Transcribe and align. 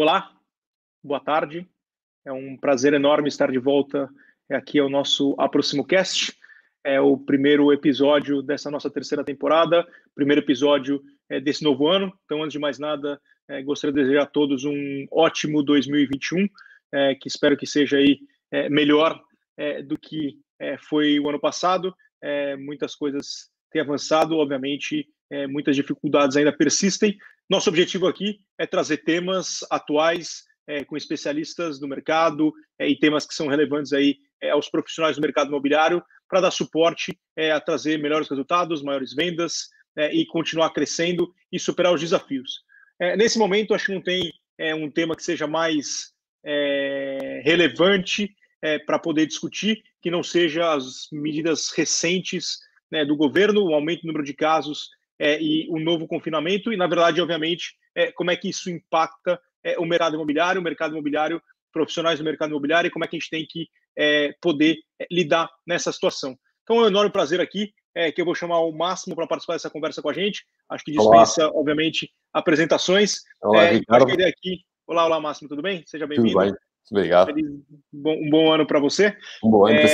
Olá, 0.00 0.32
boa 1.04 1.20
tarde. 1.20 1.68
É 2.24 2.32
um 2.32 2.56
prazer 2.56 2.94
enorme 2.94 3.28
estar 3.28 3.52
de 3.52 3.58
volta 3.58 4.08
aqui 4.50 4.78
ao 4.78 4.88
nosso 4.88 5.34
AproximoCast. 5.38 6.34
É 6.82 6.98
o 6.98 7.18
primeiro 7.18 7.70
episódio 7.70 8.40
dessa 8.40 8.70
nossa 8.70 8.88
terceira 8.88 9.22
temporada, 9.22 9.86
primeiro 10.14 10.40
episódio 10.40 11.02
é, 11.28 11.38
desse 11.38 11.62
novo 11.62 11.86
ano. 11.86 12.18
Então, 12.24 12.42
antes 12.42 12.54
de 12.54 12.58
mais 12.58 12.78
nada, 12.78 13.20
é, 13.46 13.62
gostaria 13.62 13.92
de 13.92 14.00
desejar 14.00 14.22
a 14.22 14.26
todos 14.26 14.64
um 14.64 15.06
ótimo 15.12 15.62
2021, 15.62 16.48
é, 16.94 17.14
que 17.14 17.28
espero 17.28 17.54
que 17.54 17.66
seja 17.66 17.98
aí 17.98 18.20
melhor 18.70 19.22
do 19.84 19.98
que 19.98 20.38
foi 20.88 21.20
o 21.20 21.28
ano 21.28 21.38
passado. 21.38 21.94
muitas 22.58 22.94
coisas 22.94 23.50
têm 23.70 23.82
avançado, 23.82 24.34
obviamente, 24.38 25.06
muitas 25.50 25.76
dificuldades 25.76 26.38
ainda 26.38 26.50
persistem, 26.50 27.18
nosso 27.50 27.68
objetivo 27.68 28.06
aqui 28.06 28.38
é 28.56 28.64
trazer 28.64 28.98
temas 28.98 29.66
atuais 29.68 30.44
é, 30.68 30.84
com 30.84 30.96
especialistas 30.96 31.80
do 31.80 31.88
mercado 31.88 32.52
é, 32.78 32.88
e 32.88 32.96
temas 32.96 33.26
que 33.26 33.34
são 33.34 33.48
relevantes 33.48 33.92
aí 33.92 34.18
é, 34.40 34.50
aos 34.50 34.70
profissionais 34.70 35.16
do 35.16 35.22
mercado 35.22 35.48
imobiliário 35.48 36.00
para 36.28 36.42
dar 36.42 36.52
suporte 36.52 37.18
é, 37.36 37.50
a 37.50 37.60
trazer 37.60 37.98
melhores 37.98 38.28
resultados, 38.28 38.84
maiores 38.84 39.12
vendas 39.12 39.68
é, 39.96 40.14
e 40.14 40.24
continuar 40.26 40.70
crescendo 40.70 41.34
e 41.50 41.58
superar 41.58 41.92
os 41.92 42.00
desafios. 42.00 42.62
É, 43.00 43.16
nesse 43.16 43.36
momento, 43.36 43.74
acho 43.74 43.86
que 43.86 43.94
não 43.94 44.02
tem 44.02 44.32
um 44.76 44.90
tema 44.90 45.16
que 45.16 45.24
seja 45.24 45.46
mais 45.46 46.12
relevante 47.42 48.28
para 48.86 48.98
poder 48.98 49.24
discutir 49.24 49.82
que 50.02 50.10
não 50.10 50.22
seja 50.22 50.74
as 50.74 51.08
medidas 51.10 51.70
recentes 51.74 52.58
né, 52.92 53.02
do 53.06 53.16
governo, 53.16 53.64
o 53.64 53.74
aumento 53.74 54.02
do 54.02 54.08
número 54.08 54.22
de 54.22 54.34
casos 54.34 54.90
é, 55.20 55.38
e 55.38 55.68
o 55.68 55.78
novo 55.78 56.08
confinamento, 56.08 56.72
e, 56.72 56.76
na 56.78 56.86
verdade, 56.86 57.20
obviamente, 57.20 57.74
é, 57.94 58.10
como 58.10 58.30
é 58.30 58.36
que 58.36 58.48
isso 58.48 58.70
impacta 58.70 59.38
é, 59.62 59.78
o 59.78 59.84
mercado 59.84 60.14
imobiliário, 60.14 60.58
o 60.58 60.64
mercado 60.64 60.92
imobiliário, 60.92 61.42
profissionais 61.70 62.18
do 62.18 62.24
mercado 62.24 62.48
imobiliário, 62.48 62.88
e 62.88 62.90
como 62.90 63.04
é 63.04 63.08
que 63.08 63.16
a 63.16 63.18
gente 63.18 63.28
tem 63.28 63.46
que 63.46 63.68
é, 63.96 64.34
poder 64.40 64.78
é, 64.98 65.06
lidar 65.10 65.50
nessa 65.66 65.92
situação. 65.92 66.34
Então, 66.62 66.76
é 66.76 66.84
um 66.84 66.86
enorme 66.86 67.12
prazer 67.12 67.38
aqui, 67.38 67.70
é, 67.94 68.10
que 68.10 68.18
eu 68.18 68.24
vou 68.24 68.34
chamar 68.34 68.60
o 68.60 68.72
Máximo 68.72 69.14
para 69.14 69.26
participar 69.26 69.54
dessa 69.54 69.68
conversa 69.68 70.00
com 70.00 70.08
a 70.08 70.14
gente. 70.14 70.42
Acho 70.70 70.84
que 70.84 70.92
dispensa, 70.92 71.48
olá. 71.48 71.60
obviamente, 71.60 72.10
apresentações. 72.32 73.16
Olá, 73.42 73.64
Ricardo. 73.64 74.10
Aqui... 74.24 74.60
Olá, 74.86 75.04
olá, 75.04 75.20
Máximo, 75.20 75.50
tudo 75.50 75.60
bem? 75.60 75.84
Seja 75.86 76.06
bem-vindo. 76.06 76.32
Tudo 76.32 76.40
bem, 76.40 76.54
obrigado. 76.90 77.26
Feliz, 77.26 77.46
bom, 77.92 78.14
um 78.14 78.30
bom 78.30 78.52
ano 78.52 78.66
para 78.66 78.80
você. 78.80 79.14
Um 79.44 79.50
bom 79.50 79.66
ano 79.66 79.80
para 79.80 79.88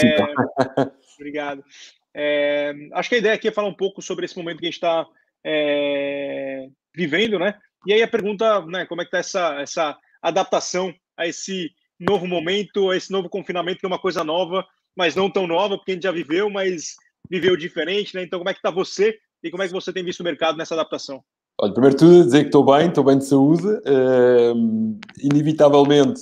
si. 0.95 1.17
Obrigado. 1.19 1.65
É, 2.19 2.72
acho 2.95 3.11
que 3.11 3.17
a 3.17 3.19
ideia 3.19 3.34
aqui 3.34 3.48
é 3.48 3.53
falar 3.53 3.69
um 3.69 3.75
pouco 3.75 4.00
sobre 4.00 4.25
esse 4.25 4.36
momento 4.36 4.59
que 4.59 4.64
a 4.64 4.69
gente 4.69 4.75
está 4.77 5.06
é, 5.45 6.67
vivendo, 6.95 7.39
né? 7.39 7.55
E 7.86 7.92
aí 7.92 8.03
a 8.03 8.09
pergunta, 8.09 8.64
né, 8.67 8.86
como 8.86 9.03
é 9.03 9.05
que 9.05 9.14
está 9.14 9.19
essa, 9.19 9.61
essa 9.61 9.98
adaptação 10.22 10.94
a 11.17 11.27
esse 11.27 11.70
novo 12.00 12.27
momento, 12.27 12.91
a 12.91 12.97
esse 12.97 13.12
novo 13.12 13.28
confinamento, 13.28 13.81
que 13.81 13.87
é 13.87 13.89
uma 13.89 13.98
coisa 13.98 14.25
nova, 14.25 14.64
mas 14.97 15.14
não 15.14 15.31
tão 15.31 15.47
nova, 15.47 15.77
porque 15.77 15.92
a 15.92 15.94
gente 15.94 16.05
já 16.05 16.12
viveu, 16.12 16.48
mas 16.48 16.97
viveu 17.31 17.55
diferente, 17.55 18.14
né? 18.14 18.22
Então, 18.22 18.39
como 18.39 18.48
é 18.48 18.55
que 18.55 18.61
está 18.61 18.70
você 18.70 19.19
e 19.42 19.50
como 19.50 19.62
é 19.62 19.67
que 19.67 19.72
você 19.72 19.92
tem 19.92 20.03
visto 20.03 20.20
o 20.20 20.25
mercado 20.25 20.56
nessa 20.56 20.75
adaptação? 20.75 21.22
Olha, 21.61 21.72
primeiro 21.72 21.97
tudo, 21.97 22.25
dizer 22.25 22.41
que 22.41 22.47
estou 22.47 22.64
bem, 22.64 22.89
estou 22.89 23.05
bem 23.05 23.19
de 23.19 23.27
saúde. 23.27 23.67
Uh, 23.67 24.98
inevitavelmente 25.22 26.20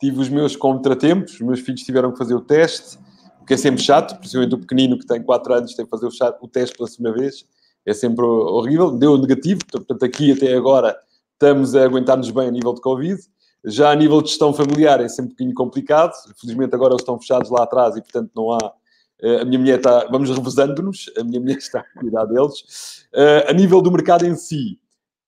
tive 0.00 0.20
os 0.20 0.28
meus 0.28 0.56
contratempos, 0.56 1.34
os 1.34 1.40
meus 1.40 1.60
filhos 1.60 1.82
tiveram 1.82 2.12
que 2.12 2.18
fazer 2.18 2.34
o 2.34 2.40
teste, 2.40 2.98
o 3.44 3.46
que 3.46 3.52
é 3.52 3.56
sempre 3.58 3.82
chato, 3.82 4.18
principalmente 4.18 4.54
o 4.54 4.58
pequenino 4.58 4.98
que 4.98 5.06
tem 5.06 5.22
4 5.22 5.52
anos 5.52 5.74
tem 5.74 5.84
que 5.84 5.90
fazer 5.90 6.06
o, 6.06 6.10
chato, 6.10 6.42
o 6.42 6.48
teste 6.48 6.74
pela 6.74 6.88
segunda 6.88 7.12
vez. 7.12 7.44
É 7.84 7.92
sempre 7.92 8.24
horrível. 8.24 8.90
Deu 8.90 9.18
negativo, 9.18 9.60
portanto, 9.70 10.02
aqui 10.02 10.32
até 10.32 10.54
agora 10.54 10.96
estamos 11.34 11.74
a 11.74 11.84
aguentar-nos 11.84 12.30
bem 12.30 12.48
a 12.48 12.50
nível 12.50 12.72
de 12.72 12.80
Covid. 12.80 13.20
Já 13.66 13.90
a 13.90 13.94
nível 13.94 14.22
de 14.22 14.30
gestão 14.30 14.54
familiar 14.54 14.98
é 15.02 15.08
sempre 15.08 15.32
um 15.32 15.34
bocadinho 15.34 15.54
complicado. 15.54 16.12
Felizmente 16.40 16.74
agora 16.74 16.94
eles 16.94 17.02
estão 17.02 17.20
fechados 17.20 17.50
lá 17.50 17.64
atrás 17.64 17.94
e, 17.96 18.00
portanto, 18.00 18.30
não 18.34 18.50
há. 18.50 18.72
Eh, 19.20 19.42
a 19.42 19.44
minha 19.44 19.58
mulher 19.58 19.76
está. 19.76 20.06
Vamos 20.10 20.30
revezando-nos. 20.30 21.10
A 21.18 21.22
minha 21.22 21.38
mulher 21.38 21.58
está 21.58 21.80
a 21.80 22.00
cuidar 22.00 22.24
deles. 22.24 23.04
Eh, 23.12 23.46
a 23.46 23.52
nível 23.52 23.82
do 23.82 23.92
mercado 23.92 24.24
em 24.24 24.34
si, 24.36 24.78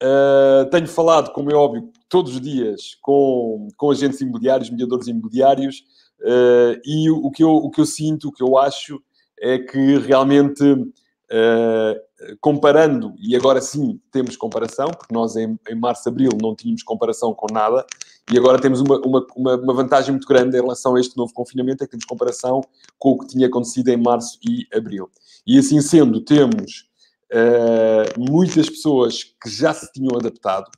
eh, 0.01 0.67
tenho 0.71 0.87
falado, 0.87 1.31
como 1.33 1.51
é 1.51 1.55
óbvio, 1.55 1.91
todos 2.09 2.33
os 2.33 2.41
dias 2.41 2.97
com, 2.99 3.67
com 3.77 3.91
agentes 3.91 4.21
imobiliários, 4.21 4.71
mediadores 4.71 5.07
imobiliários, 5.07 5.83
Uh, 6.19 6.79
e 6.83 7.09
o, 7.09 7.29
que 7.29 7.43
eu, 7.43 7.51
o 7.51 7.69
que 7.69 7.79
eu 7.79 7.85
sinto, 7.85 8.29
o 8.29 8.31
que 8.31 8.41
eu 8.41 8.57
acho, 8.57 9.01
é 9.39 9.59
que 9.59 9.97
realmente, 9.99 10.63
uh, 10.63 12.37
comparando, 12.41 13.13
e 13.19 13.35
agora 13.35 13.61
sim 13.61 13.99
temos 14.11 14.35
comparação, 14.35 14.87
porque 14.87 15.13
nós 15.13 15.35
em, 15.35 15.57
em 15.69 15.75
março, 15.75 16.09
abril 16.09 16.31
não 16.41 16.55
tínhamos 16.55 16.81
comparação 16.83 17.33
com 17.33 17.47
nada, 17.53 17.85
e 18.31 18.37
agora 18.37 18.59
temos 18.59 18.81
uma, 18.81 18.99
uma, 18.99 19.25
uma, 19.37 19.73
vantagem 19.73 20.11
muito 20.11 20.27
grande 20.27 20.57
em 20.57 20.61
relação 20.61 20.95
a 20.95 20.99
este 20.99 21.15
novo 21.15 21.31
confinamento, 21.33 21.83
é 21.83 21.87
que 21.87 21.91
temos 21.91 22.05
comparação 22.05 22.61
com 22.97 23.11
o 23.11 23.19
que 23.19 23.27
tinha 23.27 23.47
acontecido 23.47 23.87
em 23.89 23.97
março 23.97 24.37
e 24.43 24.65
abril. 24.75 25.09
E 25.45 25.57
assim 25.57 25.79
sendo, 25.79 26.19
temos 26.19 26.89
uh, 27.31 28.19
muitas 28.19 28.69
pessoas 28.69 29.23
que 29.23 29.49
já 29.49 29.73
se 29.73 29.89
tinham 29.93 30.17
adaptado, 30.17 30.69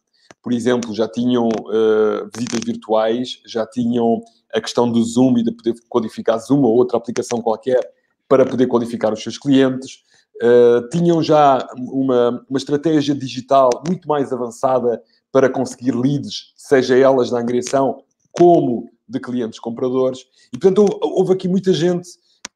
por 0.43 0.53
exemplo, 0.53 0.93
já 0.95 1.05
tinham 1.05 1.49
visitas 2.33 2.61
virtuais, 2.63 3.41
já 3.45 3.65
tinham 3.65 4.21
a 4.53 4.61
questão 4.61 4.91
do 4.91 5.03
Zoom 5.03 5.37
e 5.37 5.43
de 5.43 5.51
poder 5.51 5.75
codificar 5.87 6.39
Zoom 6.39 6.61
ou 6.61 6.75
outra 6.75 6.97
aplicação 6.97 7.41
qualquer 7.41 7.79
para 8.27 8.45
poder 8.45 8.67
qualificar 8.67 9.13
os 9.13 9.21
seus 9.21 9.37
clientes. 9.37 10.03
Uh, 10.41 10.87
tinham 10.89 11.21
já 11.21 11.67
uma, 11.77 12.45
uma 12.49 12.57
estratégia 12.57 13.13
digital 13.13 13.69
muito 13.85 14.07
mais 14.07 14.31
avançada 14.31 15.01
para 15.31 15.49
conseguir 15.49 15.91
leads, 15.91 16.53
seja 16.55 16.97
elas 16.97 17.29
da 17.29 17.39
angriação 17.39 18.03
como 18.31 18.89
de 19.07 19.19
clientes 19.19 19.59
compradores. 19.59 20.19
E, 20.53 20.57
portanto, 20.57 20.87
houve 21.01 21.33
aqui 21.33 21.47
muita 21.47 21.73
gente 21.73 22.09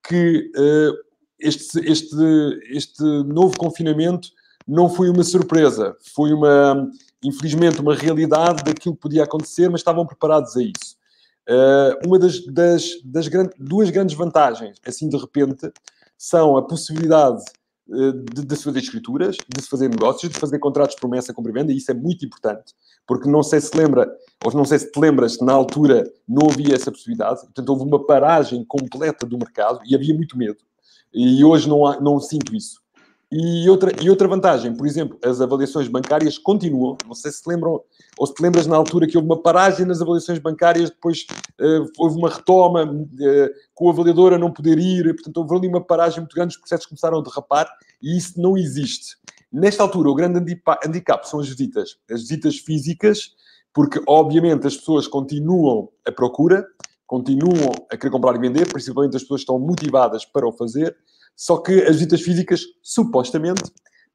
que 0.08 0.52
uh, 0.56 0.94
este, 1.40 1.80
este, 1.80 2.16
este 2.70 3.04
novo 3.04 3.58
confinamento 3.58 4.30
não 4.68 4.90
foi 4.90 5.10
uma 5.10 5.24
surpresa, 5.24 5.96
foi 6.16 6.32
uma, 6.32 6.90
infelizmente, 7.24 7.82
uma 7.82 7.96
realidade 7.96 8.64
daquilo 8.64 8.96
que 8.96 9.02
podia 9.02 9.24
acontecer, 9.24 9.70
mas 9.70 9.82
estavam 9.82 10.06
preparados 10.06 10.56
a 10.56 10.64
isso. 10.64 10.96
Uh, 11.50 12.08
uma 12.08 12.18
das, 12.18 12.46
das, 12.46 12.90
das 13.04 13.30
duas 13.60 13.90
grandes 13.90 14.16
vantagens, 14.16 14.78
assim 14.86 15.10
de 15.10 15.18
repente, 15.18 15.72
são 16.18 16.56
a 16.56 16.66
possibilidade 16.66 17.44
uh, 17.90 18.14
de, 18.14 18.46
de, 18.46 18.56
se 18.56 18.64
fazer 18.64 18.80
escrituras, 18.80 19.36
de 19.54 19.62
se 19.62 19.68
fazer 19.68 19.90
negócios, 19.90 20.32
de 20.32 20.40
fazer 20.40 20.58
contratos 20.60 20.96
de 20.96 21.02
promessa 21.02 21.34
com 21.34 21.44
venda, 21.44 21.74
e 21.74 21.78
isso 21.78 21.92
é 21.92 21.94
muito 21.94 22.26
importante, 22.26 22.74
porque 23.06 23.30
não 23.30 23.44
sei 23.44 23.60
se 23.60 23.76
lembra, 23.76 24.10
ou 24.44 24.54
não 24.54 24.64
sei 24.64 24.80
se 24.80 24.90
te 24.90 25.00
lembras, 25.00 25.38
na 25.40 25.52
altura 25.52 26.10
não 26.28 26.50
havia 26.50 26.76
essa 26.76 26.92
possibilidade, 26.92 27.42
portanto 27.42 27.70
houve 27.70 27.84
uma 27.84 28.06
paragem 28.06 28.64
completa 28.64 29.26
do 29.26 29.38
mercado 29.38 29.82
e 29.86 29.94
havia 29.94 30.14
muito 30.14 30.38
medo. 30.38 30.60
E 31.14 31.44
hoje 31.44 31.68
não, 31.68 31.86
há, 31.86 32.00
não 32.00 32.20
sinto 32.20 32.56
isso. 32.56 32.83
E 33.36 33.68
outra, 33.68 33.92
e 34.00 34.12
outra 34.12 34.28
vantagem, 34.28 34.76
por 34.76 34.86
exemplo, 34.86 35.18
as 35.26 35.42
avaliações 35.42 35.88
bancárias 35.88 36.38
continuam. 36.38 36.96
Não 37.08 37.16
sei 37.16 37.32
se 37.32 37.42
lembram, 37.48 37.82
ou 38.16 38.28
se 38.28 38.34
te 38.36 38.44
lembras 38.44 38.68
na 38.68 38.76
altura 38.76 39.08
que 39.08 39.18
houve 39.18 39.28
uma 39.28 39.42
paragem 39.42 39.88
nas 39.88 40.04
avaliações 40.04 40.38
bancárias, 40.38 40.92
depois 40.92 41.26
uh, 41.60 41.90
houve 41.98 42.16
uma 42.16 42.30
retoma 42.30 42.84
uh, 42.84 43.50
com 43.74 43.90
a 43.90 44.38
não 44.38 44.52
poder 44.52 44.78
ir, 44.78 45.16
portanto, 45.16 45.38
houve 45.38 45.56
ali 45.56 45.68
uma 45.68 45.82
paragem 45.82 46.20
muito 46.20 46.36
grande, 46.36 46.54
os 46.54 46.60
processos 46.60 46.86
começaram 46.86 47.18
a 47.18 47.24
derrapar 47.24 47.68
e 48.00 48.16
isso 48.16 48.40
não 48.40 48.56
existe. 48.56 49.18
Nesta 49.52 49.82
altura, 49.82 50.12
o 50.12 50.14
grande 50.14 50.38
handicap 50.86 51.28
são 51.28 51.40
as 51.40 51.50
visitas. 51.50 51.98
As 52.12 52.22
visitas 52.22 52.58
físicas, 52.58 53.32
porque, 53.74 54.00
obviamente, 54.08 54.68
as 54.68 54.78
pessoas 54.78 55.08
continuam 55.08 55.90
a 56.08 56.12
procura, 56.12 56.68
continuam 57.08 57.72
a 57.92 57.98
querer 57.98 58.12
comprar 58.12 58.36
e 58.36 58.40
vender, 58.40 58.72
principalmente 58.72 59.16
as 59.16 59.24
pessoas 59.24 59.40
que 59.40 59.46
estão 59.46 59.58
motivadas 59.58 60.24
para 60.24 60.48
o 60.48 60.52
fazer, 60.52 60.96
só 61.36 61.58
que 61.58 61.82
as 61.84 61.96
visitas 61.96 62.22
físicas, 62.22 62.62
supostamente, 62.82 63.64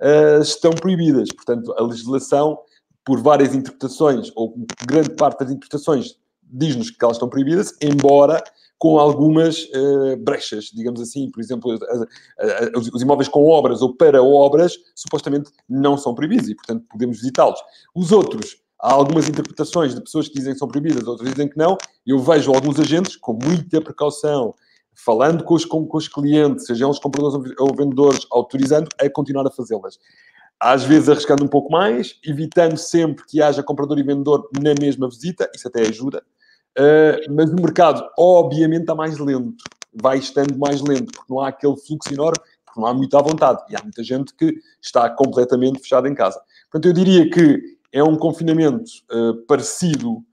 uh, 0.00 0.40
estão 0.40 0.70
proibidas. 0.72 1.28
Portanto, 1.34 1.74
a 1.76 1.82
legislação, 1.82 2.58
por 3.04 3.20
várias 3.20 3.54
interpretações, 3.54 4.30
ou 4.34 4.54
grande 4.86 5.10
parte 5.10 5.40
das 5.40 5.50
interpretações, 5.50 6.16
diz-nos 6.42 6.90
que 6.90 7.04
elas 7.04 7.16
estão 7.16 7.28
proibidas, 7.28 7.74
embora 7.82 8.42
com 8.78 8.98
algumas 8.98 9.64
uh, 9.64 10.16
brechas, 10.18 10.66
digamos 10.66 11.00
assim. 11.00 11.30
Por 11.30 11.40
exemplo, 11.40 11.78
os, 12.76 12.88
os 12.92 13.02
imóveis 13.02 13.28
com 13.28 13.44
obras 13.46 13.82
ou 13.82 13.94
para 13.94 14.22
obras, 14.22 14.74
supostamente 14.94 15.50
não 15.68 15.98
são 15.98 16.14
proibidos 16.14 16.48
e, 16.48 16.54
portanto, 16.54 16.84
podemos 16.88 17.18
visitá-los. 17.18 17.58
Os 17.94 18.12
outros, 18.12 18.56
há 18.80 18.92
algumas 18.92 19.28
interpretações 19.28 19.94
de 19.94 20.00
pessoas 20.00 20.28
que 20.28 20.34
dizem 20.34 20.52
que 20.52 20.58
são 20.60 20.68
proibidas, 20.68 21.06
outras 21.08 21.28
dizem 21.28 21.48
que 21.48 21.58
não. 21.58 21.76
Eu 22.06 22.20
vejo 22.20 22.54
alguns 22.54 22.78
agentes 22.78 23.16
com 23.16 23.32
muita 23.32 23.80
precaução 23.80 24.54
falando 25.04 25.44
com 25.44 25.54
os, 25.54 25.64
com, 25.64 25.86
com 25.86 25.96
os 25.96 26.08
clientes, 26.08 26.66
sejam 26.66 26.90
os 26.90 26.98
compradores 26.98 27.54
ou 27.58 27.74
vendedores, 27.74 28.26
autorizando 28.30 28.88
a 29.00 29.08
continuar 29.08 29.46
a 29.46 29.50
fazê-las. 29.50 29.98
Às 30.58 30.82
vezes 30.82 31.08
arriscando 31.08 31.44
um 31.44 31.48
pouco 31.48 31.70
mais, 31.70 32.18
evitando 32.24 32.76
sempre 32.76 33.24
que 33.24 33.40
haja 33.40 33.62
comprador 33.62 33.98
e 33.98 34.02
vendedor 34.02 34.50
na 34.60 34.74
mesma 34.78 35.08
visita, 35.08 35.48
isso 35.54 35.68
até 35.68 35.82
ajuda. 35.82 36.22
Uh, 36.76 37.32
mas 37.32 37.50
o 37.50 37.56
mercado, 37.56 38.04
obviamente, 38.18 38.82
está 38.82 38.94
mais 38.94 39.18
lento. 39.18 39.62
Vai 39.94 40.18
estando 40.18 40.58
mais 40.58 40.80
lento, 40.80 41.12
porque 41.12 41.32
não 41.32 41.40
há 41.40 41.48
aquele 41.48 41.76
fluxo 41.76 42.12
enorme, 42.12 42.38
porque 42.64 42.80
não 42.80 42.88
há 42.88 42.92
muita 42.92 43.22
vontade. 43.22 43.62
E 43.70 43.76
há 43.76 43.82
muita 43.82 44.02
gente 44.02 44.34
que 44.34 44.56
está 44.82 45.08
completamente 45.10 45.78
fechada 45.78 46.08
em 46.08 46.14
casa. 46.14 46.40
Portanto, 46.70 46.86
eu 46.86 46.92
diria 46.92 47.30
que 47.30 47.62
é 47.92 48.02
um 48.02 48.16
confinamento 48.16 48.90
uh, 49.12 49.34
parecido 49.46 50.24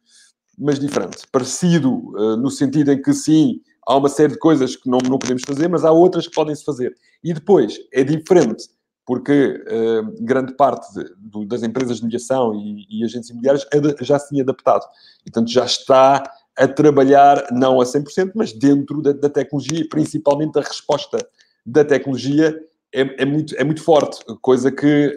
mas 0.58 0.80
diferente. 0.80 1.28
Parecido 1.32 1.94
uh, 2.16 2.38
no 2.38 2.50
sentido 2.50 2.92
em 2.92 3.02
que, 3.02 3.14
sim, 3.14 3.62
há 3.86 3.96
uma 3.98 4.10
série 4.10 4.34
de 4.34 4.40
coisas 4.40 4.76
que 4.76 4.90
não, 4.90 4.98
não 5.00 5.20
podemos 5.20 5.44
fazer, 5.46 5.68
mas 5.68 5.86
há 5.86 5.92
outras 5.92 6.28
que 6.28 6.34
podem-se 6.34 6.64
fazer. 6.64 6.96
E 7.24 7.34
depois, 7.34 7.78
é 7.94 8.04
diferente, 8.04 8.68
porque 9.06 9.64
uh, 9.68 10.24
grande 10.24 10.54
parte 10.56 10.92
de, 10.94 11.04
de, 11.18 11.46
das 11.46 11.64
empresas 11.64 11.98
de 11.98 12.04
mediação 12.04 12.54
e, 12.56 12.86
e 12.90 13.04
agentes 13.04 13.30
imobiliários 13.30 13.66
já 14.02 14.18
se 14.18 14.30
tinha 14.30 14.44
adaptado. 14.44 14.86
Portanto, 15.24 15.52
já 15.52 15.66
está 15.66 16.24
a 16.58 16.68
trabalhar, 16.68 17.48
não 17.52 17.80
a 17.80 17.84
100%, 17.84 18.32
mas 18.34 18.54
dentro 18.54 19.02
da, 19.02 19.12
da 19.12 19.30
tecnologia 19.30 19.86
principalmente 19.90 20.58
a 20.58 20.62
resposta 20.62 21.18
da 21.66 21.84
tecnologia 21.84 22.58
é, 22.94 23.24
é, 23.24 23.26
muito, 23.26 23.54
é 23.58 23.64
muito 23.64 23.84
forte, 23.84 24.24
coisa 24.42 24.72
que 24.72 25.14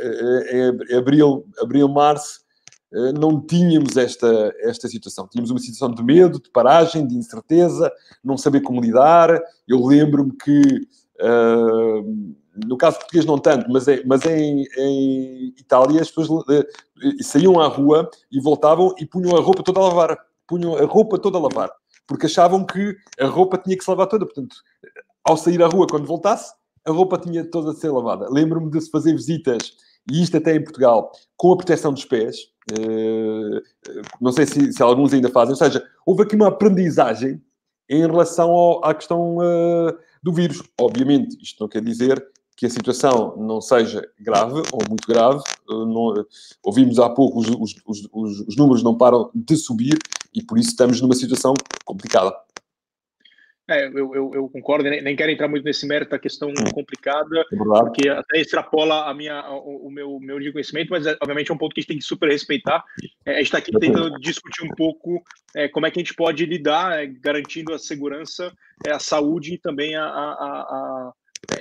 em 0.90 0.96
abril, 0.96 1.46
abril, 1.60 1.88
março 1.88 2.40
eh, 2.40 2.47
não 2.90 3.40
tínhamos 3.40 3.96
esta, 3.96 4.54
esta 4.60 4.88
situação. 4.88 5.28
Tínhamos 5.28 5.50
uma 5.50 5.58
situação 5.58 5.94
de 5.94 6.02
medo, 6.02 6.40
de 6.40 6.50
paragem, 6.50 7.06
de 7.06 7.16
incerteza, 7.16 7.92
não 8.24 8.36
saber 8.36 8.62
como 8.62 8.80
lidar. 8.80 9.40
Eu 9.66 9.84
lembro-me 9.84 10.32
que, 10.32 10.86
uh, 11.20 12.36
no 12.66 12.76
caso 12.76 12.98
português 12.98 13.26
não 13.26 13.38
tanto, 13.38 13.70
mas, 13.70 13.86
é, 13.88 14.02
mas 14.06 14.24
em, 14.24 14.64
em 14.78 15.54
Itália 15.58 16.00
as 16.00 16.10
pessoas 16.10 16.28
uh, 16.48 16.66
saíam 17.22 17.60
à 17.60 17.66
rua 17.66 18.08
e 18.32 18.40
voltavam 18.40 18.94
e 18.98 19.04
punham 19.04 19.36
a 19.36 19.40
roupa 19.40 19.62
toda 19.62 19.80
a 19.80 19.84
lavar. 19.84 20.18
Punham 20.46 20.76
a 20.76 20.84
roupa 20.84 21.18
toda 21.18 21.36
a 21.36 21.40
lavar. 21.40 21.70
Porque 22.06 22.24
achavam 22.24 22.64
que 22.64 22.96
a 23.20 23.26
roupa 23.26 23.58
tinha 23.58 23.76
que 23.76 23.84
se 23.84 23.90
lavar 23.90 24.06
toda. 24.06 24.24
Portanto, 24.24 24.56
ao 25.22 25.36
sair 25.36 25.62
à 25.62 25.66
rua, 25.66 25.86
quando 25.86 26.06
voltasse, 26.06 26.54
a 26.86 26.90
roupa 26.90 27.18
tinha 27.18 27.44
toda 27.44 27.72
a 27.72 27.74
ser 27.74 27.90
lavada. 27.90 28.28
Lembro-me 28.30 28.70
de 28.70 28.80
se 28.80 28.90
fazer 28.90 29.12
visitas, 29.12 29.74
e 30.10 30.22
isto 30.22 30.36
até 30.36 30.54
em 30.54 30.62
Portugal, 30.62 31.12
com 31.36 31.52
a 31.52 31.56
proteção 31.56 31.92
dos 31.92 32.04
pés. 32.04 32.36
Uh, 32.72 33.60
não 34.20 34.32
sei 34.32 34.46
se, 34.46 34.72
se, 34.72 34.82
alguns 34.82 35.12
ainda 35.12 35.30
fazem. 35.30 35.52
Ou 35.52 35.56
seja, 35.56 35.84
houve 36.04 36.22
aqui 36.22 36.36
uma 36.36 36.48
aprendizagem 36.48 37.40
em 37.88 38.00
relação 38.00 38.50
ao, 38.50 38.84
à 38.84 38.94
questão 38.94 39.36
uh, 39.38 39.96
do 40.22 40.32
vírus. 40.32 40.62
Obviamente, 40.80 41.36
isto 41.42 41.60
não 41.60 41.68
quer 41.68 41.82
dizer 41.82 42.24
que 42.56 42.66
a 42.66 42.70
situação 42.70 43.36
não 43.36 43.60
seja 43.60 44.02
grave 44.20 44.62
ou 44.72 44.80
muito 44.88 45.06
grave. 45.06 45.42
Uh, 45.68 45.86
não, 45.86 46.26
ouvimos 46.62 46.98
há 46.98 47.08
pouco, 47.08 47.40
os, 47.40 47.48
os, 47.48 48.08
os, 48.12 48.40
os 48.40 48.56
números 48.56 48.82
não 48.82 48.96
param 48.96 49.30
de 49.34 49.56
subir 49.56 49.98
e 50.34 50.42
por 50.42 50.58
isso 50.58 50.70
estamos 50.70 51.00
numa 51.00 51.14
situação 51.14 51.54
complicada. 51.84 52.34
É, 53.70 53.86
eu, 53.86 54.14
eu, 54.14 54.30
eu, 54.34 54.48
concordo, 54.48 54.88
nem, 54.88 55.02
nem, 55.02 55.14
quero 55.14 55.30
entrar 55.30 55.46
muito 55.46 55.64
nesse 55.64 55.86
mérito, 55.86 56.14
a 56.14 56.18
questão 56.18 56.50
complicada, 56.72 57.38
é 57.40 57.56
porque 57.56 58.08
até 58.08 58.40
extrapola 58.40 59.04
a 59.10 59.12
minha, 59.12 59.46
o, 59.50 59.88
o 59.88 59.90
meu, 59.90 60.18
meu 60.18 60.40
de 60.40 60.50
conhecimento, 60.50 60.88
mas 60.88 61.06
é, 61.06 61.14
obviamente 61.20 61.50
é 61.50 61.54
um 61.54 61.58
ponto 61.58 61.74
que 61.74 61.80
a 61.80 61.82
gente 61.82 61.88
tem 61.88 61.98
que 61.98 62.04
super 62.04 62.30
respeitar. 62.30 62.82
É, 63.26 63.32
a 63.32 63.36
gente 63.36 63.44
está 63.44 63.58
aqui 63.58 63.70
tentando 63.78 64.18
discutir 64.20 64.64
um 64.64 64.74
pouco 64.74 65.22
é, 65.54 65.68
como 65.68 65.86
é 65.86 65.90
que 65.90 65.98
a 65.98 66.02
gente 66.02 66.14
pode 66.14 66.46
lidar, 66.46 66.98
é, 66.98 67.06
garantindo 67.06 67.74
a 67.74 67.78
segurança, 67.78 68.50
é, 68.86 68.90
a 68.90 68.98
saúde 68.98 69.54
e 69.54 69.58
também 69.58 69.94
a, 69.94 70.04
a, 70.04 70.32
a 70.32 71.12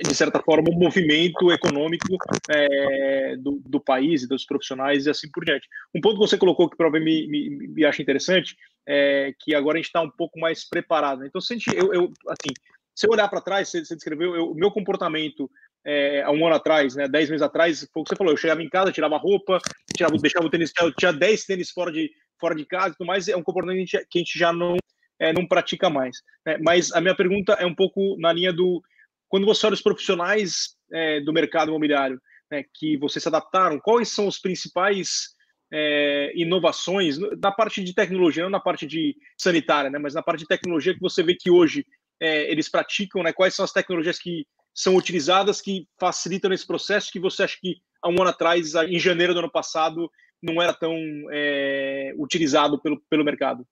de 0.06 0.14
certa 0.14 0.40
forma, 0.40 0.70
um 0.70 0.78
movimento 0.78 1.50
econômico 1.50 2.06
é, 2.50 3.36
do, 3.38 3.60
do, 3.66 3.80
país 3.80 4.22
e 4.22 4.28
dos 4.28 4.44
profissionais 4.44 5.06
e 5.06 5.10
assim 5.10 5.30
por 5.30 5.44
diante. 5.44 5.66
Um 5.94 6.00
ponto 6.00 6.14
que 6.14 6.26
você 6.26 6.36
colocou 6.36 6.68
que 6.68 6.76
provavelmente 6.76 7.26
me, 7.26 7.50
me, 7.50 7.68
me 7.68 7.84
acha 7.84 8.02
interessante 8.02 8.54
é 8.86 9.32
que 9.38 9.54
agora 9.54 9.76
a 9.76 9.78
gente 9.78 9.86
está 9.86 10.02
um 10.02 10.10
pouco 10.10 10.38
mais 10.38 10.68
preparado. 10.68 11.24
Então, 11.24 11.40
se 11.40 11.54
a 11.54 11.56
gente, 11.56 11.74
eu, 11.74 11.92
eu 11.94 12.12
assim, 12.28 12.52
se 12.94 13.06
eu 13.06 13.12
olhar 13.12 13.28
para 13.28 13.40
trás, 13.40 13.68
você, 13.68 13.84
você 13.84 13.94
descreveu 13.94 14.50
o 14.50 14.54
meu 14.54 14.70
comportamento 14.70 15.50
é, 15.84 16.22
há 16.22 16.30
um 16.30 16.44
ano 16.44 16.56
atrás, 16.56 16.94
né, 16.94 17.08
dez 17.08 17.30
meses 17.30 17.42
atrás, 17.42 17.88
foi 17.92 18.02
o 18.02 18.04
que 18.04 18.10
você 18.10 18.16
falou, 18.16 18.32
eu 18.32 18.36
chegava 18.36 18.62
em 18.62 18.68
casa, 18.68 18.92
tirava 18.92 19.16
roupa, 19.16 19.58
tirava, 19.96 20.16
deixava 20.18 20.46
o 20.46 20.50
tênis, 20.50 20.72
tinha 20.98 21.12
dez 21.12 21.44
tênis 21.44 21.70
fora 21.70 21.90
de, 21.90 22.10
fora 22.38 22.54
de 22.54 22.66
casa 22.66 22.88
e 22.88 22.96
tudo 22.98 23.06
mais, 23.06 23.26
é 23.28 23.36
um 23.36 23.42
comportamento 23.42 23.88
que 23.88 24.18
a 24.18 24.18
gente 24.18 24.38
já 24.38 24.52
não, 24.52 24.76
é, 25.18 25.32
não 25.32 25.46
pratica 25.46 25.88
mais. 25.88 26.18
Né? 26.44 26.58
Mas 26.62 26.92
a 26.92 27.00
minha 27.00 27.14
pergunta 27.14 27.54
é 27.54 27.64
um 27.64 27.74
pouco 27.74 28.16
na 28.18 28.32
linha 28.32 28.52
do 28.52 28.82
quando 29.28 29.46
você 29.46 29.66
olha 29.66 29.74
os 29.74 29.82
profissionais 29.82 30.76
é, 30.92 31.20
do 31.20 31.32
mercado 31.32 31.68
imobiliário 31.68 32.20
né, 32.50 32.64
que 32.74 32.96
vocês 32.96 33.22
se 33.22 33.28
adaptaram, 33.28 33.78
quais 33.78 34.08
são 34.08 34.26
os 34.26 34.38
principais 34.38 35.34
é, 35.72 36.32
inovações 36.34 37.18
na 37.18 37.52
parte 37.52 37.84
de 37.84 37.94
tecnologia, 37.94 38.42
não 38.42 38.50
na 38.50 38.60
parte 38.60 38.86
de 38.86 39.16
sanitária, 39.36 39.90
né, 39.90 39.98
mas 39.98 40.14
na 40.14 40.22
parte 40.22 40.40
de 40.40 40.46
tecnologia 40.46 40.94
que 40.94 41.00
você 41.00 41.22
vê 41.22 41.34
que 41.34 41.50
hoje 41.50 41.84
é, 42.20 42.50
eles 42.50 42.68
praticam, 42.68 43.22
né, 43.22 43.32
quais 43.32 43.54
são 43.54 43.64
as 43.64 43.72
tecnologias 43.72 44.18
que 44.18 44.46
são 44.74 44.96
utilizadas 44.96 45.60
que 45.60 45.86
facilitam 45.98 46.52
esse 46.52 46.66
processo 46.66 47.10
que 47.12 47.20
você 47.20 47.42
acha 47.42 47.58
que 47.60 47.76
há 48.02 48.08
um 48.08 48.20
ano 48.20 48.30
atrás, 48.30 48.74
em 48.74 48.98
janeiro 48.98 49.34
do 49.34 49.40
ano 49.40 49.50
passado, 49.50 50.08
não 50.40 50.62
era 50.62 50.72
tão 50.72 50.94
é, 51.32 52.12
utilizado 52.16 52.80
pelo, 52.80 53.00
pelo 53.10 53.24
mercado? 53.24 53.66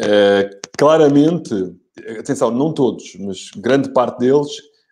É, 0.00 0.50
claramente, 0.78 1.54
atenção, 2.18 2.50
não 2.50 2.72
todos, 2.72 3.16
mas 3.18 3.50
grande 3.56 3.92
parte 3.92 4.18
deles 4.18 4.50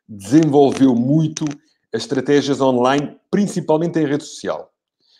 desenvolveu 0.08 0.94
muito 0.94 1.44
as 1.92 2.02
estratégias 2.02 2.60
online, 2.60 3.16
principalmente 3.30 3.98
em 3.98 4.06
rede 4.06 4.24
social. 4.24 4.70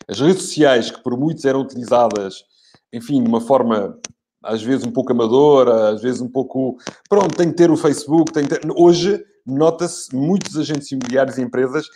As 0.09 0.21
redes 0.21 0.43
sociais, 0.43 0.91
que 0.91 1.03
por 1.03 1.19
muitos 1.19 1.45
eram 1.45 1.63
utilizadas, 1.63 2.45
enfim, 2.93 3.23
de 3.23 3.29
uma 3.29 3.41
forma 3.41 3.99
às 4.43 4.63
vezes 4.63 4.87
um 4.87 4.93
pouco 4.93 5.13
amadora, 5.13 5.91
às 5.91 6.03
vezes 6.03 6.21
um 6.21 6.29
pouco. 6.29 6.79
Pronto, 7.09 7.37
tem 7.37 7.51
que 7.51 7.57
ter 7.57 7.71
o 7.71 7.77
Facebook, 7.77 8.33
tem 8.33 8.45
que 8.45 8.57
ter... 8.57 8.61
Hoje, 8.77 9.25
nota-se 9.45 10.15
muitos 10.15 10.57
agentes 10.57 10.91
imobiliários 10.93 11.37
e 11.37 11.43
empresas 11.43 11.87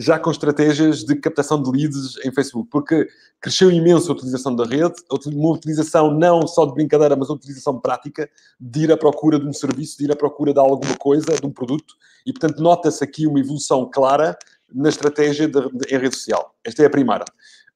já 0.00 0.18
com 0.18 0.30
estratégias 0.30 1.04
de 1.04 1.14
captação 1.14 1.62
de 1.62 1.70
leads 1.70 2.16
em 2.24 2.32
Facebook, 2.32 2.70
porque 2.70 3.06
cresceu 3.38 3.70
imenso 3.70 4.10
a 4.10 4.14
utilização 4.14 4.56
da 4.56 4.64
rede, 4.64 4.94
uma 5.26 5.52
utilização 5.52 6.10
não 6.10 6.46
só 6.46 6.64
de 6.64 6.72
brincadeira, 6.72 7.14
mas 7.14 7.28
uma 7.28 7.36
utilização 7.36 7.78
prática 7.78 8.28
de 8.58 8.84
ir 8.84 8.92
à 8.92 8.96
procura 8.96 9.38
de 9.38 9.46
um 9.46 9.52
serviço, 9.52 9.98
de 9.98 10.04
ir 10.04 10.12
à 10.12 10.16
procura 10.16 10.54
de 10.54 10.58
alguma 10.58 10.96
coisa, 10.96 11.36
de 11.38 11.46
um 11.46 11.50
produto, 11.50 11.94
e 12.24 12.32
portanto 12.32 12.62
nota-se 12.62 13.04
aqui 13.04 13.26
uma 13.26 13.38
evolução 13.38 13.90
clara 13.92 14.38
na 14.72 14.88
estratégia 14.88 15.46
de, 15.46 15.60
de, 15.60 15.94
em 15.94 15.98
rede 15.98 16.16
social. 16.16 16.54
Esta 16.64 16.82
é 16.82 16.86
a 16.86 16.90
primeira. 16.90 17.24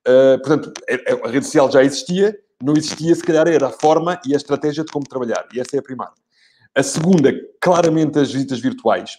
Uh, 0.08 0.38
portanto, 0.42 0.72
é, 0.88 1.12
é, 1.12 1.26
a 1.26 1.28
rede 1.28 1.44
social 1.44 1.70
já 1.70 1.84
existia, 1.84 2.38
não 2.62 2.72
existia, 2.74 3.14
se 3.14 3.22
calhar, 3.22 3.46
era 3.46 3.66
a 3.66 3.70
forma 3.70 4.18
e 4.24 4.32
a 4.32 4.36
estratégia 4.38 4.82
de 4.82 4.90
como 4.90 5.06
trabalhar. 5.06 5.46
E 5.52 5.60
essa 5.60 5.76
é 5.76 5.78
a 5.78 5.82
primeira. 5.82 6.12
A 6.74 6.82
segunda, 6.82 7.30
claramente, 7.60 8.18
as 8.18 8.32
visitas 8.32 8.60
virtuais 8.60 9.18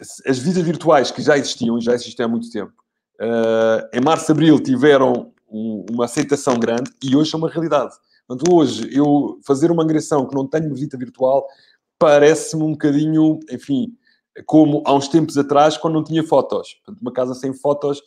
as 0.00 0.38
visitas 0.38 0.62
virtuais 0.62 1.10
que 1.10 1.22
já 1.22 1.36
existiam, 1.36 1.78
e 1.78 1.80
já 1.80 1.94
existem 1.94 2.24
há 2.24 2.28
muito 2.28 2.50
tempo, 2.50 2.72
uh, 3.20 3.88
em 3.92 4.00
março, 4.00 4.30
abril 4.30 4.60
tiveram 4.60 5.32
um, 5.48 5.84
uma 5.90 6.06
aceitação 6.06 6.58
grande 6.58 6.90
e 7.02 7.14
hoje 7.14 7.34
é 7.34 7.38
uma 7.38 7.48
realidade. 7.48 7.94
Portanto, 8.26 8.52
hoje, 8.52 8.88
eu 8.92 9.38
fazer 9.46 9.70
uma 9.70 9.82
agressão 9.82 10.26
que 10.26 10.34
não 10.34 10.46
tenho 10.46 10.72
visita 10.72 10.96
virtual 10.96 11.46
parece-me 11.98 12.62
um 12.62 12.72
bocadinho, 12.72 13.38
enfim, 13.50 13.94
como 14.46 14.82
há 14.84 14.94
uns 14.94 15.08
tempos 15.08 15.38
atrás, 15.38 15.76
quando 15.76 15.94
não 15.94 16.04
tinha 16.04 16.24
fotos. 16.24 16.74
Portanto, 16.74 17.00
uma 17.00 17.12
casa 17.12 17.34
sem 17.34 17.54
fotos 17.54 18.02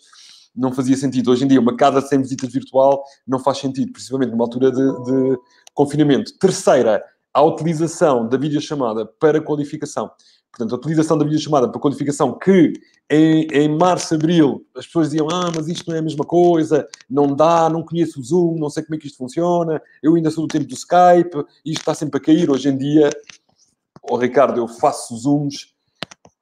não 0.56 0.74
fazia 0.74 0.98
sentido. 0.98 1.32
Hoje 1.32 1.46
em 1.46 1.48
dia, 1.48 1.60
uma 1.60 1.76
casa 1.78 2.02
sem 2.02 2.20
visita 2.20 2.48
virtual 2.48 3.04
não 3.26 3.40
faz 3.40 3.60
sentido, 3.60 3.92
principalmente 3.92 4.32
numa 4.32 4.44
altura 4.44 4.72
de, 4.72 5.04
de 5.04 5.38
confinamento. 5.74 6.38
Terceira, 6.40 7.04
a 7.34 7.44
utilização 7.44 8.28
da 8.28 8.38
videochamada 8.38 9.06
para 9.06 9.40
qualificação. 9.40 10.10
Portanto, 10.58 10.74
a 10.74 10.78
utilização 10.80 11.18
da 11.20 11.24
videochamada 11.24 11.70
para 11.70 11.80
codificação 11.80 12.34
que 12.38 12.74
em, 13.08 13.48
em 13.52 13.78
março, 13.78 14.16
abril, 14.16 14.66
as 14.76 14.88
pessoas 14.88 15.12
diziam 15.12 15.28
ah, 15.30 15.52
mas 15.56 15.68
isto 15.68 15.88
não 15.88 15.96
é 15.96 16.00
a 16.00 16.02
mesma 16.02 16.26
coisa, 16.26 16.88
não 17.08 17.36
dá, 17.36 17.70
não 17.70 17.84
conheço 17.84 18.20
o 18.20 18.24
Zoom, 18.24 18.58
não 18.58 18.70
sei 18.70 18.84
como 18.84 18.96
é 18.96 18.98
que 18.98 19.06
isto 19.06 19.20
funciona, 19.20 19.80
eu 20.02 20.16
ainda 20.16 20.32
sou 20.32 20.48
do 20.48 20.52
tempo 20.52 20.66
do 20.66 20.74
Skype, 20.74 21.46
isto 21.64 21.80
está 21.80 21.94
sempre 21.94 22.18
a 22.18 22.22
cair. 22.22 22.50
Hoje 22.50 22.70
em 22.70 22.78
dia, 22.78 23.12
oh, 24.02 24.18
Ricardo, 24.18 24.60
eu 24.60 24.68
faço 24.68 25.16
Zooms, 25.16 25.76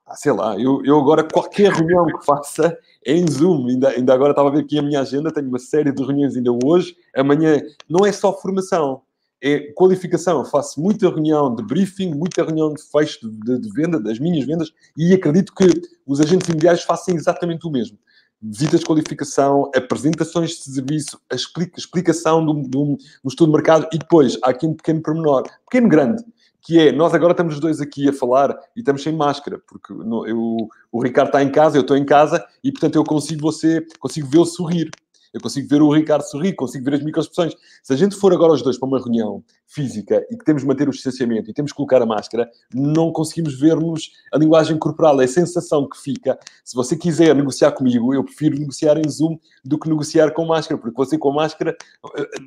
ah, 0.06 0.16
sei 0.16 0.32
lá, 0.32 0.58
eu, 0.58 0.82
eu 0.86 0.98
agora 0.98 1.22
qualquer 1.22 1.74
reunião 1.74 2.06
que 2.06 2.26
faça 2.26 2.78
é 3.06 3.14
em 3.14 3.30
Zoom. 3.30 3.68
Ainda, 3.68 3.90
ainda 3.90 4.14
agora 4.14 4.32
estava 4.32 4.50
a 4.50 4.52
ver 4.52 4.62
aqui 4.62 4.80
a 4.80 4.82
minha 4.82 5.02
agenda, 5.02 5.32
tenho 5.32 5.48
uma 5.48 5.60
série 5.60 5.92
de 5.92 6.02
reuniões 6.02 6.38
ainda 6.38 6.52
hoje, 6.64 6.96
amanhã. 7.16 7.62
Não 7.90 8.06
é 8.06 8.12
só 8.12 8.32
formação, 8.34 9.02
é 9.46 9.72
qualificação. 9.74 10.40
Eu 10.40 10.46
faço 10.46 10.82
muita 10.82 11.08
reunião 11.08 11.54
de 11.54 11.64
briefing, 11.64 12.16
muita 12.16 12.44
reunião 12.44 12.74
de 12.74 12.82
fecho 12.82 13.30
de, 13.30 13.60
de, 13.60 13.72
venda, 13.72 14.00
das 14.00 14.18
minhas 14.18 14.44
vendas, 14.44 14.74
e 14.98 15.14
acredito 15.14 15.54
que 15.54 15.68
os 16.04 16.20
agentes 16.20 16.50
imobiliários 16.50 16.84
façam 16.84 17.14
exatamente 17.14 17.68
o 17.68 17.70
mesmo. 17.70 18.00
Visitas 18.42 18.80
de 18.80 18.88
qualificação, 18.88 19.70
apresentações 19.76 20.52
de 20.52 20.74
serviço, 20.74 21.20
a 21.32 21.36
explica, 21.36 21.80
explicação 21.80 22.44
do, 22.44 22.54
do, 22.54 22.98
do 22.98 23.30
estudo 23.30 23.52
de 23.52 23.54
mercado 23.54 23.88
e 23.94 24.00
depois 24.00 24.38
há 24.44 24.50
aqui 24.50 24.66
um 24.66 24.74
pequeno 24.74 25.02
pormenor, 25.02 25.44
pequeno 25.70 25.88
grande, 25.88 26.24
que 26.62 26.80
é, 26.80 26.92
nós 26.92 27.14
agora 27.14 27.32
estamos 27.32 27.54
os 27.54 27.60
dois 27.60 27.80
aqui 27.80 28.10
a 28.10 28.14
falar 28.14 28.58
e 28.76 28.80
estamos 28.80 29.04
sem 29.04 29.14
máscara, 29.14 29.62
porque 29.68 29.94
eu, 29.94 30.68
o 30.92 31.04
Ricardo 31.04 31.28
está 31.28 31.44
em 31.44 31.52
casa, 31.52 31.78
eu 31.78 31.82
estou 31.82 31.96
em 31.96 32.04
casa 32.04 32.44
e, 32.64 32.72
portanto, 32.72 32.96
eu 32.96 33.04
consigo 33.04 33.42
você, 33.42 33.86
consigo 34.00 34.28
vê-lo 34.28 34.46
sorrir 34.46 34.90
eu 35.36 35.42
consigo 35.42 35.68
ver 35.68 35.82
o 35.82 35.92
Ricardo 35.92 36.22
sorrir, 36.22 36.54
consigo 36.54 36.86
ver 36.86 36.94
as 36.94 37.04
microexpressões. 37.04 37.54
Se 37.84 37.92
a 37.92 37.96
gente 37.98 38.16
for 38.16 38.32
agora 38.32 38.54
os 38.54 38.62
dois 38.62 38.80
para 38.80 38.88
uma 38.88 39.00
reunião 39.00 39.44
física 39.68 40.26
e 40.32 40.38
que 40.38 40.46
temos 40.46 40.62
de 40.62 40.68
manter 40.68 40.88
o 40.88 40.92
distanciamento 40.92 41.52
e 41.52 41.54
temos 41.54 41.74
que 41.74 41.76
colocar 41.76 42.02
a 42.02 42.06
máscara, 42.06 42.50
não 42.74 43.12
conseguimos 43.12 43.60
ver-nos 43.60 44.12
a 44.32 44.38
linguagem 44.38 44.78
corporal, 44.78 45.20
é 45.20 45.26
a 45.26 45.28
sensação 45.28 45.90
que 45.90 46.02
fica. 46.02 46.40
Se 46.64 46.74
você 46.74 46.96
quiser 46.96 47.36
negociar 47.36 47.74
comigo, 47.74 48.14
eu 48.14 48.24
prefiro 48.24 48.58
negociar 48.58 48.98
em 48.98 49.10
Zoom 49.10 49.38
do 49.62 49.78
que 49.78 49.90
negociar 49.90 50.32
com 50.32 50.46
máscara, 50.46 50.80
porque 50.80 50.96
você 50.96 51.18
com 51.18 51.34
máscara, 51.34 51.76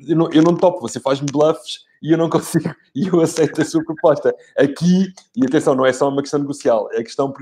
eu 0.07 0.15
não, 0.15 0.31
eu 0.31 0.41
não 0.41 0.55
topo, 0.55 0.81
você 0.81 0.99
faz-me 0.99 1.27
bluffs 1.31 1.85
e 2.01 2.11
eu 2.11 2.17
não 2.17 2.29
consigo, 2.29 2.73
e 2.95 3.07
eu 3.07 3.19
aceito 3.21 3.61
a 3.61 3.65
sua 3.65 3.83
proposta. 3.83 4.33
Aqui, 4.57 5.13
e 5.35 5.45
atenção, 5.45 5.75
não 5.75 5.85
é 5.85 5.93
só 5.93 6.09
uma 6.09 6.21
questão 6.21 6.39
negocial, 6.39 6.89
é 6.93 7.03
questão 7.03 7.33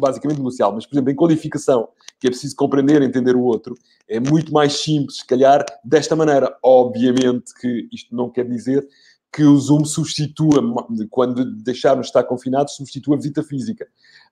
basicamente 0.00 0.38
negocial, 0.38 0.72
mas, 0.72 0.86
por 0.86 0.94
exemplo, 0.94 1.10
em 1.10 1.16
qualificação, 1.16 1.88
que 2.18 2.26
é 2.26 2.30
preciso 2.30 2.56
compreender, 2.56 3.02
entender 3.02 3.36
o 3.36 3.42
outro, 3.42 3.74
é 4.08 4.20
muito 4.20 4.52
mais 4.52 4.74
simples, 4.74 5.18
se 5.18 5.26
calhar, 5.26 5.64
desta 5.84 6.14
maneira. 6.14 6.56
Obviamente 6.62 7.52
que 7.60 7.88
isto 7.92 8.14
não 8.14 8.30
quer 8.30 8.48
dizer 8.48 8.86
que 9.34 9.42
o 9.42 9.56
Zoom 9.58 9.84
substitua, 9.84 10.62
quando 11.10 11.44
deixarmos 11.44 12.06
de 12.06 12.10
estar 12.10 12.22
confinados, 12.22 12.76
substitua 12.76 13.16
a 13.16 13.18
visita 13.18 13.42
física. 13.42 13.84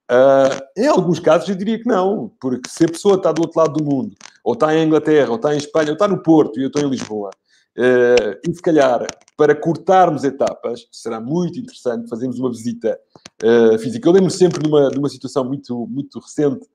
Uh, 0.09 0.63
em 0.77 0.87
alguns 0.87 1.19
casos 1.19 1.49
eu 1.49 1.57
diria 1.57 1.79
que 1.79 1.89
não, 1.89 2.31
porque 2.41 2.69
se 2.69 2.85
a 2.85 2.89
pessoa 2.89 3.17
está 3.17 3.33
do 3.33 3.43
outro 3.43 3.59
lado 3.59 3.73
do 3.73 3.85
mundo, 3.85 4.17
ou 4.45 4.53
está 4.53 4.77
em 4.77 4.87
Inglaterra, 4.87 5.31
ou 5.31 5.37
está 5.37 5.55
em 5.55 5.59
Espanha, 5.59 5.89
ou 5.89 5.95
está 5.95 6.07
no 6.07 6.23
Porto 6.23 6.61
e 6.61 6.63
eu 6.63 6.69
estou 6.69 6.83
em 6.83 6.89
Lisboa, 6.89 7.31
uh, 7.79 8.41
e 8.49 8.55
se 8.55 8.63
calhar 8.63 9.07
para 9.37 9.55
cortarmos 9.55 10.25
etapas, 10.25 10.87
será 10.91 11.21
muito 11.21 11.59
interessante 11.59 12.09
fazermos 12.09 12.39
uma 12.39 12.51
visita 12.51 12.99
uh, 13.43 13.79
física. 13.79 14.09
Eu 14.09 14.13
lembro 14.13 14.31
sempre 14.31 14.63
de 14.63 14.69
uma, 14.69 14.91
de 14.91 14.99
uma 14.99 15.09
situação 15.09 15.45
muito, 15.45 15.87
muito 15.87 16.19
recente 16.19 16.67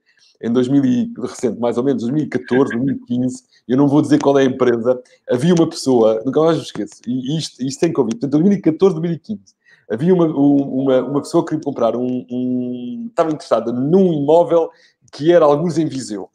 em 0.42 0.52
2000 0.52 1.14
recente, 1.20 1.60
mais 1.60 1.78
ou 1.78 1.84
menos, 1.84 2.04
2014, 2.04 2.72
2015, 2.76 3.44
eu 3.68 3.78
não 3.78 3.88
vou 3.88 4.02
dizer 4.02 4.20
qual 4.20 4.38
é 4.38 4.44
a 4.44 4.46
empresa, 4.46 5.02
havia 5.30 5.54
uma 5.54 5.68
pessoa, 5.68 6.22
nunca 6.26 6.40
mais 6.40 6.58
me 6.58 6.64
esqueço, 6.64 7.02
e 7.08 7.38
isto, 7.38 7.62
isto 7.64 7.80
tem 7.80 7.92
Covid, 7.92 8.16
portanto, 8.16 8.32
2014, 8.32 8.96
2015, 8.96 9.42
havia 9.90 10.14
uma, 10.14 10.28
uma, 10.28 11.02
uma 11.04 11.22
pessoa 11.22 11.44
que 11.44 11.50
queria 11.50 11.64
comprar 11.64 11.96
um, 11.96 12.26
um, 12.30 13.08
estava 13.10 13.32
interessada 13.32 13.72
num 13.72 14.14
imóvel 14.14 14.70
que 15.12 15.32
era 15.32 15.46
alguns 15.46 15.78
em 15.78 15.88
Viseu. 15.88 16.30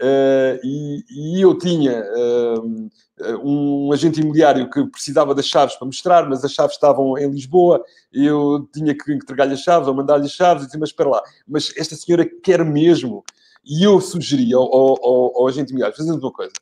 Uh, 0.00 0.58
e, 0.64 1.04
e, 1.08 1.40
eu 1.40 1.56
tinha 1.56 2.00
uh, 2.00 2.90
um 3.42 3.92
agente 3.92 4.20
imobiliário 4.20 4.68
que 4.68 4.84
precisava 4.86 5.34
das 5.34 5.46
chaves 5.46 5.76
para 5.76 5.86
mostrar, 5.86 6.28
mas 6.28 6.44
as 6.44 6.52
chaves 6.52 6.74
estavam 6.74 7.16
em 7.16 7.30
Lisboa, 7.30 7.82
eu 8.12 8.68
tinha 8.72 8.96
que 8.96 9.12
entregar-lhe 9.12 9.54
as 9.54 9.60
chaves 9.60 9.86
ou 9.86 9.94
mandar-lhe 9.94 10.26
as 10.26 10.32
chaves, 10.32 10.64
e 10.64 10.66
disse, 10.66 10.78
mas 10.78 10.88
espera 10.88 11.08
lá, 11.08 11.22
mas 11.46 11.72
esta 11.76 11.94
senhora 11.94 12.28
quer 12.42 12.64
mesmo 12.64 13.24
e 13.64 13.82
eu 13.84 14.00
sugeri 14.00 14.52
ao, 14.52 14.62
ao, 14.62 15.38
ao 15.38 15.48
agente 15.48 15.70
imobiliário, 15.70 15.96
fazemos 15.96 16.22
uma 16.22 16.32
coisa, 16.32 16.52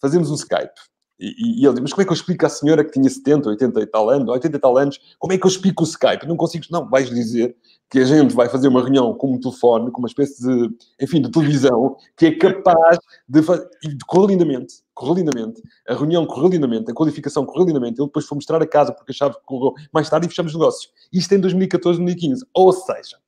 fazemos 0.00 0.30
um 0.30 0.34
Skype. 0.34 0.80
E, 1.18 1.60
e, 1.60 1.64
ele 1.64 1.74
diz, 1.74 1.82
mas 1.82 1.92
como 1.92 2.02
é 2.02 2.04
que 2.04 2.10
eu 2.10 2.16
explico 2.16 2.44
à 2.44 2.48
senhora 2.48 2.84
que 2.84 2.90
tinha 2.90 3.08
70, 3.08 3.48
80 3.48 3.80
e 3.80 3.86
tal 3.86 4.10
anos, 4.10 4.28
80 4.28 4.56
e 4.56 4.60
tal 4.60 4.76
anos, 4.76 5.00
como 5.18 5.32
é 5.32 5.38
que 5.38 5.46
eu 5.46 5.48
explico 5.48 5.82
o 5.82 5.86
Skype? 5.86 6.26
Não 6.26 6.36
consigo, 6.36 6.64
não, 6.70 6.88
vais 6.88 7.08
dizer 7.08 7.56
que 7.92 7.98
a 7.98 8.04
gente 8.06 8.34
vai 8.34 8.48
fazer 8.48 8.68
uma 8.68 8.80
reunião 8.80 9.12
com 9.12 9.34
um 9.34 9.38
telefone, 9.38 9.90
com 9.90 9.98
uma 9.98 10.08
espécie 10.08 10.42
de, 10.42 10.74
enfim, 10.98 11.20
de 11.20 11.30
televisão, 11.30 11.94
que 12.16 12.24
é 12.24 12.34
capaz 12.34 12.98
de 13.28 13.42
fazer, 13.42 13.68
e 13.84 13.98
correu 14.06 14.28
lindamente, 14.28 14.76
correu 14.94 15.16
lindamente, 15.16 15.60
a 15.86 15.94
reunião 15.94 16.24
correu 16.24 16.48
lindamente, 16.48 16.90
a 16.90 16.94
qualificação 16.94 17.44
correu 17.44 17.66
lindamente, 17.66 18.00
ele 18.00 18.06
depois 18.06 18.24
foi 18.24 18.36
mostrar 18.36 18.62
a 18.62 18.66
casa 18.66 18.92
porque 18.92 19.12
achava 19.12 19.34
que 19.34 19.44
correu 19.44 19.74
mais 19.92 20.08
tarde 20.08 20.24
e 20.24 20.30
fechamos 20.30 20.54
negócios. 20.54 20.90
Isto 21.12 21.34
em 21.34 21.40
2014, 21.40 21.98
2015. 21.98 22.46
Ou 22.54 22.72
seja, 22.72 23.18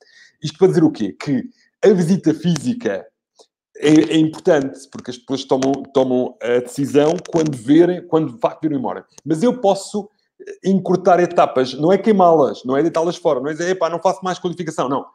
isto 0.43 0.57
para 0.57 0.69
dizer 0.69 0.83
o 0.83 0.91
quê? 0.91 1.13
Que 1.13 1.45
a 1.85 1.93
visita 1.93 2.33
física 2.33 3.07
é, 3.77 3.91
é, 3.91 4.17
importante, 4.17 4.89
porque 4.91 5.11
as 5.11 5.19
pessoas 5.19 5.45
tomam, 5.45 5.73
tomam 5.93 6.39
a 6.41 6.61
decisão 6.61 7.17
quando 7.31 7.55
verem, 7.55 8.07
quando 8.07 8.33
de 8.33 8.41
facto 8.41 8.63
viram 8.63 8.79
embora. 8.79 9.05
Mas 9.23 9.43
eu 9.43 9.61
posso 9.61 10.09
encurtar 10.65 11.21
etapas, 11.21 11.75
não 11.75 11.93
é 11.93 11.99
queimá-las, 11.99 12.65
não 12.65 12.77
é 12.77 12.83
deitá-las 12.83 13.17
fora, 13.17 13.41
não 13.41 13.49
é 13.49 13.53
dizer, 13.53 13.71
epá, 13.71 13.89
não 13.89 14.01
faço 14.01 14.25
mais 14.25 14.39
qualificação, 14.39 14.89
não. 14.89 15.07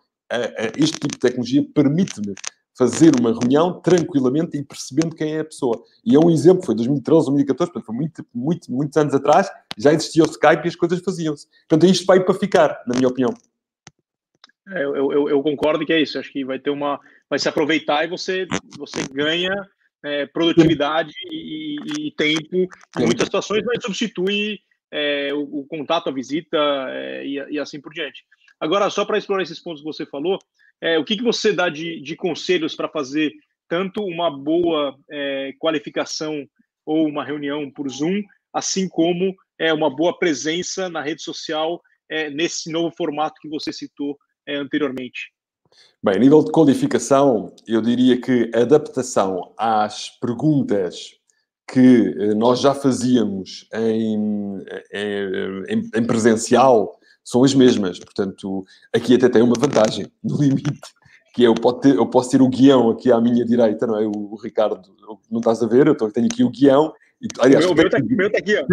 Este 0.77 0.99
tipo 0.99 1.13
de 1.13 1.19
tecnologia 1.19 1.65
permite-me 1.73 2.35
fazer 2.77 3.11
uma 3.19 3.33
reunião 3.33 3.81
tranquilamente 3.81 4.57
e 4.57 4.63
percebendo 4.63 5.13
quem 5.13 5.35
é 5.35 5.41
a 5.41 5.45
pessoa. 5.45 5.83
E 6.05 6.15
é 6.15 6.19
um 6.19 6.29
exemplo, 6.29 6.65
foi 6.65 6.73
2013, 6.75 7.25
2014, 7.25 7.71
portanto, 7.71 7.85
foi 7.85 7.95
muito, 7.95 8.25
muito, 8.33 8.71
muitos 8.71 8.95
anos 8.95 9.13
atrás, 9.13 9.49
já 9.77 9.91
existia 9.91 10.23
o 10.23 10.29
Skype 10.29 10.65
e 10.65 10.67
as 10.69 10.75
coisas 10.77 11.01
faziam-se. 11.01 11.47
Portanto, 11.67 11.91
isto 11.91 12.05
vai 12.05 12.23
para 12.23 12.33
ficar, 12.33 12.81
na 12.87 12.95
minha 12.95 13.09
opinião. 13.09 13.33
É, 14.69 14.83
eu, 14.83 15.11
eu, 15.11 15.29
eu, 15.29 15.43
concordo 15.43 15.85
que 15.85 15.91
é 15.91 15.99
isso. 15.99 16.17
Acho 16.17 16.31
que 16.31 16.45
vai 16.45 16.59
ter 16.59 16.69
uma, 16.69 16.99
vai 17.29 17.37
se 17.37 17.49
aproveitar 17.49 18.05
e 18.05 18.07
você, 18.07 18.47
você 18.77 19.01
ganha 19.11 19.51
é, 20.05 20.25
produtividade 20.27 21.11
e, 21.31 22.07
e, 22.07 22.11
tempo 22.11 22.55
em 22.97 23.05
muitas 23.05 23.25
situações, 23.25 23.63
mas 23.65 23.83
substitui 23.83 24.59
é, 24.91 25.33
o, 25.33 25.59
o, 25.59 25.65
contato, 25.65 26.09
a 26.09 26.13
visita 26.13 26.57
é, 26.89 27.25
e, 27.25 27.35
e, 27.51 27.59
assim 27.59 27.79
por 27.79 27.93
diante. 27.93 28.23
Agora, 28.59 28.89
só 28.89 29.05
para 29.05 29.17
explorar 29.17 29.43
esses 29.43 29.59
pontos 29.59 29.81
que 29.81 29.87
você 29.87 30.05
falou, 30.05 30.39
é, 30.81 30.97
o 30.97 31.05
que, 31.05 31.17
que 31.17 31.23
você 31.23 31.53
dá 31.53 31.69
de, 31.69 32.01
de 32.01 32.15
conselhos 32.15 32.75
para 32.75 32.89
fazer 32.89 33.31
tanto 33.67 34.03
uma 34.03 34.29
boa 34.29 34.97
é, 35.09 35.53
qualificação 35.59 36.47
ou 36.85 37.07
uma 37.07 37.23
reunião 37.23 37.69
por 37.71 37.87
Zoom, 37.89 38.21
assim 38.53 38.89
como 38.89 39.35
é, 39.59 39.71
uma 39.73 39.95
boa 39.95 40.17
presença 40.17 40.89
na 40.89 41.01
rede 41.01 41.21
social 41.21 41.81
nesse 42.33 42.71
novo 42.71 42.91
formato 42.97 43.39
que 43.39 43.47
você 43.47 43.71
citou 43.71 44.17
é, 44.47 44.55
anteriormente? 44.55 45.31
Bem, 46.03 46.19
nível 46.19 46.43
de 46.43 46.51
codificação, 46.51 47.53
eu 47.67 47.81
diria 47.81 48.19
que 48.19 48.49
adaptação 48.55 49.53
às 49.57 50.09
perguntas 50.19 51.18
que 51.71 52.15
eh, 52.17 52.33
nós 52.33 52.59
já 52.59 52.73
fazíamos 52.73 53.67
em, 53.73 54.59
em, 54.93 55.89
em, 55.95 56.03
presencial 56.05 56.99
são 57.23 57.43
as 57.43 57.53
mesmas. 57.53 57.99
Portanto, 57.99 58.65
aqui 58.93 59.15
até 59.15 59.29
tem 59.29 59.41
uma 59.41 59.55
vantagem, 59.57 60.11
no 60.23 60.37
limite, 60.37 60.79
que 61.33 61.45
é 61.45 61.47
eu, 61.47 61.53
ter, 61.53 61.95
eu 61.95 62.07
posso 62.07 62.31
ter 62.31 62.41
o 62.41 62.49
guião 62.49 62.89
aqui 62.89 63.11
à 63.11 63.21
minha 63.21 63.45
direita, 63.45 63.85
não 63.85 63.99
é? 63.99 64.05
O, 64.05 64.33
o 64.33 64.35
Ricardo, 64.35 64.81
não 65.29 65.39
estás 65.39 65.61
a 65.61 65.67
ver, 65.67 65.87
eu 65.87 65.95
tenho 65.95 66.27
aqui 66.27 66.43
o 66.43 66.49
guião 66.49 66.91
e, 67.21 67.27
aliás, 67.39 67.65
o 67.65 67.75
meu 67.75 67.85
está 67.85 67.99
tá 67.99 68.37
aqui, 68.37 68.55
ó. 68.55 68.65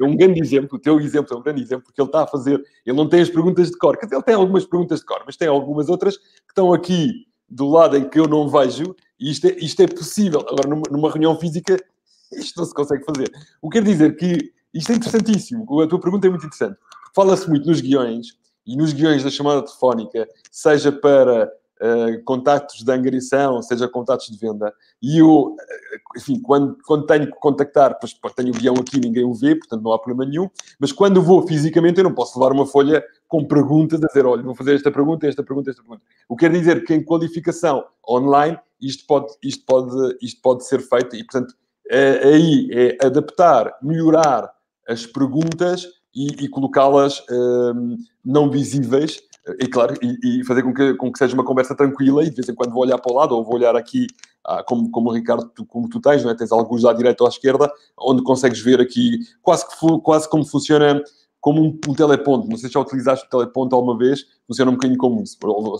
É 0.00 0.04
um 0.04 0.16
grande 0.16 0.40
exemplo, 0.40 0.76
o 0.76 0.80
teu 0.80 1.00
exemplo 1.00 1.34
é 1.34 1.38
um 1.38 1.42
grande 1.42 1.60
exemplo, 1.60 1.84
porque 1.84 2.00
ele 2.00 2.08
está 2.08 2.22
a 2.22 2.26
fazer, 2.26 2.62
ele 2.84 2.96
não 2.96 3.08
tem 3.08 3.20
as 3.20 3.28
perguntas 3.28 3.70
de 3.70 3.76
cor, 3.76 3.98
ele 4.00 4.22
tem 4.22 4.34
algumas 4.34 4.64
perguntas 4.64 5.00
de 5.00 5.06
cor, 5.06 5.22
mas 5.26 5.36
tem 5.36 5.48
algumas 5.48 5.88
outras 5.88 6.16
que 6.16 6.50
estão 6.50 6.72
aqui 6.72 7.26
do 7.48 7.68
lado 7.68 7.96
em 7.96 8.08
que 8.08 8.18
eu 8.18 8.28
não 8.28 8.48
vejo, 8.48 8.94
isto 9.18 9.46
é, 9.46 9.56
isto 9.58 9.82
é 9.82 9.86
possível. 9.86 10.40
Agora, 10.40 10.68
numa, 10.68 10.82
numa 10.90 11.10
reunião 11.10 11.38
física, 11.38 11.76
isto 12.32 12.58
não 12.58 12.66
se 12.66 12.74
consegue 12.74 13.04
fazer. 13.04 13.30
O 13.62 13.70
que 13.70 13.78
quer 13.78 13.84
dizer 13.84 14.16
que 14.16 14.52
isto 14.72 14.92
é 14.92 14.96
interessantíssimo, 14.96 15.80
a 15.80 15.86
tua 15.86 16.00
pergunta 16.00 16.26
é 16.26 16.30
muito 16.30 16.46
interessante. 16.46 16.76
Fala-se 17.14 17.48
muito 17.48 17.66
nos 17.66 17.80
guiões, 17.80 18.36
e 18.66 18.76
nos 18.76 18.92
guiões 18.92 19.22
da 19.22 19.30
chamada 19.30 19.62
telefónica, 19.62 20.28
seja 20.50 20.90
para 20.90 21.46
uh, 21.46 22.24
contactos 22.24 22.82
de 22.82 22.92
angariação, 22.92 23.62
seja 23.62 23.88
contactos 23.88 24.28
de 24.28 24.36
venda. 24.36 24.74
E 25.00 25.18
eu, 25.18 25.54
eh, 25.58 26.18
enfim, 26.18 26.40
quando, 26.40 26.76
quando 26.84 27.06
tenho 27.06 27.26
que 27.26 27.38
contactar, 27.38 27.96
pois, 28.00 28.12
tenho 28.34 28.48
o 28.48 28.58
guião 28.58 28.74
aqui, 28.74 28.98
ninguém 28.98 29.24
o 29.24 29.32
vê, 29.32 29.54
portanto 29.54 29.82
não 29.82 29.92
há 29.92 29.98
problema 29.98 30.28
nenhum. 30.28 30.50
Mas 30.80 30.90
quando 30.90 31.22
vou 31.22 31.46
fisicamente, 31.46 31.98
eu 31.98 32.04
não 32.04 32.14
posso 32.14 32.38
levar 32.38 32.52
uma 32.52 32.66
folha 32.66 33.04
com 33.28 33.44
perguntas, 33.44 34.02
a 34.02 34.06
dizer, 34.08 34.26
olha, 34.26 34.42
vou 34.42 34.54
fazer 34.54 34.74
esta 34.74 34.90
pergunta, 34.90 35.28
esta 35.28 35.44
pergunta, 35.44 35.70
esta 35.70 35.82
pergunta. 35.82 36.02
O 36.28 36.36
que 36.36 36.48
quer 36.48 36.52
dizer 36.52 36.84
que 36.84 36.92
em 36.92 37.04
qualificação 37.04 37.84
online, 38.08 38.58
isto 38.80 39.06
pode, 39.06 39.34
isto 39.42 39.64
pode, 39.64 40.16
isto 40.22 40.40
pode 40.40 40.66
ser 40.66 40.80
feito 40.80 41.16
e, 41.16 41.24
portanto, 41.24 41.54
é, 41.90 42.28
aí 42.28 42.68
é 42.72 43.06
adaptar, 43.06 43.76
melhorar 43.82 44.50
as 44.88 45.06
perguntas 45.06 45.86
e, 46.14 46.44
e 46.44 46.48
colocá-las 46.48 47.22
um, 47.30 47.96
não 48.24 48.50
visíveis 48.50 49.20
e 49.60 49.68
claro, 49.68 49.94
e, 50.02 50.40
e, 50.40 50.44
fazer 50.44 50.62
com 50.62 50.74
que, 50.74 50.94
com 50.94 51.12
que 51.12 51.18
seja 51.18 51.34
uma 51.34 51.44
conversa 51.44 51.74
tranquila 51.74 52.24
e 52.24 52.30
de 52.30 52.36
vez 52.36 52.48
em 52.48 52.54
quando 52.54 52.72
vou 52.72 52.82
olhar 52.82 52.98
para 52.98 53.12
o 53.12 53.16
lado 53.16 53.36
ou 53.36 53.44
vou 53.44 53.54
olhar 53.54 53.76
aqui, 53.76 54.08
ah, 54.44 54.64
como, 54.64 54.90
como 54.90 55.10
o 55.10 55.12
Ricardo, 55.12 55.48
tu, 55.54 55.64
como 55.64 55.88
tu 55.88 56.00
tens, 56.00 56.24
não 56.24 56.30
é? 56.30 56.34
tens 56.34 56.50
alguns 56.50 56.84
à 56.84 56.92
direita 56.92 57.22
ou 57.22 57.28
à 57.28 57.30
esquerda, 57.30 57.70
onde 57.96 58.24
consegues 58.24 58.60
ver 58.60 58.80
aqui 58.80 59.20
quase, 59.42 59.64
que, 59.68 60.00
quase 60.02 60.28
como 60.28 60.44
funciona 60.44 61.00
como 61.40 61.62
um, 61.62 61.78
um 61.88 61.94
teleponto. 61.94 62.48
Não 62.48 62.56
sei 62.56 62.68
se 62.68 62.74
já 62.74 62.80
utilizaste 62.80 63.26
o 63.26 63.30
teleponto 63.30 63.76
alguma 63.76 63.96
vez, 63.96 64.26
funciona 64.46 64.70
um 64.70 64.74
bocadinho 64.74 64.98
como 64.98 65.22
isso. 65.22 65.36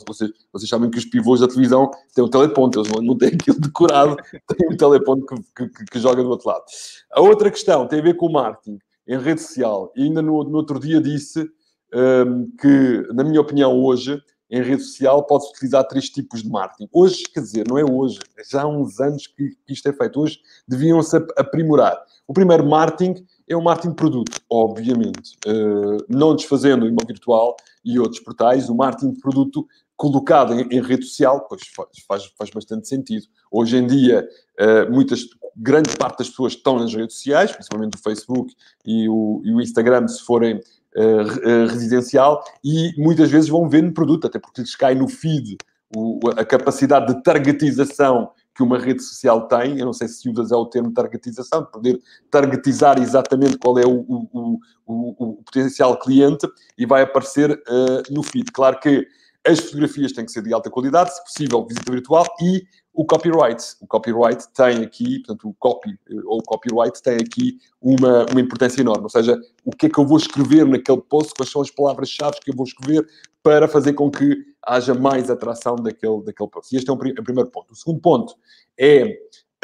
Vocês, 0.07 0.31
vocês 0.53 0.69
sabem 0.69 0.91
que 0.91 0.99
os 0.99 1.05
pivôs 1.05 1.41
da 1.41 1.49
televisão 1.49 1.91
têm 2.15 2.25
o 2.25 2.29
teleponto, 2.29 2.81
eles 2.81 2.91
não, 2.91 3.17
têm 3.17 3.29
aquilo 3.29 3.61
decorado, 3.61 4.17
têm 4.57 4.69
um 4.69 4.77
teleponto 4.77 5.27
que, 5.55 5.69
que, 5.69 5.85
que, 5.85 5.99
joga 5.99 6.23
do 6.23 6.31
outro 6.31 6.49
lado. 6.49 6.65
A 7.13 7.21
outra 7.21 7.51
questão 7.51 7.87
tem 7.87 8.01
a 8.01 8.03
ver 8.03 8.15
com 8.15 8.27
o 8.27 8.33
marketing 8.33 8.79
em 9.07 9.19
rede 9.19 9.41
social. 9.41 9.93
E 9.97 10.03
ainda 10.03 10.21
no, 10.21 10.43
no 10.45 10.57
outro 10.57 10.81
dia 10.81 11.01
disse 11.01 11.49
um, 11.95 12.51
que, 12.61 13.07
na 13.15 13.23
minha 13.23 13.41
opinião, 13.41 13.73
hoje, 13.73 14.21
em 14.51 14.63
rede 14.63 14.83
social, 14.83 15.25
pode-se 15.25 15.51
utilizar 15.51 15.87
três 15.87 16.09
tipos 16.09 16.43
de 16.43 16.49
marketing. 16.49 16.89
Hoje, 16.93 17.25
quer 17.33 17.41
dizer, 17.41 17.67
não 17.69 17.79
é 17.79 17.85
hoje, 17.85 18.19
já 18.51 18.63
há 18.63 18.67
uns 18.67 19.01
anos 19.01 19.27
que, 19.27 19.51
que 19.67 19.73
isto 19.73 19.89
é 19.89 19.93
feito. 19.93 20.21
Hoje 20.21 20.39
deviam-se 20.67 21.17
aprimorar. 21.37 21.97
O 22.27 22.33
primeiro 22.33 22.67
marketing 22.67 23.25
é 23.49 23.57
o 23.57 23.63
marketing 23.63 23.91
de 23.91 23.97
produto, 23.97 24.41
obviamente. 24.51 25.37
Uh, 25.47 26.05
não 26.09 26.35
desfazendo 26.35 26.85
o 26.85 26.89
imóvel 26.89 27.07
virtual 27.09 27.57
e 27.85 27.99
outros 27.99 28.21
portais, 28.21 28.69
o 28.69 28.75
marketing 28.75 29.13
de 29.13 29.21
produto 29.21 29.67
colocado 29.97 30.53
em, 30.53 30.69
em 30.71 30.83
rede 30.83 31.05
social, 31.05 31.47
pois 31.49 31.63
faz, 32.07 32.27
faz, 32.37 32.51
bastante 32.51 32.89
sentido. 32.89 33.27
Hoje 33.51 33.77
em 33.77 33.87
dia, 33.87 34.29
uh, 34.61 34.93
muitas, 34.93 35.25
grande 35.57 35.97
parte 35.97 36.19
das 36.19 36.29
pessoas 36.29 36.55
estão 36.55 36.79
nas 36.79 36.93
redes 36.93 37.17
sociais, 37.17 37.53
principalmente 37.53 37.97
o 37.97 38.03
Facebook 38.03 38.55
e 38.85 39.09
o, 39.09 39.41
e 39.45 39.53
o 39.53 39.61
Instagram, 39.61 40.07
se 40.09 40.23
forem 40.23 40.57
uh, 40.57 41.67
residencial 41.69 42.43
e 42.65 42.93
muitas 42.99 43.31
vezes 43.31 43.49
vão 43.49 43.69
vendo 43.69 43.95
produto, 43.95 44.27
até 44.27 44.39
porque 44.39 44.61
lhes 44.61 44.75
cai 44.77 44.95
no 44.95 45.09
feed 45.09 45.57
o, 45.95 46.19
a 46.37 46.45
capacidade 46.45 47.15
de 47.15 47.23
targetização 47.23 48.31
que 48.57 48.63
uma 48.63 48.79
rede 48.79 49.03
social 49.03 49.47
tem. 49.47 49.79
Eu 49.79 49.85
não 49.85 49.93
sei 49.93 50.09
se 50.09 50.29
usas 50.31 50.51
é 50.51 50.57
o 50.57 50.65
termo 50.65 50.91
targetização, 50.93 51.63
de 51.63 51.71
poder 51.71 52.01
targetizar 52.31 52.99
exatamente 52.99 53.59
qual 53.59 53.79
é 53.79 53.85
o, 53.85 54.01
o, 54.01 54.59
o, 54.87 55.31
o 55.31 55.43
potencial 55.43 55.99
cliente 55.99 56.49
e 56.79 56.87
vai 56.87 57.03
aparecer 57.03 57.51
uh, 57.53 58.13
no 58.13 58.23
feed. 58.23 58.51
Claro 58.51 58.81
que 58.81 59.07
as 59.47 59.61
fotografias 59.61 60.13
têm 60.13 60.25
que 60.25 60.33
ser 60.33 60.43
de 60.43 60.53
alta 60.53 60.71
qualidade, 60.71 61.15
se 61.15 61.23
possível, 61.23 61.65
visita 61.65 61.91
virtual 61.93 62.27
e 62.41 62.65
o 62.93 63.05
copyright. 63.05 63.63
O 63.81 63.87
copyright 63.87 64.45
tem 64.55 64.83
aqui, 64.83 65.19
portanto, 65.21 65.49
o 65.49 65.55
copy 65.59 65.91
eh, 66.11 66.15
ou 66.25 66.39
o 66.39 66.43
copyright 66.43 67.01
tem 67.03 67.17
aqui 67.17 67.59
uma, 67.81 68.27
uma 68.31 68.41
importância 68.41 68.81
enorme. 68.81 69.05
Ou 69.05 69.11
seja, 69.11 69.39
o 69.65 69.71
que 69.71 69.87
é 69.87 69.89
que 69.91 69.99
eu 69.99 70.07
vou 70.07 70.17
escrever 70.17 70.67
naquele 70.67 71.01
post, 71.03 71.35
quais 71.35 71.51
são 71.51 71.61
as 71.61 71.71
palavras-chave 71.71 72.41
que 72.41 72.51
eu 72.51 72.57
vou 72.57 72.65
escrever 72.65 73.07
para 73.43 73.69
fazer 73.69 73.93
com 73.93 74.11
que 74.11 74.45
haja 74.67 74.95
mais 74.95 75.31
atração 75.31 75.77
daquele, 75.77 76.25
daquele 76.25 76.51
post. 76.51 76.75
E 76.75 76.79
este 76.79 76.91
é 76.91 76.93
o, 76.93 76.97
o 76.97 76.99
primeiro 76.99 77.51
ponto. 77.51 77.73
O 77.73 77.77
segundo 77.77 78.01
ponto 78.01 78.35
é 78.79 79.05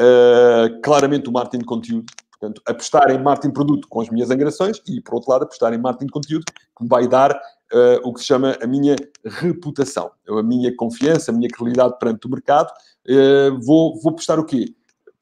uh, 0.00 0.80
claramente 0.82 1.28
o 1.28 1.32
marketing 1.32 1.58
de 1.58 1.64
conteúdo. 1.64 2.12
Portanto, 2.30 2.62
apostar 2.66 3.10
em 3.10 3.22
marketing 3.22 3.52
produto 3.52 3.88
com 3.88 4.00
as 4.00 4.10
minhas 4.10 4.30
angarações 4.30 4.80
e, 4.88 5.00
por 5.00 5.14
outro 5.14 5.30
lado, 5.30 5.44
apostar 5.44 5.72
em 5.72 5.78
marketing 5.78 6.06
de 6.06 6.12
conteúdo 6.12 6.44
que 6.44 6.82
me 6.82 6.88
vai 6.88 7.06
dar 7.06 7.40
uh, 7.72 8.00
o 8.08 8.12
que 8.12 8.20
se 8.20 8.26
chama 8.26 8.56
a 8.62 8.66
minha 8.66 8.96
reputação, 9.24 10.10
a 10.28 10.42
minha 10.42 10.74
confiança, 10.76 11.30
a 11.30 11.34
minha 11.34 11.48
credibilidade 11.48 11.98
perante 11.98 12.26
o 12.26 12.30
mercado. 12.30 12.70
Uh, 13.08 13.58
vou, 13.64 14.00
vou 14.00 14.12
apostar 14.12 14.38
o 14.38 14.44
quê? 14.44 14.74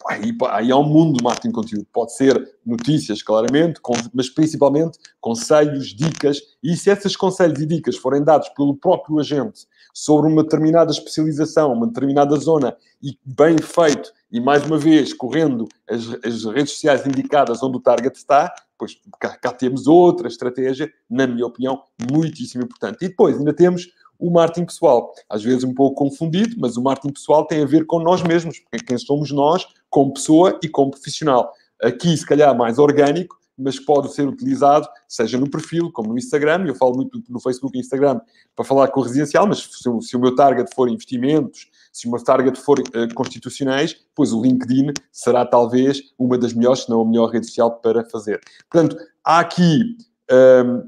Aí, 0.09 0.37
aí 0.49 0.71
há 0.73 0.77
um 0.77 0.85
mundo 0.85 1.19
de 1.19 1.25
marketing 1.25 1.49
de 1.49 1.55
conteúdo. 1.55 1.87
Pode 1.93 2.15
ser 2.15 2.57
notícias, 2.65 3.23
claramente, 3.23 3.81
mas 4.15 4.31
principalmente 4.31 4.99
conselhos, 5.21 5.89
dicas. 5.89 6.41
E 6.63 6.77
se 6.77 6.91
esses 6.91 7.17
conselhos 7.17 7.61
e 7.61 7.67
dicas 7.67 7.97
forem 7.97 8.25
dados 8.25 8.49
pelo 8.51 8.77
próprio 8.77 9.19
agente 9.19 9.67
sobre 9.93 10.31
uma 10.31 10.43
determinada 10.43 10.91
especialização, 10.91 11.73
uma 11.73 11.87
determinada 11.87 12.35
zona, 12.37 12.77
e 13.03 13.19
bem 13.25 13.59
feito, 13.59 14.13
e 14.31 14.41
mais 14.41 14.65
uma 14.65 14.79
vez, 14.79 15.13
correndo 15.13 15.67
as, 15.89 16.03
as 16.25 16.45
redes 16.45 16.73
sociais 16.73 17.07
indicadas 17.07 17.63
onde 17.63 17.77
o 17.77 17.81
target 17.81 18.17
está, 18.17 18.55
pois 18.79 18.97
cá, 19.19 19.37
cá 19.37 19.53
temos 19.53 19.87
outra 19.87 20.29
estratégia, 20.29 20.91
na 21.09 21.27
minha 21.27 21.47
opinião, 21.47 21.83
muitíssimo 22.11 22.65
importante. 22.65 23.05
E 23.05 23.09
depois 23.09 23.37
ainda 23.37 23.53
temos 23.53 23.89
o 24.21 24.31
marketing 24.31 24.67
pessoal. 24.67 25.13
Às 25.29 25.43
vezes 25.43 25.65
um 25.65 25.75
pouco 25.75 25.97
confundido, 25.97 26.57
mas 26.59 26.77
o 26.77 26.83
marketing 26.83 27.13
pessoal 27.13 27.45
tem 27.47 27.63
a 27.63 27.67
ver 27.67 27.87
com 27.87 28.01
nós 28.01 28.23
mesmos, 28.23 28.59
porque 28.59 28.85
quem 28.85 28.99
somos 28.99 29.31
nós, 29.31 29.67
como 29.89 30.13
pessoa 30.13 30.59
e 30.63 30.69
como 30.69 30.91
profissional. 30.91 31.53
Aqui, 31.83 32.17
se 32.17 32.27
calhar, 32.27 32.57
mais 32.57 32.79
orgânico, 32.79 33.41
mas 33.61 33.79
pode 33.79 34.13
ser 34.13 34.27
utilizado, 34.27 34.89
seja 35.07 35.39
no 35.39 35.49
perfil, 35.49 35.91
como 35.93 36.11
no 36.11 36.19
Instagram, 36.19 36.65
eu 36.67 36.75
falo 36.75 36.97
muito 36.97 37.23
no 37.29 37.41
Facebook 37.41 37.77
e 37.77 37.81
Instagram 37.81 38.21
para 38.57 38.65
falar 38.65 38.89
com 38.89 39.01
o 39.01 39.03
residencial, 39.03 39.47
mas 39.47 39.59
se, 39.59 40.09
se 40.09 40.17
o 40.17 40.21
meu 40.21 40.35
target 40.35 40.75
for 40.75 40.89
investimentos, 40.89 41.69
se 41.93 42.09
o 42.09 42.11
meu 42.11 42.23
target 42.23 42.59
for 42.59 42.79
uh, 42.79 43.15
constitucionais, 43.15 43.97
pois 44.15 44.33
o 44.33 44.41
LinkedIn 44.41 44.93
será 45.13 45.45
talvez 45.45 46.01
uma 46.19 46.39
das 46.39 46.53
melhores, 46.55 46.85
se 46.85 46.91
não 46.91 47.03
a 47.03 47.05
melhor 47.05 47.31
rede 47.31 47.47
social 47.47 47.71
para 47.81 48.05
fazer. 48.05 48.41
Portanto, 48.71 48.97
há 49.25 49.41
aqui 49.41 49.97
ehm, 50.31 50.83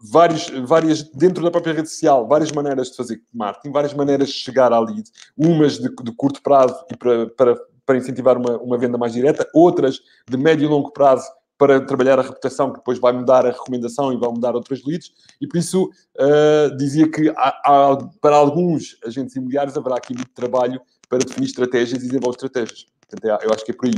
várias, 0.00 1.02
dentro 1.12 1.42
da 1.42 1.50
própria 1.50 1.74
rede 1.74 1.88
social, 1.88 2.26
várias 2.26 2.50
maneiras 2.52 2.90
de 2.90 2.96
fazer 2.96 3.20
marketing, 3.32 3.72
várias 3.72 3.94
maneiras 3.94 4.28
de 4.28 4.34
chegar 4.34 4.72
à 4.72 4.80
lead, 4.80 5.04
umas 5.36 5.78
de, 5.78 5.88
de 5.88 6.12
curto 6.12 6.42
prazo 6.42 6.84
e 6.90 6.96
para, 6.96 7.26
para, 7.28 7.56
para 7.84 7.96
incentivar 7.98 8.38
uma, 8.38 8.56
uma 8.58 8.78
venda 8.78 8.96
mais 8.96 9.12
direta, 9.12 9.48
outras 9.54 10.00
de 10.28 10.36
médio 10.36 10.64
e 10.64 10.68
longo 10.68 10.90
prazo 10.92 11.28
para 11.58 11.78
trabalhar 11.78 12.18
a 12.18 12.22
reputação, 12.22 12.70
que 12.70 12.78
depois 12.78 12.98
vai 12.98 13.12
mudar 13.12 13.44
a 13.44 13.50
recomendação 13.50 14.10
e 14.14 14.16
vai 14.16 14.30
mudar 14.30 14.54
outras 14.54 14.82
leads. 14.82 15.12
E 15.38 15.46
por 15.46 15.58
isso 15.58 15.90
uh, 16.18 16.74
dizia 16.74 17.06
que 17.06 17.28
há, 17.36 17.60
há, 17.62 17.98
para 18.18 18.36
alguns 18.36 18.96
agentes 19.04 19.36
imobiliários 19.36 19.76
haverá 19.76 19.96
aqui 19.96 20.14
muito 20.14 20.30
trabalho 20.32 20.80
para 21.06 21.18
definir 21.18 21.44
estratégias 21.44 22.02
e 22.02 22.06
desenvolver 22.06 22.36
estratégias. 22.36 22.86
Portanto, 23.00 23.24
é, 23.28 23.46
eu 23.46 23.52
acho 23.52 23.62
que 23.62 23.72
é 23.72 23.74
por 23.74 23.86
aí. 23.88 23.94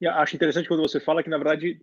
E 0.00 0.06
acho 0.06 0.36
interessante 0.36 0.66
quando 0.66 0.80
você 0.80 0.98
fala 0.98 1.22
que, 1.22 1.28
na 1.28 1.36
verdade, 1.36 1.82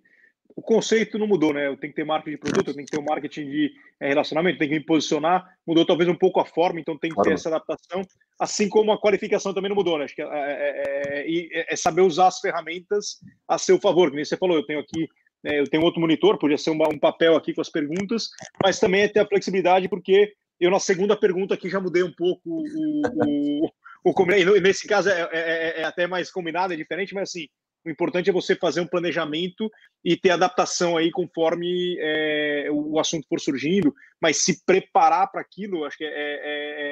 o 0.56 0.62
conceito 0.62 1.18
não 1.18 1.28
mudou, 1.28 1.54
né? 1.54 1.68
Eu 1.68 1.78
tenho 1.78 1.92
que 1.94 1.96
ter 1.96 2.06
marketing 2.06 2.32
de 2.32 2.38
produto, 2.38 2.68
eu 2.68 2.74
tenho 2.74 2.86
que 2.86 2.92
ter 2.92 3.00
um 3.00 3.06
marketing 3.06 3.50
de 3.50 3.72
é, 4.00 4.10
relacionamento, 4.10 4.60
tem 4.60 4.70
que 4.70 4.76
me 4.76 4.86
posicionar. 4.86 5.46
Mudou 5.66 5.86
talvez 5.86 6.10
um 6.10 6.16
pouco 6.16 6.40
a 6.40 6.46
forma, 6.46 6.80
então 6.80 6.98
tem 6.98 7.10
que 7.10 7.16
claro. 7.16 7.30
ter 7.30 7.36
essa 7.36 7.50
adaptação. 7.50 8.02
Assim 8.40 8.68
como 8.70 8.92
a 8.92 9.00
qualificação 9.00 9.54
também 9.54 9.70
não 9.70 9.76
mudou, 9.76 9.98
né? 9.98 10.06
Acho 10.06 10.16
que 10.16 10.22
é, 10.22 10.26
é, 10.26 11.26
é, 11.28 11.74
é 11.74 11.76
saber 11.76 12.02
usar 12.02 12.28
as 12.28 12.40
ferramentas 12.40 13.20
a 13.48 13.58
seu 13.58 13.80
favor. 13.80 14.10
Como 14.10 14.24
você 14.24 14.38
falou, 14.38 14.58
eu 14.58 14.66
tenho 14.66 14.80
aqui, 14.80 15.08
né, 15.44 15.60
eu 15.60 15.70
tenho 15.70 15.84
outro 15.84 16.02
monitor, 16.02 16.38
podia 16.38 16.58
ser 16.58 16.72
um, 16.72 16.78
um, 16.92 17.00
papel 17.00 17.36
aqui 17.36 17.54
com 17.54 17.62
as 17.62 17.70
perguntas, 17.70 18.30
mas 18.64 18.80
também 18.80 19.02
é 19.02 19.08
ter 19.08 19.20
a 19.20 19.28
flexibilidade, 19.28 19.88
porque 19.88 20.34
eu 20.60 20.70
na 20.70 20.80
segunda 20.80 21.16
pergunta 21.16 21.54
aqui 21.54 21.70
já 21.70 21.80
mudei 21.80 22.04
um 22.04 22.14
pouco 22.14 22.42
o, 22.46 22.64
o, 23.16 23.72
o, 24.06 24.12
o 24.12 24.60
nesse 24.62 24.88
caso 24.88 25.10
é, 25.10 25.84
até 25.84 26.08
mais 26.08 26.32
combinado, 26.32 26.74
é 26.74 26.78
diferente, 26.78 27.14
mas 27.14 27.30
assim 27.30 27.48
o 27.86 27.90
importante 27.90 28.30
é 28.30 28.34
você 28.34 28.56
fazer 28.56 28.82
um 28.82 28.88
planejamento 28.88 29.70
e 30.04 30.16
ter 30.16 30.32
adaptação 30.32 30.98
aí 30.98 31.12
conforme 31.12 31.98
é, 32.00 32.68
o 32.72 33.00
assunto 33.00 33.28
for 33.28 33.40
surgindo, 33.40 33.94
mas 34.22 34.38
se 34.38 34.64
preparar 34.66 35.32
para 35.32 35.42
aquilo, 35.42 35.84
acho 35.86 35.98
que 35.98 36.04
é, 36.04 36.08
é, 36.08 36.14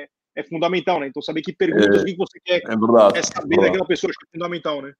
é, 0.04 0.08
é, 0.38 0.43
fundamental, 0.43 0.99
né? 0.99 1.08
Então, 1.08 1.21
saber 1.21 1.41
que 1.41 1.54
perguntas, 1.54 1.99
é, 1.99 2.02
o 2.02 2.06
que 2.06 2.15
você 2.15 2.39
quer 2.43 2.62
é 2.65 2.75
verdade, 2.75 3.19
é 3.19 3.23
saber 3.23 3.58
daquela 3.58 3.86
pessoa, 3.86 4.10
acho 4.10 4.19
que 4.19 4.25
é 4.25 4.38
fundamental, 4.38 4.82
né? 4.82 4.93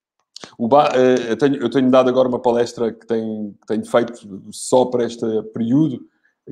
Ba... 0.60 0.92
É, 0.94 1.32
eu, 1.32 1.38
tenho, 1.38 1.56
eu 1.56 1.70
tenho 1.70 1.90
dado 1.90 2.10
agora 2.10 2.28
uma 2.28 2.42
palestra 2.42 2.94
que 2.94 3.06
tenho, 3.06 3.56
que 3.60 3.68
tenho 3.68 3.86
feito 3.86 4.52
só 4.52 4.86
para 4.86 5.06
este 5.06 5.26
período, 5.54 6.02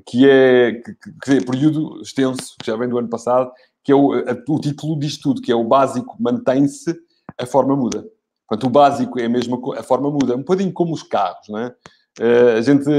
que 0.05 0.29
é, 0.29 0.73
que, 0.73 0.93
que, 1.23 1.45
período 1.45 2.01
extenso, 2.01 2.55
que 2.59 2.67
já 2.67 2.75
vem 2.75 2.89
do 2.89 2.97
ano 2.97 3.09
passado, 3.09 3.51
que 3.83 3.91
é 3.91 3.95
o, 3.95 4.09
o 4.09 4.59
título 4.59 4.99
diz 4.99 5.17
tudo, 5.17 5.41
que 5.41 5.51
é 5.51 5.55
o 5.55 5.63
básico 5.63 6.15
mantém-se, 6.19 6.95
a 7.37 7.45
forma 7.45 7.75
muda. 7.75 8.05
Portanto, 8.47 8.67
o 8.67 8.69
básico 8.69 9.19
é 9.19 9.25
a 9.25 9.29
mesma 9.29 9.59
a 9.77 9.83
forma 9.83 10.09
muda, 10.09 10.35
um 10.35 10.39
bocadinho 10.39 10.71
como 10.71 10.93
os 10.93 11.03
carros, 11.03 11.47
não 11.49 11.59
é? 11.59 11.75
Uh, 12.19 12.57
a 12.57 12.61
gente 12.61 12.89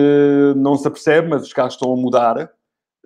não 0.57 0.77
se 0.77 0.87
apercebe, 0.87 1.29
mas 1.29 1.43
os 1.43 1.53
carros 1.53 1.75
estão 1.75 1.93
a 1.93 1.97
mudar. 1.97 2.51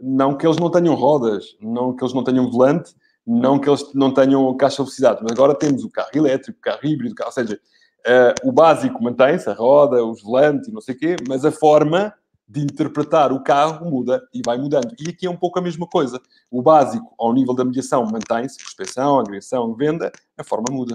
Não 0.02 0.36
que 0.36 0.46
eles 0.46 0.58
não 0.58 0.70
tenham 0.70 0.94
rodas, 0.94 1.56
não 1.60 1.94
que 1.94 2.02
eles 2.02 2.12
não 2.12 2.24
tenham 2.24 2.50
volante, 2.50 2.92
não 3.26 3.58
que 3.58 3.68
eles 3.68 3.92
não 3.94 4.12
tenham 4.12 4.54
caixa 4.56 4.76
de 4.76 4.82
velocidade, 4.82 5.20
mas 5.22 5.32
agora 5.32 5.54
temos 5.54 5.84
o 5.84 5.90
carro 5.90 6.10
elétrico, 6.14 6.58
o 6.58 6.62
carro 6.62 6.80
híbrido, 6.82 7.14
ou 7.24 7.32
seja, 7.32 7.54
uh, 7.54 8.48
o 8.48 8.52
básico 8.52 9.02
mantém-se, 9.02 9.48
a 9.48 9.54
roda, 9.54 10.04
os 10.04 10.22
volantes 10.22 10.68
e 10.68 10.72
não 10.72 10.80
sei 10.80 10.94
o 10.94 10.98
quê, 10.98 11.16
mas 11.28 11.44
a 11.44 11.52
forma 11.52 12.12
de 12.48 12.60
interpretar 12.60 13.32
o 13.32 13.42
carro 13.42 13.88
muda 13.88 14.22
e 14.34 14.42
vai 14.44 14.58
mudando. 14.58 14.94
E 15.00 15.08
aqui 15.08 15.26
é 15.26 15.30
um 15.30 15.36
pouco 15.36 15.58
a 15.58 15.62
mesma 15.62 15.86
coisa. 15.86 16.20
O 16.50 16.60
básico, 16.60 17.14
ao 17.18 17.32
nível 17.32 17.54
da 17.54 17.64
mediação, 17.64 18.04
mantém-se, 18.04 18.58
prospeção, 18.58 19.18
agressão, 19.18 19.74
venda, 19.74 20.12
a 20.36 20.44
forma 20.44 20.66
muda. 20.70 20.94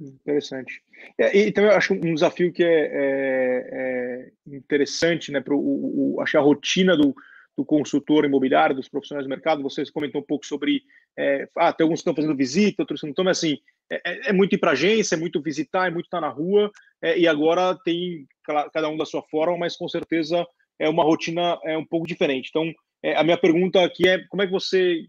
Interessante. 0.00 0.80
É, 1.18 1.36
e 1.36 1.52
também 1.52 1.70
acho 1.70 1.92
um 1.92 2.14
desafio 2.14 2.52
que 2.52 2.62
é, 2.62 2.86
é, 2.92 4.30
é 4.46 4.56
interessante, 4.56 5.32
né, 5.32 5.40
para 5.40 5.54
o, 5.54 6.14
o, 6.14 6.20
achar 6.20 6.38
a 6.38 6.42
rotina 6.42 6.96
do, 6.96 7.14
do 7.56 7.64
consultor 7.64 8.24
imobiliário, 8.24 8.76
dos 8.76 8.88
profissionais 8.88 9.26
do 9.26 9.30
mercado. 9.30 9.62
Vocês 9.62 9.90
comentam 9.90 10.20
um 10.20 10.24
pouco 10.24 10.46
sobre. 10.46 10.82
É, 11.16 11.48
ah, 11.56 11.72
tem 11.72 11.84
alguns 11.84 11.98
que 11.98 12.02
estão 12.02 12.14
fazendo 12.14 12.36
visita, 12.36 12.82
outros 12.82 13.02
não 13.02 13.10
estão, 13.10 13.24
mas 13.24 13.38
assim, 13.38 13.58
é, 13.90 14.00
é, 14.04 14.30
é 14.30 14.32
muito 14.32 14.54
ir 14.54 14.58
para 14.58 14.70
agência, 14.70 15.16
é 15.16 15.18
muito 15.18 15.42
visitar, 15.42 15.88
é 15.88 15.90
muito 15.90 16.06
estar 16.06 16.20
na 16.20 16.28
rua, 16.28 16.70
e 17.16 17.26
agora 17.26 17.76
tem 17.84 18.26
cada 18.44 18.88
um 18.88 18.96
da 18.96 19.04
sua 19.04 19.22
forma, 19.22 19.58
mas 19.58 19.76
com 19.76 19.88
certeza 19.88 20.46
é 20.78 20.88
uma 20.88 21.02
rotina 21.02 21.58
é 21.64 21.76
um 21.76 21.84
pouco 21.84 22.06
diferente. 22.06 22.50
Então, 22.50 22.72
a 23.16 23.24
minha 23.24 23.36
pergunta 23.36 23.84
aqui 23.84 24.08
é 24.08 24.24
como 24.28 24.42
é 24.42 24.46
que 24.46 24.52
você, 24.52 25.04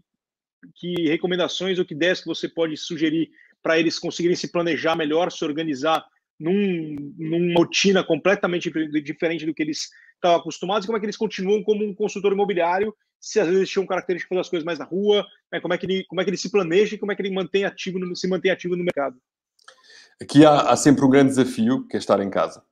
que 0.74 1.08
recomendações 1.08 1.78
ou 1.78 1.84
que 1.84 1.94
ideias 1.94 2.20
que 2.20 2.26
você 2.26 2.48
pode 2.48 2.76
sugerir 2.76 3.30
para 3.62 3.78
eles 3.78 3.98
conseguirem 3.98 4.36
se 4.36 4.48
planejar 4.48 4.96
melhor, 4.96 5.30
se 5.30 5.44
organizar 5.44 6.04
num, 6.38 7.14
numa 7.18 7.54
rotina 7.54 8.02
completamente 8.02 8.70
diferente 9.02 9.44
do 9.44 9.54
que 9.54 9.62
eles 9.62 9.88
estavam 10.14 10.38
acostumados, 10.38 10.84
e 10.84 10.86
como 10.86 10.96
é 10.96 11.00
que 11.00 11.06
eles 11.06 11.16
continuam 11.16 11.62
como 11.62 11.84
um 11.84 11.94
consultor 11.94 12.32
imobiliário, 12.32 12.94
se 13.20 13.38
às 13.38 13.48
vezes 13.48 13.68
tinham 13.68 13.86
características 13.86 14.28
de 14.28 14.28
fazer 14.28 14.40
as 14.40 14.48
coisas 14.48 14.64
mais 14.64 14.78
na 14.78 14.84
rua, 14.86 15.26
né, 15.52 15.60
como, 15.60 15.74
é 15.74 15.78
que 15.78 15.84
ele, 15.84 16.04
como 16.04 16.20
é 16.20 16.24
que 16.24 16.30
ele 16.30 16.36
se 16.38 16.50
planeja 16.50 16.94
e 16.94 16.98
como 16.98 17.12
é 17.12 17.16
que 17.16 17.22
ele 17.22 17.34
mantém 17.34 17.64
ativo 17.64 17.98
no, 17.98 18.16
se 18.16 18.26
mantém 18.26 18.50
ativo 18.50 18.76
no 18.76 18.84
mercado. 18.84 19.16
Aqui 20.20 20.44
há, 20.44 20.60
há 20.62 20.76
sempre 20.76 21.04
um 21.04 21.10
grande 21.10 21.30
desafio, 21.30 21.86
que 21.86 21.96
é 21.96 21.98
estar 21.98 22.20
em 22.20 22.30
casa. 22.30 22.62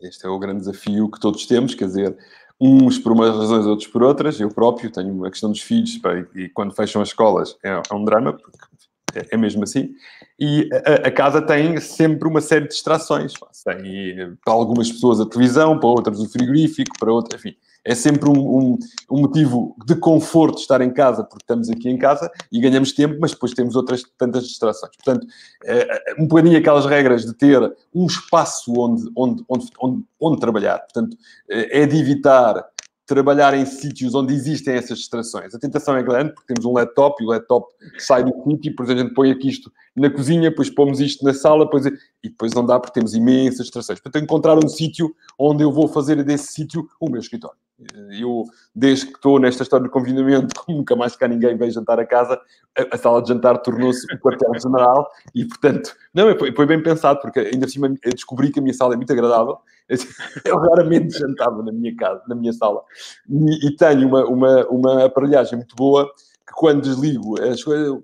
Este 0.00 0.26
é 0.26 0.28
o 0.28 0.38
grande 0.38 0.60
desafio 0.60 1.10
que 1.10 1.20
todos 1.20 1.46
temos, 1.46 1.74
quer 1.74 1.86
dizer, 1.86 2.16
uns 2.60 2.98
por 2.98 3.12
umas 3.12 3.34
razões, 3.34 3.66
outros 3.66 3.88
por 3.88 4.02
outras. 4.02 4.38
Eu 4.38 4.48
próprio 4.48 4.90
tenho 4.90 5.24
a 5.24 5.30
questão 5.30 5.50
dos 5.50 5.60
filhos, 5.60 5.98
e 6.34 6.48
quando 6.50 6.74
fecham 6.74 7.00
as 7.00 7.08
escolas 7.08 7.56
é, 7.64 7.80
é 7.90 7.94
um 7.94 8.04
drama, 8.04 8.34
porque 8.34 8.58
é, 9.30 9.36
mesmo 9.36 9.62
assim. 9.62 9.90
E 10.38 10.68
a, 10.72 11.08
a, 11.08 11.10
casa 11.10 11.40
tem 11.40 11.80
sempre 11.80 12.28
uma 12.28 12.40
série 12.40 12.64
de 12.64 12.70
distrações. 12.70 13.32
Tem, 13.64 14.36
para 14.44 14.54
algumas 14.54 14.90
pessoas 14.90 15.20
a 15.20 15.26
televisão, 15.26 15.78
para 15.78 15.88
outras 15.88 16.20
o 16.20 16.28
frigorífico, 16.28 16.98
para 16.98 17.12
outras, 17.12 17.40
enfim. 17.40 17.56
É 17.84 17.94
sempre 17.94 18.30
um, 18.30 18.32
um, 18.32 18.78
um, 19.10 19.20
motivo 19.20 19.76
de 19.86 19.94
conforto 19.94 20.58
estar 20.58 20.80
em 20.80 20.90
casa, 20.90 21.22
porque 21.22 21.42
estamos 21.42 21.68
aqui 21.68 21.90
em 21.90 21.98
casa 21.98 22.30
e 22.50 22.58
ganhamos 22.58 22.92
tempo, 22.92 23.18
mas 23.20 23.32
depois 23.32 23.52
temos 23.52 23.76
outras 23.76 24.02
tantas 24.16 24.46
distrações. 24.46 24.90
Portanto, 24.96 25.26
é 25.62 26.14
um 26.18 26.26
bocadinho 26.26 26.56
aquelas 26.56 26.86
regras 26.86 27.26
de 27.26 27.34
ter 27.34 27.60
um 27.94 28.06
espaço 28.06 28.72
onde, 28.72 29.10
onde, 29.14 29.44
onde, 29.46 29.66
onde, 29.78 30.04
onde 30.18 30.40
trabalhar. 30.40 30.78
Portanto, 30.78 31.14
é 31.48 31.84
de 31.84 31.98
evitar 31.98 32.64
trabalhar 33.06 33.54
em 33.54 33.66
sítios 33.66 34.14
onde 34.14 34.34
existem 34.34 34.74
essas 34.74 34.98
distrações. 34.98 35.54
A 35.54 35.58
tentação 35.58 35.96
é 35.96 36.02
grande, 36.02 36.32
porque 36.32 36.52
temos 36.52 36.64
um 36.64 36.72
laptop 36.72 37.22
e 37.22 37.26
o 37.26 37.30
laptop 37.30 37.66
sai 37.98 38.24
do 38.24 38.32
sítio, 38.42 38.70
depois 38.70 38.88
a 38.90 38.96
gente 38.96 39.12
põe 39.12 39.30
aqui 39.30 39.48
isto 39.48 39.70
na 39.94 40.10
cozinha, 40.10 40.50
depois 40.50 40.70
pomos 40.70 41.00
isto 41.00 41.24
na 41.24 41.34
sala, 41.34 41.64
depois, 41.64 41.86
e 41.86 42.28
depois 42.28 42.52
não 42.52 42.64
dá 42.64 42.80
porque 42.80 42.94
temos 42.94 43.14
imensas 43.14 43.66
distrações. 43.66 44.00
Portanto, 44.00 44.22
encontrar 44.22 44.56
um 44.56 44.68
sítio 44.68 45.14
onde 45.38 45.62
eu 45.62 45.70
vou 45.70 45.86
fazer 45.86 46.22
desse 46.24 46.52
sítio 46.52 46.88
o 46.98 47.08
meu 47.10 47.20
escritório. 47.20 47.63
Eu, 48.20 48.44
desde 48.74 49.06
que 49.06 49.14
estou 49.14 49.40
nesta 49.40 49.64
história 49.64 49.84
de 49.84 49.90
confinamento, 49.90 50.54
nunca 50.68 50.94
mais 50.94 51.16
cá 51.16 51.26
ninguém 51.26 51.56
veio 51.56 51.72
jantar 51.72 51.98
a 51.98 52.06
casa, 52.06 52.40
a, 52.92 52.96
sala 52.96 53.20
de 53.20 53.28
jantar 53.28 53.58
tornou-se 53.58 54.06
o 54.14 54.18
quartel-general 54.20 55.08
e, 55.34 55.44
portanto, 55.44 55.94
não, 56.14 56.26
foi, 56.38 56.66
bem 56.66 56.80
pensado, 56.82 57.20
porque 57.20 57.40
ainda 57.40 57.66
assim 57.66 57.80
descobri 58.14 58.52
que 58.52 58.60
a 58.60 58.62
minha 58.62 58.74
sala 58.74 58.94
é 58.94 58.96
muito 58.96 59.12
agradável. 59.12 59.58
Eu 60.44 60.56
raramente 60.58 61.18
jantava 61.18 61.62
na 61.62 61.72
minha 61.72 61.94
casa, 61.96 62.22
na 62.28 62.34
minha 62.34 62.52
sala. 62.52 62.80
E, 63.28 63.66
e 63.66 63.76
tenho 63.76 64.06
uma, 64.06 64.24
uma, 64.24 64.66
uma 64.68 65.04
aparelhagem 65.06 65.56
muito 65.56 65.74
boa 65.74 66.08
que 66.46 66.52
quando 66.54 66.82
desligo, 66.82 67.34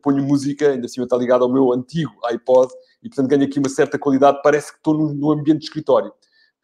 ponho 0.02 0.24
música, 0.24 0.70
ainda 0.70 0.86
assim 0.86 1.02
está 1.02 1.16
ligado 1.16 1.44
ao 1.44 1.52
meu 1.52 1.72
antigo 1.72 2.12
iPod 2.24 2.72
e, 3.02 3.08
portanto, 3.08 3.28
ganho 3.28 3.44
aqui 3.44 3.58
uma 3.58 3.68
certa 3.68 3.98
qualidade. 3.98 4.40
Parece 4.42 4.72
que 4.72 4.78
estou 4.78 4.94
no, 4.94 5.14
no 5.14 5.30
ambiente 5.30 5.60
de 5.60 5.64
escritório. 5.66 6.12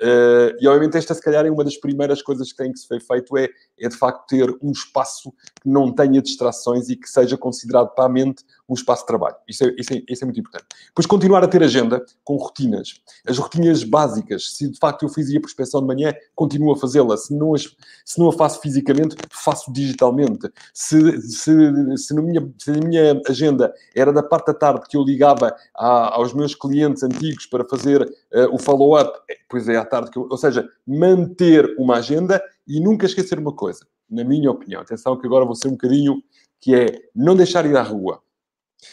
Uh, 0.02 0.52
e 0.60 0.68
obviamente 0.68 0.98
esta 0.98 1.14
se 1.14 1.22
calhar 1.22 1.46
é 1.46 1.50
uma 1.50 1.64
das 1.64 1.78
primeiras 1.78 2.20
coisas 2.20 2.52
que 2.52 2.62
tem 2.62 2.70
que 2.70 2.78
ser 2.78 3.00
feito 3.00 3.34
é, 3.38 3.48
é 3.80 3.88
de 3.88 3.96
facto 3.96 4.26
ter 4.26 4.54
um 4.62 4.70
espaço 4.70 5.32
que 5.62 5.68
não 5.70 5.90
tenha 5.90 6.20
distrações 6.20 6.90
e 6.90 6.96
que 6.96 7.08
seja 7.08 7.38
considerado 7.38 7.94
para 7.94 8.04
a 8.04 8.08
mente 8.08 8.44
um 8.68 8.74
espaço 8.74 9.02
de 9.02 9.06
trabalho. 9.06 9.36
Isso 9.48 9.64
é, 9.64 9.74
isso 9.78 9.92
é, 9.92 10.02
isso 10.08 10.24
é 10.24 10.26
muito 10.26 10.40
importante. 10.40 10.66
Depois 10.88 11.06
continuar 11.06 11.42
a 11.44 11.48
ter 11.48 11.62
agenda 11.62 12.04
com 12.24 12.36
rotinas. 12.36 13.00
As 13.26 13.38
rotinas 13.38 13.84
básicas. 13.84 14.52
Se 14.54 14.70
de 14.70 14.78
facto 14.78 15.04
eu 15.04 15.08
fazia 15.08 15.40
prospeção 15.40 15.80
de 15.80 15.86
manhã, 15.86 16.12
continuo 16.34 16.72
a 16.72 16.76
fazê-la. 16.76 17.16
Se 17.16 17.34
não, 17.34 17.54
as, 17.54 17.74
se 18.04 18.18
não 18.18 18.28
a 18.28 18.32
faço 18.32 18.60
fisicamente, 18.60 19.16
faço 19.30 19.72
digitalmente. 19.72 20.50
Se, 20.74 21.20
se, 21.22 21.96
se, 21.96 22.14
na 22.14 22.22
minha, 22.22 22.52
se 22.58 22.70
minha 22.72 23.20
agenda 23.28 23.72
era 23.94 24.12
da 24.12 24.22
parte 24.22 24.46
da 24.46 24.54
tarde 24.54 24.86
que 24.88 24.96
eu 24.96 25.02
ligava 25.02 25.54
a, 25.74 26.14
aos 26.14 26.34
meus 26.34 26.54
clientes 26.54 27.02
antigos 27.02 27.46
para 27.46 27.64
fazer 27.64 28.02
uh, 28.02 28.52
o 28.52 28.58
follow-up, 28.58 29.18
eh, 29.30 29.36
pois 29.48 29.68
é 29.68 29.76
à 29.76 29.84
tarde 29.84 30.10
que 30.10 30.18
eu... 30.18 30.26
Ou 30.28 30.36
seja, 30.36 30.68
manter 30.86 31.74
uma 31.78 31.96
agenda 31.96 32.42
e 32.66 32.80
nunca 32.80 33.06
esquecer 33.06 33.38
uma 33.38 33.52
coisa. 33.52 33.86
Na 34.10 34.24
minha 34.24 34.50
opinião, 34.50 34.80
atenção 34.80 35.16
que 35.16 35.26
agora 35.26 35.44
vou 35.44 35.54
ser 35.54 35.68
um 35.68 35.72
bocadinho 35.72 36.22
que 36.60 36.74
é 36.74 37.00
não 37.14 37.36
deixar 37.36 37.66
ir 37.66 37.76
à 37.76 37.82
rua. 37.82 38.20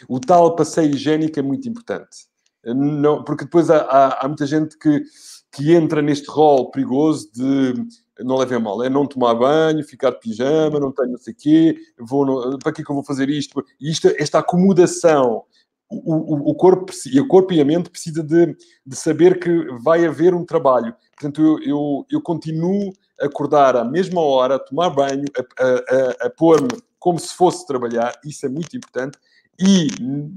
O 0.08 0.20
tal 0.20 0.56
passeio 0.56 0.94
higiênico 0.94 1.40
é 1.40 1.42
muito 1.42 1.68
importante. 1.68 2.28
Não, 2.66 3.24
porque 3.24 3.44
depois 3.44 3.70
há, 3.70 3.80
há, 3.80 4.26
há 4.26 4.28
muita 4.28 4.46
gente 4.46 4.78
que, 4.78 5.04
que 5.52 5.74
entra 5.74 6.02
neste 6.02 6.30
rol 6.30 6.72
perigoso 6.72 7.30
de 7.34 7.74
não 8.20 8.38
levem 8.38 8.60
mal, 8.60 8.84
é 8.84 8.90
não 8.90 9.08
tomar 9.08 9.34
banho, 9.34 9.84
ficar 9.84 10.12
de 10.12 10.20
pijama, 10.20 10.80
não 10.80 10.92
tenho 10.92 11.12
não 11.12 11.18
sei 11.18 11.34
quê, 11.34 11.76
vou 12.00 12.26
no, 12.26 12.60
para 12.60 12.72
que 12.72 12.82
é 12.82 12.86
que 12.86 12.92
eu 12.92 12.96
vou 12.96 13.04
fazer 13.04 13.28
isto? 13.30 13.64
E 13.82 13.92
isto, 13.92 14.08
esta 14.18 14.40
acomodação, 14.40 15.44
o, 15.90 16.14
o, 16.14 16.52
o, 16.52 16.56
corpo, 16.56 16.94
o 16.94 17.28
corpo 17.28 17.54
e 17.54 17.60
a 17.60 17.66
mente 17.66 17.90
precisa 17.90 18.24
de, 18.24 18.56
de 18.86 18.96
saber 18.96 19.40
que 19.40 19.50
vai 19.82 20.06
haver 20.06 20.34
um 20.34 20.46
trabalho. 20.46 20.96
Portanto, 21.16 21.42
eu, 21.42 21.60
eu, 21.64 22.06
eu 22.12 22.22
continuo 22.22 22.94
a 23.20 23.26
acordar 23.26 23.76
à 23.76 23.84
mesma 23.84 24.22
hora, 24.22 24.56
a 24.56 24.60
tomar 24.60 24.90
banho, 24.92 25.26
a, 25.38 25.64
a, 25.64 26.26
a, 26.26 26.28
a 26.28 26.30
pôr-me 26.30 26.70
como 27.00 27.20
se 27.20 27.34
fosse 27.34 27.66
trabalhar, 27.68 28.14
isso 28.24 28.46
é 28.46 28.50
muito 28.50 28.78
importante 28.78 29.18
e, 29.60 29.88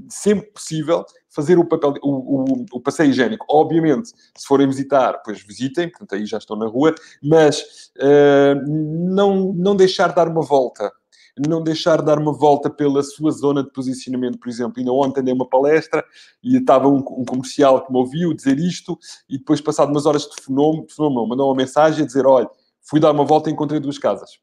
sempre 0.08 0.50
possível, 0.52 1.04
fazer 1.30 1.58
o 1.58 1.64
papel, 1.64 1.94
o, 2.02 2.10
o, 2.10 2.66
o, 2.72 2.80
passeio 2.80 3.10
higiênico. 3.10 3.46
Obviamente, 3.48 4.08
se 4.08 4.46
forem 4.46 4.66
visitar, 4.66 5.20
pois 5.24 5.42
visitem, 5.42 5.88
portanto 5.88 6.14
aí 6.14 6.26
já 6.26 6.38
estão 6.38 6.56
na 6.56 6.66
rua, 6.66 6.94
mas 7.22 7.90
uh, 7.98 8.54
não, 8.70 9.52
não 9.52 9.74
deixar 9.74 10.12
dar 10.12 10.28
uma 10.28 10.42
volta. 10.42 10.92
Não 11.46 11.62
deixar 11.62 12.00
dar 12.00 12.18
uma 12.18 12.32
volta 12.32 12.70
pela 12.70 13.02
sua 13.02 13.30
zona 13.30 13.62
de 13.62 13.70
posicionamento, 13.70 14.38
por 14.38 14.48
exemplo. 14.48 14.74
Ainda 14.78 14.92
ontem 14.92 15.22
dei 15.22 15.34
uma 15.34 15.46
palestra 15.46 16.02
e 16.42 16.56
estava 16.56 16.88
um, 16.88 16.96
um 16.96 17.24
comercial 17.26 17.84
que 17.84 17.92
me 17.92 17.98
ouviu 17.98 18.32
dizer 18.32 18.58
isto 18.58 18.98
e 19.28 19.36
depois, 19.36 19.60
passado 19.60 19.90
umas 19.90 20.06
horas, 20.06 20.24
telefonou-me, 20.24 20.86
telefonou 20.86 21.28
mandou 21.28 21.48
uma 21.48 21.56
mensagem 21.56 22.04
a 22.04 22.06
dizer, 22.06 22.26
olha, 22.26 22.48
fui 22.82 22.98
dar 22.98 23.12
uma 23.12 23.24
volta 23.24 23.50
e 23.50 23.52
encontrei 23.52 23.78
duas 23.78 23.98
casas 23.98 24.38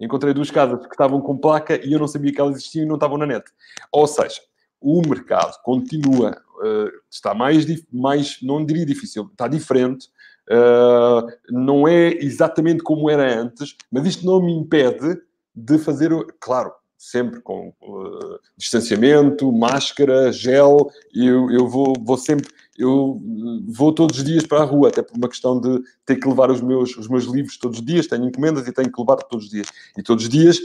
Encontrei 0.00 0.34
duas 0.34 0.50
casas 0.50 0.80
que 0.80 0.92
estavam 0.92 1.20
com 1.20 1.36
placa 1.36 1.80
e 1.84 1.92
eu 1.92 1.98
não 1.98 2.08
sabia 2.08 2.32
que 2.32 2.40
elas 2.40 2.56
existiam 2.56 2.84
e 2.84 2.88
não 2.88 2.96
estavam 2.96 3.18
na 3.18 3.26
net. 3.26 3.44
Ou 3.90 4.06
seja, 4.06 4.40
o 4.80 5.00
mercado 5.08 5.56
continua, 5.62 6.36
uh, 6.58 6.90
está 7.10 7.34
mais, 7.34 7.64
mais, 7.92 8.38
não 8.42 8.64
diria 8.64 8.84
difícil, 8.84 9.28
está 9.30 9.46
diferente, 9.46 10.08
uh, 10.50 11.26
não 11.50 11.86
é 11.86 12.08
exatamente 12.14 12.82
como 12.82 13.08
era 13.08 13.40
antes, 13.40 13.76
mas 13.90 14.06
isto 14.06 14.26
não 14.26 14.42
me 14.42 14.52
impede 14.52 15.20
de 15.54 15.78
fazer, 15.78 16.10
claro, 16.40 16.72
sempre 17.02 17.40
com 17.40 17.74
uh, 17.82 18.38
distanciamento, 18.56 19.50
máscara, 19.50 20.30
gel, 20.30 20.88
eu, 21.12 21.50
eu 21.50 21.66
vou, 21.66 21.94
vou 22.00 22.16
sempre 22.16 22.48
eu 22.78 23.20
vou 23.66 23.92
todos 23.92 24.18
os 24.18 24.24
dias 24.24 24.46
para 24.46 24.62
a 24.62 24.64
rua, 24.64 24.88
até 24.88 25.02
por 25.02 25.16
uma 25.16 25.28
questão 25.28 25.60
de 25.60 25.82
ter 26.06 26.16
que 26.16 26.26
levar 26.26 26.50
os 26.50 26.60
meus, 26.62 26.96
os 26.96 27.08
meus 27.08 27.24
livros 27.24 27.58
todos 27.58 27.80
os 27.80 27.84
dias, 27.84 28.06
tenho 28.06 28.24
encomendas 28.24 28.66
e 28.66 28.72
tenho 28.72 28.90
que 28.90 29.00
levar 29.00 29.16
todos 29.16 29.46
os 29.46 29.50
dias. 29.50 29.66
E 29.98 30.02
todos 30.02 30.24
os 30.24 30.30
dias 30.30 30.58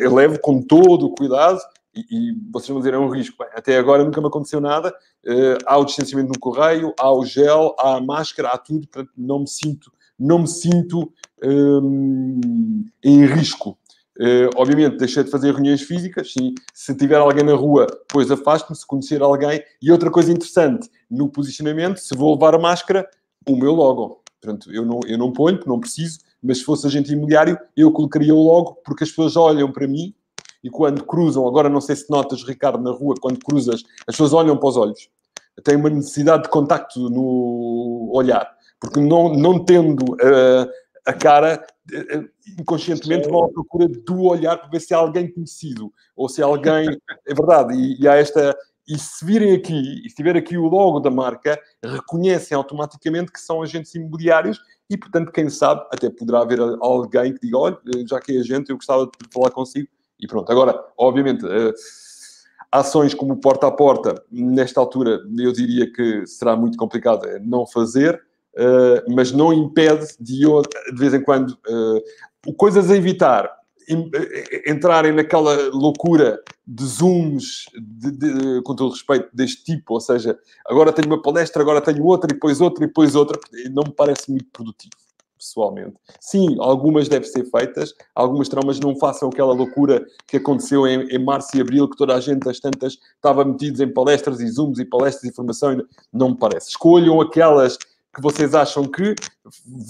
eu 0.00 0.14
levo 0.14 0.38
com 0.40 0.60
todo 0.60 1.06
o 1.06 1.14
cuidado 1.14 1.60
e, 1.94 2.00
e 2.10 2.36
vocês 2.52 2.68
vão 2.68 2.78
dizer, 2.78 2.94
é 2.94 2.98
um 2.98 3.08
risco. 3.08 3.36
Bem, 3.38 3.48
até 3.54 3.78
agora 3.78 4.04
nunca 4.04 4.20
me 4.20 4.26
aconteceu 4.26 4.60
nada. 4.60 4.94
Uh, 5.24 5.56
há 5.66 5.78
o 5.78 5.84
distanciamento 5.84 6.32
no 6.32 6.38
correio, 6.38 6.92
há 6.98 7.10
o 7.10 7.24
gel, 7.24 7.74
há 7.78 7.96
a 7.96 8.00
máscara, 8.00 8.48
há 8.48 8.58
tudo, 8.58 8.86
portanto 8.88 9.12
não 9.16 9.40
me 9.40 9.48
sinto, 9.48 9.92
não 10.18 10.40
me 10.40 10.48
sinto 10.48 11.10
um, 11.42 12.84
em 13.02 13.24
risco. 13.24 13.78
Uh, 14.18 14.48
obviamente, 14.56 14.96
deixei 14.96 15.24
de 15.24 15.30
fazer 15.30 15.52
reuniões 15.52 15.82
físicas. 15.82 16.32
Sim. 16.32 16.54
Se 16.72 16.94
tiver 16.94 17.16
alguém 17.16 17.44
na 17.44 17.54
rua, 17.54 17.86
depois 17.86 18.30
afasto-me. 18.30 18.76
Se 18.76 18.86
conhecer 18.86 19.22
alguém. 19.22 19.62
E 19.82 19.90
outra 19.90 20.10
coisa 20.10 20.32
interessante 20.32 20.88
no 21.10 21.28
posicionamento, 21.28 21.98
se 21.98 22.16
vou 22.16 22.34
levar 22.34 22.54
a 22.54 22.58
máscara, 22.58 23.08
o 23.46 23.56
meu 23.56 23.72
logo. 23.72 24.22
Portanto, 24.40 24.72
eu 24.72 24.84
não, 24.84 25.00
eu 25.06 25.18
não 25.18 25.32
ponho, 25.32 25.56
porque 25.56 25.70
não 25.70 25.80
preciso. 25.80 26.20
Mas 26.42 26.58
se 26.58 26.64
fosse 26.64 26.86
agente 26.86 27.12
imobiliário, 27.12 27.58
eu 27.76 27.90
colocaria 27.90 28.34
o 28.34 28.42
logo, 28.42 28.78
porque 28.84 29.04
as 29.04 29.10
pessoas 29.10 29.36
olham 29.36 29.72
para 29.72 29.88
mim 29.88 30.14
e 30.64 30.70
quando 30.70 31.04
cruzam, 31.04 31.46
agora 31.46 31.68
não 31.68 31.80
sei 31.80 31.94
se 31.94 32.10
notas, 32.10 32.42
Ricardo, 32.42 32.82
na 32.82 32.90
rua, 32.90 33.14
quando 33.20 33.38
cruzas, 33.38 33.82
as 34.06 34.14
pessoas 34.14 34.32
olham 34.32 34.56
para 34.56 34.68
os 34.70 34.76
olhos. 34.78 35.10
Tem 35.62 35.76
uma 35.76 35.90
necessidade 35.90 36.44
de 36.44 36.48
contacto 36.48 37.10
no 37.10 38.10
olhar. 38.14 38.50
Porque 38.80 38.98
não, 38.98 39.34
não 39.34 39.62
tendo 39.62 40.14
uh, 40.14 40.68
a 41.06 41.12
cara, 41.12 41.66
eh, 41.92 42.16
eh, 42.16 42.24
inconscientemente 42.58 43.28
vão 43.28 43.44
à 43.44 43.48
procura 43.48 43.88
do 43.88 44.22
olhar 44.22 44.56
para 44.56 44.68
ver 44.68 44.80
se 44.80 44.94
há 44.94 44.98
alguém 44.98 45.30
conhecido 45.30 45.92
ou 46.16 46.28
se 46.28 46.42
há 46.42 46.46
alguém. 46.46 46.86
É 47.26 47.34
verdade, 47.34 47.74
e, 47.74 48.00
e 48.02 48.08
há 48.08 48.14
esta. 48.14 48.56
E 48.86 48.98
se 48.98 49.24
virem 49.24 49.54
aqui, 49.54 50.02
e 50.04 50.10
se 50.10 50.14
tiver 50.14 50.36
aqui 50.36 50.58
o 50.58 50.66
logo 50.66 51.00
da 51.00 51.10
marca, 51.10 51.58
reconhecem 51.82 52.54
automaticamente 52.54 53.32
que 53.32 53.40
são 53.40 53.62
agentes 53.62 53.94
imobiliários 53.94 54.60
e, 54.90 54.96
portanto, 54.98 55.32
quem 55.32 55.48
sabe, 55.48 55.82
até 55.90 56.10
poderá 56.10 56.40
haver 56.40 56.60
alguém 56.80 57.32
que 57.32 57.40
diga: 57.40 57.58
olha, 57.58 57.78
já 58.06 58.20
que 58.20 58.36
é 58.36 58.40
agente, 58.40 58.70
eu 58.70 58.76
gostava 58.76 59.06
de 59.06 59.32
falar 59.32 59.50
consigo. 59.50 59.88
E 60.20 60.26
pronto. 60.26 60.52
Agora, 60.52 60.84
obviamente, 60.98 61.44
ações 62.70 63.14
como 63.14 63.36
porta 63.36 63.66
a 63.66 63.70
porta, 63.70 64.22
nesta 64.30 64.80
altura, 64.80 65.20
eu 65.38 65.52
diria 65.52 65.90
que 65.90 66.26
será 66.26 66.56
muito 66.56 66.76
complicado 66.76 67.26
não 67.42 67.66
fazer. 67.66 68.20
Uh, 68.56 69.14
mas 69.14 69.32
não 69.32 69.52
impede 69.52 70.06
de, 70.20 70.40
de 70.40 70.98
vez 70.98 71.12
em 71.12 71.20
quando 71.20 71.50
uh, 71.50 72.54
coisas 72.56 72.90
a 72.90 72.96
evitar. 72.96 73.50
Eh, 73.88 74.70
entrarem 74.70 75.12
naquela 75.12 75.68
loucura 75.70 76.40
de 76.66 76.84
zooms, 76.84 77.66
de, 77.76 78.10
de, 78.10 78.62
com 78.62 78.74
todo 78.74 78.92
respeito, 78.92 79.28
deste 79.32 79.62
tipo, 79.62 79.94
ou 79.94 80.00
seja, 80.00 80.38
agora 80.66 80.92
tenho 80.92 81.08
uma 81.08 81.20
palestra, 81.20 81.60
agora 81.60 81.80
tenho 81.80 82.02
outra, 82.04 82.30
e 82.30 82.34
depois 82.34 82.60
outra, 82.60 82.84
e 82.84 82.86
depois 82.86 83.14
outra, 83.14 83.38
não 83.70 83.82
me 83.82 83.92
parece 83.92 84.30
muito 84.30 84.46
produtivo, 84.50 84.94
pessoalmente. 85.38 85.94
Sim, 86.18 86.56
algumas 86.60 87.08
devem 87.08 87.28
ser 87.28 87.44
feitas, 87.50 87.94
algumas 88.14 88.48
terão, 88.48 88.62
mas 88.64 88.80
não 88.80 88.96
façam 88.96 89.28
aquela 89.28 89.52
loucura 89.52 90.06
que 90.26 90.38
aconteceu 90.38 90.86
em, 90.86 91.06
em 91.08 91.22
março 91.22 91.54
e 91.54 91.60
abril, 91.60 91.88
que 91.88 91.96
toda 91.96 92.14
a 92.14 92.20
gente, 92.20 92.48
as 92.48 92.58
tantas, 92.58 92.98
estava 93.16 93.44
metidos 93.44 93.80
em 93.80 93.92
palestras 93.92 94.40
e 94.40 94.48
zooms 94.48 94.78
e 94.78 94.86
palestras 94.86 95.30
e 95.30 95.34
formação, 95.34 95.84
não 96.10 96.30
me 96.30 96.38
parece. 96.38 96.70
Escolham 96.70 97.20
aquelas 97.20 97.76
que 98.14 98.22
vocês 98.22 98.54
acham 98.54 98.84
que 98.84 99.14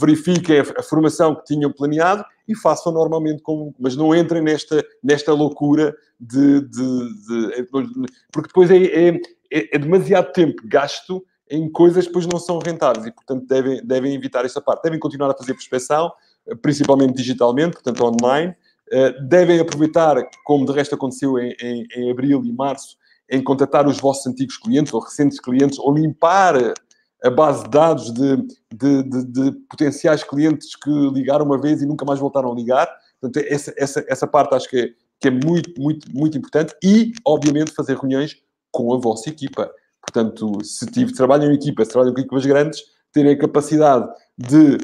verifiquem 0.01 0.61
a, 0.61 0.83
formação 0.83 1.35
que 1.35 1.45
tinham 1.45 1.71
planeado 1.71 2.25
e 2.49 2.57
façam 2.57 2.93
normalmente 2.93 3.43
como. 3.43 3.75
Mas 3.79 3.95
não 3.95 4.15
entrem 4.15 4.43
nesta, 4.43 4.85
nesta 5.03 5.33
loucura 5.33 5.95
de. 6.19 6.61
de, 6.63 6.73
de 6.73 8.07
porque 8.33 8.49
depois 8.49 8.71
é, 8.71 8.77
é, 8.77 9.21
é, 9.51 9.79
demasiado 9.79 10.33
tempo 10.33 10.63
gasto 10.67 11.25
em 11.51 11.71
coisas 11.71 12.05
que 12.05 12.09
depois 12.09 12.27
não 12.27 12.41
são 12.41 12.59
rentáveis 12.59 13.07
e, 13.07 13.13
portanto, 13.13 13.47
devem, 13.47 13.85
devem 13.85 14.15
evitar 14.15 14.45
essa 14.45 14.61
parte. 14.61 14.83
Devem 14.83 14.99
continuar 14.99 15.31
a 15.31 15.37
fazer 15.37 15.53
prospecção, 15.53 16.11
principalmente 16.63 17.15
digitalmente, 17.15 17.75
portanto, 17.75 18.03
online. 18.05 18.57
Eh, 18.91 19.21
devem 19.23 19.61
aproveitar, 19.61 20.17
como 20.45 20.67
de 20.67 20.73
resto 20.73 20.95
aconteceu 20.95 21.39
em, 21.39 21.55
em, 21.61 21.87
em 21.97 22.11
abril 22.11 22.43
e 22.45 22.53
março, 22.53 22.97
em 23.31 23.43
contatar 23.43 23.87
os 23.87 23.99
vossos 23.99 24.27
antigos 24.27 24.57
clientes 24.57 24.93
ou 24.93 25.01
recentes 25.01 25.41
clientes 25.41 25.79
ou 25.79 25.95
limpar 25.95 26.57
a 27.25 27.31
base 27.31 27.65
de 27.65 27.71
dados 27.71 28.13
de, 28.13 28.37
de, 28.73 29.03
de, 29.03 29.25
de, 29.25 29.53
potenciais 29.71 30.23
clientes 30.23 30.77
que 30.77 30.91
ligaram 31.11 31.47
uma 31.47 31.59
vez 31.59 31.81
e 31.81 31.87
nunca 31.87 32.05
mais 32.05 32.21
voltaram 32.21 32.53
a 32.53 32.55
ligar. 32.55 32.87
Portanto, 33.19 33.45
essa, 33.49 33.73
essa, 33.79 34.05
essa 34.07 34.27
parte 34.27 34.55
acho 34.55 34.69
que 34.69 34.79
é, 34.79 34.89
que 35.19 35.29
é 35.29 35.31
muito, 35.31 35.81
muito, 35.81 36.07
muito 36.13 36.37
importante. 36.37 36.75
E, 36.85 37.13
obviamente, 37.27 37.73
fazer 37.73 37.97
reuniões 37.97 38.37
com 38.71 38.93
a 38.93 38.99
vossa 38.99 39.31
equipa. 39.31 39.71
Portanto, 40.03 40.63
se 40.63 40.85
tive, 40.87 41.15
trabalham 41.15 41.51
em 41.51 41.55
equipa, 41.55 41.83
se 41.83 41.93
trabalham 41.93 42.13
com 42.13 42.21
equipas 42.21 42.45
grandes, 42.45 42.83
terem 43.11 43.33
a 43.33 43.39
capacidade 43.39 44.07
de, 44.37 44.77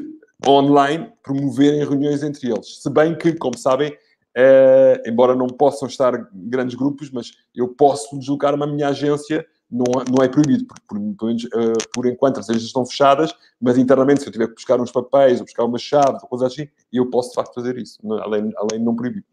online, 0.49 1.13
promoverem 1.23 1.81
reuniões 1.81 2.23
entre 2.23 2.51
eles. 2.51 2.81
Se 2.83 2.89
bem 2.89 3.17
que, 3.19 3.35
como 3.35 3.59
sabem, 3.59 3.95
é, 4.35 5.03
embora 5.07 5.35
não 5.35 5.49
possam 5.49 5.87
estar 5.87 6.13
grandes 6.33 6.75
grupos, 6.75 7.11
mas 7.11 7.33
eu 7.55 7.69
posso 7.69 8.19
deslocar 8.19 8.55
uma 8.55 8.67
minha 8.67 8.89
agência 8.89 9.45
não, 9.71 9.85
não 10.11 10.25
é 10.25 10.29
proibido, 10.29 10.67
porque 10.67 10.83
por, 10.89 10.99
por, 11.17 11.31
uh, 11.31 11.91
por 11.95 12.07
enquanto 12.07 12.41
as 12.41 12.51
agências 12.51 12.69
estão 12.69 12.85
fechadas, 12.85 13.33
mas 13.61 13.79
internamente, 13.79 14.23
se 14.23 14.29
eu 14.29 14.33
tiver 14.33 14.49
que 14.49 14.55
buscar 14.55 14.81
uns 14.81 14.91
papéis 14.91 15.39
ou 15.39 15.45
buscar 15.45 15.65
uma 15.65 15.79
chave 15.79 16.19
ou 16.23 16.29
coisa 16.29 16.47
assim, 16.47 16.69
eu 16.93 17.09
posso 17.09 17.31
de 17.31 17.37
facto 17.37 17.55
fazer 17.55 17.79
isso, 17.79 17.99
além, 18.21 18.51
além 18.57 18.79
de 18.79 18.85
não 18.85 18.97
proibir. 18.97 19.25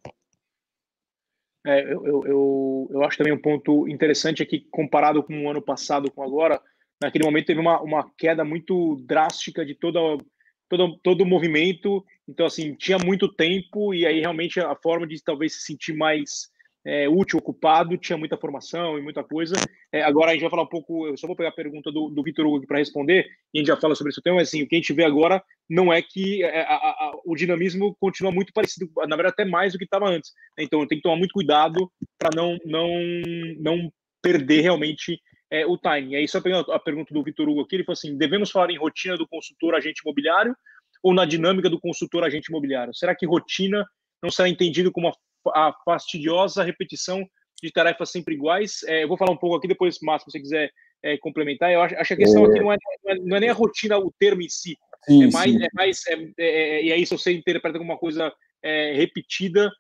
É, 1.66 1.84
eu, 1.84 2.06
eu, 2.06 2.24
eu, 2.26 2.88
eu, 2.92 3.04
acho 3.04 3.18
também 3.18 3.34
um 3.34 3.42
ponto 3.42 3.88
interessante 3.90 4.44
aqui, 4.44 4.66
comparado 4.72 5.24
com 5.24 5.46
o 5.46 5.50
ano 5.50 5.62
passado 5.62 6.10
com 6.12 6.24
agora, 6.24 6.62
naquele 7.02 7.26
momento 7.26 7.48
teve 7.48 7.60
uma, 7.60 7.82
uma 7.82 8.10
queda 8.18 8.46
muito 8.46 8.96
drástica 9.06 9.66
de 9.66 9.76
toda, 9.76 10.00
todo, 10.70 10.98
todo 11.04 11.22
o 11.22 11.26
movimento, 11.26 12.06
então 12.28 12.46
assim, 12.46 12.74
tinha 12.76 12.98
muito 12.98 13.28
tempo 13.28 13.94
e 13.94 14.06
aí 14.06 14.20
realmente 14.20 14.60
a 14.60 14.76
forma 14.76 15.08
de 15.08 15.22
talvez 15.22 15.56
se 15.56 15.62
sentir 15.62 15.94
mais 15.94 16.50
é, 16.88 17.10
útil, 17.10 17.38
ocupado, 17.38 17.98
tinha 17.98 18.18
muita 18.18 18.38
formação 18.38 18.98
e 18.98 19.02
muita 19.02 19.22
coisa. 19.22 19.56
É, 19.92 20.02
agora 20.02 20.32
a 20.32 20.34
gente 20.34 20.42
vai 20.42 20.50
falar 20.50 20.64
um 20.64 20.70
pouco, 20.70 21.06
eu 21.06 21.18
só 21.18 21.28
vou 21.28 21.36
pegar 21.36 21.50
a 21.50 21.54
pergunta 21.54 21.92
do, 21.92 22.10
do 22.10 22.24
Vitor 22.24 22.46
Hugo 22.46 22.58
aqui 22.58 22.66
para 22.66 22.78
responder, 22.78 23.28
e 23.54 23.58
a 23.58 23.60
gente 23.60 23.68
já 23.68 23.76
fala 23.76 23.94
sobre 23.94 24.12
esse 24.12 24.22
tema, 24.22 24.38
mas 24.38 24.48
assim, 24.48 24.64
o 24.64 24.68
que 24.68 24.76
a 24.76 24.80
gente 24.80 24.94
vê 24.94 25.04
agora 25.04 25.44
não 25.70 25.92
é 25.92 26.02
que 26.02 26.42
é, 26.46 26.62
a, 26.62 26.76
a, 26.76 27.12
o 27.26 27.36
dinamismo 27.36 27.94
continua 28.00 28.32
muito 28.32 28.54
parecido, 28.54 28.90
na 29.06 29.18
verdade 29.18 29.34
até 29.34 29.44
mais 29.44 29.74
do 29.74 29.80
que 29.80 29.84
estava 29.84 30.08
antes. 30.08 30.32
Então 30.58 30.88
tem 30.88 30.98
que 30.98 31.02
tomar 31.02 31.18
muito 31.18 31.34
cuidado 31.34 31.92
para 32.18 32.30
não, 32.34 32.58
não, 32.64 32.90
não 33.60 33.92
perder 34.22 34.62
realmente 34.62 35.20
é, 35.52 35.66
o 35.66 35.78
timing. 35.78 36.16
Aí, 36.16 36.28
só 36.28 36.40
pegando 36.40 36.72
a 36.72 36.80
pergunta 36.80 37.14
do 37.14 37.24
Vitor 37.24 37.50
Hugo 37.50 37.62
aqui, 37.62 37.76
ele 37.76 37.84
falou 37.84 37.98
assim: 37.98 38.18
devemos 38.18 38.50
falar 38.50 38.72
em 38.72 38.78
rotina 38.78 39.18
do 39.18 39.28
consultor 39.28 39.76
agente 39.76 40.02
imobiliário 40.06 40.56
ou 41.04 41.14
na 41.14 41.26
dinâmica 41.26 41.70
do 41.70 41.80
consultor 41.80 42.24
agente 42.24 42.50
imobiliário? 42.50 42.96
Será 42.96 43.14
que 43.14 43.26
rotina 43.26 43.86
não 44.24 44.32
será 44.32 44.48
entendido 44.48 44.92
como 44.92 45.12
a 45.50 45.74
fastidiosa 45.86 46.64
repetição 46.64 47.26
de 47.62 47.72
tarefas 47.72 48.12
sempre 48.12 48.36
iguais. 48.36 48.84
É, 48.86 49.04
eu 49.04 49.08
vou 49.08 49.18
falar 49.18 49.32
um 49.32 49.38
pouco 49.38 49.56
aqui, 49.56 49.68
depois, 49.68 49.98
Márcio, 50.02 50.30
se 50.30 50.38
você 50.38 50.42
quiser 50.42 50.72
é, 51.04 51.18
complementar. 51.18 51.72
Eu 51.72 51.82
acho, 51.82 51.96
acho, 51.96 52.08
que 52.08 52.14
a 52.14 52.26
questão 52.26 52.46
é... 52.46 52.50
aqui 52.50 52.60
não 52.60 52.74
é, 52.74 52.78
não 53.24 53.38
é, 53.38 53.40
nem 53.40 53.50
a 53.50 53.54
rotina, 53.54 53.98
o 53.98 54.12
termo 54.20 54.42
em 54.42 54.50
si. 54.50 54.78
Sim, 55.06 55.24
é 55.24 55.32
mais, 55.32 55.56
é 55.56 55.68
mais 55.74 56.08
é, 56.08 56.34
é, 56.38 56.84
e 56.84 56.92
aí 56.92 57.06
se 57.06 57.18
você 57.18 57.32
interpreta 57.32 57.78
como 57.78 57.92
uma 57.92 58.00
coisa 58.00 58.32
repetida, 58.96 59.72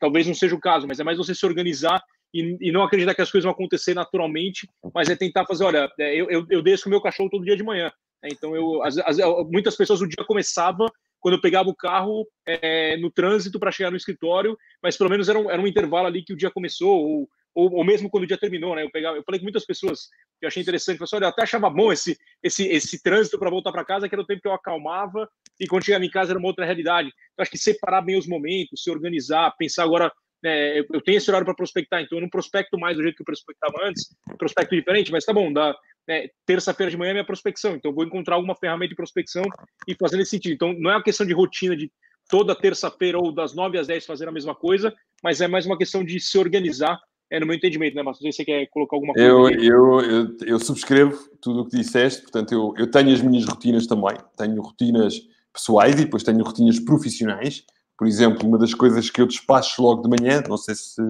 talvez 0.00 0.26
não 0.26 0.34
seja 0.34 0.54
o 0.54 0.60
caso, 0.60 0.86
mas 0.86 1.00
é 1.00 1.04
mais 1.04 1.16
você 1.16 1.34
se 1.34 1.46
organizar 1.46 2.02
e, 2.34 2.58
e, 2.60 2.70
não 2.70 2.82
acreditar 2.82 3.14
que 3.14 3.22
as 3.22 3.30
coisas 3.30 3.44
vão 3.44 3.54
acontecer 3.54 3.94
naturalmente, 3.94 4.68
mas 4.92 5.08
é 5.08 5.16
tentar 5.16 5.46
fazer, 5.46 5.64
olha, 5.64 5.90
eu, 5.98 6.28
eu, 6.28 6.46
eu 6.50 6.60
desço 6.60 6.88
o 6.88 6.90
meu 6.90 7.00
cachorro 7.00 7.30
todo 7.30 7.44
dia 7.44 7.56
de 7.56 7.62
manhã. 7.62 7.90
Então, 8.24 8.54
eu, 8.54 8.82
as, 8.82 8.98
as, 8.98 9.16
muitas 9.50 9.76
pessoas, 9.76 10.02
o 10.02 10.06
dia 10.06 10.24
começava 10.26 10.90
quando 11.20 11.34
eu 11.34 11.40
pegava 11.40 11.68
o 11.68 11.74
carro 11.74 12.26
é, 12.46 12.96
no 12.96 13.10
trânsito 13.10 13.58
para 13.58 13.72
chegar 13.72 13.90
no 13.90 13.96
escritório, 13.96 14.56
mas 14.82 14.96
pelo 14.96 15.10
menos 15.10 15.28
era 15.28 15.38
um, 15.38 15.50
era 15.50 15.60
um 15.60 15.66
intervalo 15.66 16.06
ali 16.06 16.24
que 16.24 16.32
o 16.32 16.36
dia 16.36 16.50
começou, 16.50 16.90
ou, 16.90 17.28
ou, 17.54 17.74
ou, 17.74 17.84
mesmo 17.84 18.08
quando 18.08 18.24
o 18.24 18.26
dia 18.26 18.38
terminou, 18.38 18.74
né? 18.74 18.84
Eu, 18.84 18.90
pegava, 18.90 19.16
eu 19.16 19.24
falei 19.24 19.40
com 19.40 19.44
muitas 19.44 19.64
pessoas 19.64 20.08
que 20.38 20.46
eu 20.46 20.48
achei 20.48 20.62
interessante, 20.62 20.98
falei, 20.98 21.06
assim, 21.06 21.16
olha, 21.16 21.24
eu 21.24 21.28
até 21.28 21.42
achava 21.42 21.68
bom 21.68 21.92
esse, 21.92 22.16
esse, 22.42 22.66
esse 22.68 23.02
trânsito 23.02 23.38
para 23.38 23.50
voltar 23.50 23.72
para 23.72 23.84
casa, 23.84 24.08
que 24.08 24.14
era 24.14 24.22
o 24.22 24.26
tempo 24.26 24.42
que 24.42 24.48
eu 24.48 24.52
acalmava, 24.52 25.28
e 25.58 25.66
quando 25.66 25.84
chegava 25.84 26.04
em 26.04 26.10
casa 26.10 26.32
era 26.32 26.38
uma 26.38 26.48
outra 26.48 26.64
realidade. 26.64 27.08
Então, 27.32 27.42
acho 27.42 27.50
que 27.50 27.58
separar 27.58 28.02
bem 28.02 28.16
os 28.16 28.26
momentos, 28.26 28.82
se 28.82 28.90
organizar, 28.90 29.54
pensar 29.58 29.84
agora 29.84 30.12
é, 30.44 30.80
eu 30.80 31.00
tenho 31.02 31.18
esse 31.18 31.28
horário 31.28 31.44
para 31.44 31.54
prospectar, 31.54 32.00
então 32.00 32.18
eu 32.18 32.22
não 32.22 32.28
prospecto 32.28 32.78
mais 32.78 32.96
do 32.96 33.02
jeito 33.02 33.16
que 33.16 33.22
eu 33.22 33.26
prospectava 33.26 33.74
antes, 33.82 34.16
prospecto 34.38 34.74
diferente, 34.74 35.10
mas 35.10 35.24
tá 35.24 35.32
bom, 35.32 35.52
dá, 35.52 35.74
é, 36.08 36.30
terça-feira 36.46 36.90
de 36.90 36.96
manhã 36.96 37.10
é 37.10 37.14
minha 37.14 37.26
prospecção, 37.26 37.74
então 37.74 37.92
vou 37.92 38.04
encontrar 38.04 38.36
alguma 38.36 38.54
ferramenta 38.54 38.90
de 38.90 38.96
prospecção 38.96 39.42
e 39.86 39.94
fazer 39.94 40.16
nesse 40.16 40.30
sentido. 40.30 40.54
Então 40.54 40.72
não 40.72 40.90
é 40.90 40.94
uma 40.94 41.02
questão 41.02 41.26
de 41.26 41.34
rotina 41.34 41.76
de 41.76 41.90
toda 42.28 42.54
terça-feira 42.54 43.18
ou 43.18 43.32
das 43.32 43.54
9 43.54 43.78
às 43.78 43.86
10 43.86 44.06
fazer 44.06 44.28
a 44.28 44.32
mesma 44.32 44.54
coisa, 44.54 44.94
mas 45.22 45.40
é 45.40 45.48
mais 45.48 45.66
uma 45.66 45.76
questão 45.76 46.04
de 46.04 46.18
se 46.20 46.38
organizar, 46.38 46.98
é, 47.30 47.38
no 47.38 47.46
meu 47.46 47.56
entendimento, 47.56 47.94
né, 47.94 48.02
se 48.14 48.32
você 48.32 48.44
quer 48.44 48.66
colocar 48.68 48.96
alguma 48.96 49.12
coisa. 49.12 49.28
Eu, 49.28 49.50
eu, 49.50 50.00
eu, 50.00 50.36
eu, 50.46 50.58
subscrevo 50.58 51.18
tudo 51.42 51.60
o 51.60 51.68
que 51.68 51.76
disseste, 51.76 52.22
portanto, 52.22 52.52
eu, 52.52 52.72
eu 52.76 52.90
tenho 52.90 53.12
as 53.12 53.20
minhas 53.20 53.44
rotinas 53.44 53.86
também, 53.86 54.16
tenho 54.36 54.60
rotinas 54.62 55.20
pessoais 55.52 55.94
e 55.94 56.04
depois 56.04 56.22
tenho 56.22 56.42
rotinas 56.42 56.80
profissionais. 56.80 57.64
Por 57.98 58.06
exemplo, 58.06 58.46
uma 58.46 58.56
das 58.56 58.72
coisas 58.72 59.10
que 59.10 59.20
eu 59.20 59.26
despacho 59.26 59.82
logo 59.82 60.02
de 60.02 60.08
manhã, 60.08 60.42
não 60.48 60.56
sei 60.56 60.74
se 60.74 61.02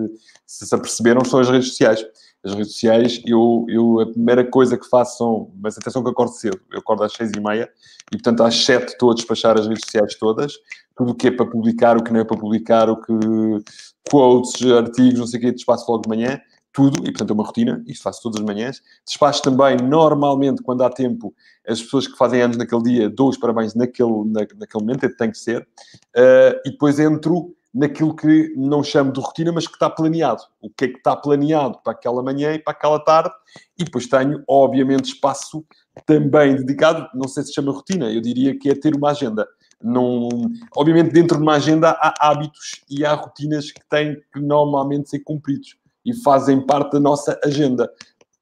se, 0.49 0.67
se 0.67 0.75
aperceberam, 0.75 1.23
são 1.25 1.39
as 1.39 1.51
redes 1.51 1.69
sociais 1.69 2.05
as 2.44 2.55
redes 2.55 2.72
sociais, 2.72 3.20
eu, 3.27 3.66
eu 3.68 4.01
a 4.01 4.07
primeira 4.07 4.44
coisa 4.44 4.79
que 4.79 4.88
faço 4.88 5.18
são, 5.18 5.51
mas 5.61 5.77
atenção 5.77 6.03
que 6.03 6.09
eu 6.09 6.12
acordo 6.12 6.33
cedo, 6.33 6.61
eu 6.72 6.79
acordo 6.79 7.03
às 7.03 7.12
seis 7.12 7.33
e 7.33 7.40
meia 7.40 7.68
e 8.12 8.16
portanto 8.16 8.42
às 8.42 8.55
sete 8.55 8.92
estou 8.92 9.11
a 9.11 9.14
despachar 9.14 9.59
as 9.59 9.66
redes 9.66 9.85
sociais 9.85 10.14
todas, 10.14 10.55
tudo 10.96 11.12
o 11.12 11.14
que 11.14 11.29
é 11.29 11.31
para 11.31 11.46
publicar, 11.46 11.96
o 11.96 12.03
que 12.03 12.12
não 12.12 12.20
é 12.20 12.24
para 12.24 12.37
publicar, 12.37 12.88
o 12.88 13.01
que 13.01 13.12
quotes, 14.09 14.64
artigos, 14.70 15.18
não 15.20 15.27
sei 15.27 15.38
o 15.38 15.42
que, 15.42 15.53
despacho 15.53 15.85
logo 15.88 16.03
de 16.03 16.09
manhã, 16.09 16.40
tudo, 16.72 17.01
e 17.01 17.11
portanto 17.11 17.31
é 17.31 17.35
uma 17.35 17.44
rotina, 17.44 17.83
isto 17.87 18.03
faço 18.03 18.22
todas 18.22 18.40
as 18.40 18.46
manhãs. 18.46 18.81
Despacho 19.05 19.42
também, 19.42 19.77
normalmente, 19.77 20.62
quando 20.62 20.83
há 20.83 20.90
tempo, 20.90 21.35
as 21.66 21.83
pessoas 21.83 22.07
que 22.07 22.16
fazem 22.16 22.40
anos 22.40 22.57
naquele 22.57 22.83
dia, 22.83 23.11
dou 23.11 23.29
os 23.29 23.37
parabéns 23.37 23.74
naquele, 23.74 24.24
na, 24.27 24.40
naquele 24.40 24.85
momento, 24.85 25.05
é 25.05 25.09
tem 25.09 25.31
que 25.31 25.38
ser, 25.38 25.62
uh, 25.62 26.61
e 26.64 26.70
depois 26.70 26.98
entro 26.98 27.55
naquilo 27.79 28.14
que 28.14 28.53
não 28.57 28.83
chamo 28.83 29.12
de 29.12 29.21
rotina, 29.21 29.53
mas 29.53 29.69
que 29.69 29.75
está 29.75 29.88
planeado. 29.88 30.43
O 30.61 30.69
que 30.69 30.87
é 30.87 30.88
que 30.88 30.99
está 30.99 31.14
planeado 31.14 31.79
para 31.85 31.93
aquela 31.93 32.21
manhã 32.25 32.53
e 32.53 32.59
para 32.59 32.73
aquela 32.73 32.99
tarde. 32.99 33.31
E 33.79 33.85
depois 33.85 34.09
tenho, 34.09 34.43
obviamente, 34.49 35.12
espaço 35.12 35.64
também 36.05 36.57
dedicado, 36.57 37.09
não 37.14 37.29
sei 37.29 37.45
se 37.45 37.55
chama 37.55 37.73
rotina, 37.73 38.11
eu 38.11 38.21
diria 38.21 38.59
que 38.59 38.69
é 38.69 38.75
ter 38.75 38.97
uma 38.97 39.11
agenda. 39.11 39.47
Obviamente, 40.77 41.12
dentro 41.12 41.37
de 41.37 41.43
uma 41.43 41.55
agenda 41.55 41.91
há 41.91 42.31
hábitos 42.31 42.83
e 42.91 43.05
há 43.05 43.14
rotinas 43.14 43.71
que 43.71 43.81
têm 43.88 44.17
que 44.33 44.41
normalmente 44.41 45.09
ser 45.09 45.21
cumpridos 45.21 45.77
e 46.05 46.12
fazem 46.23 46.61
parte 46.61 46.95
da 46.95 47.01
nossa 47.01 47.38
agenda. 47.45 47.88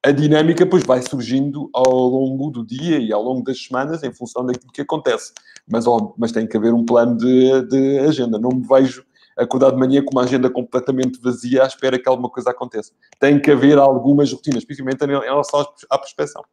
A 0.02 0.12
dinâmica, 0.12 0.64
pois, 0.64 0.82
vai 0.84 1.02
surgindo 1.02 1.68
ao 1.74 2.08
longo 2.08 2.50
do 2.50 2.64
dia 2.64 2.98
e 2.98 3.12
ao 3.12 3.22
longo 3.22 3.42
das 3.42 3.62
semanas, 3.62 4.02
em 4.02 4.12
função 4.14 4.46
daquilo 4.46 4.72
que 4.72 4.80
acontece. 4.80 5.32
Mas, 5.70 5.86
ó, 5.86 6.14
mas 6.16 6.32
tem 6.32 6.46
que 6.46 6.56
haver 6.56 6.72
um 6.72 6.86
plano 6.86 7.16
de, 7.16 7.62
de 7.68 7.98
agenda. 7.98 8.38
Não 8.38 8.50
me 8.50 8.66
vejo 8.66 9.04
acordar 9.36 9.70
de 9.70 9.76
manhã 9.76 10.02
com 10.02 10.12
uma 10.12 10.24
agenda 10.24 10.48
completamente 10.48 11.20
vazia 11.20 11.62
à 11.62 11.66
espera 11.66 11.98
que 11.98 12.08
alguma 12.08 12.30
coisa 12.30 12.50
aconteça. 12.50 12.92
Tem 13.20 13.38
que 13.38 13.50
haver 13.50 13.78
algumas 13.78 14.32
rotinas, 14.32 14.64
principalmente 14.64 15.04
em 15.04 15.08
relação 15.08 15.66
à 15.90 15.98
prospeção. 15.98 16.44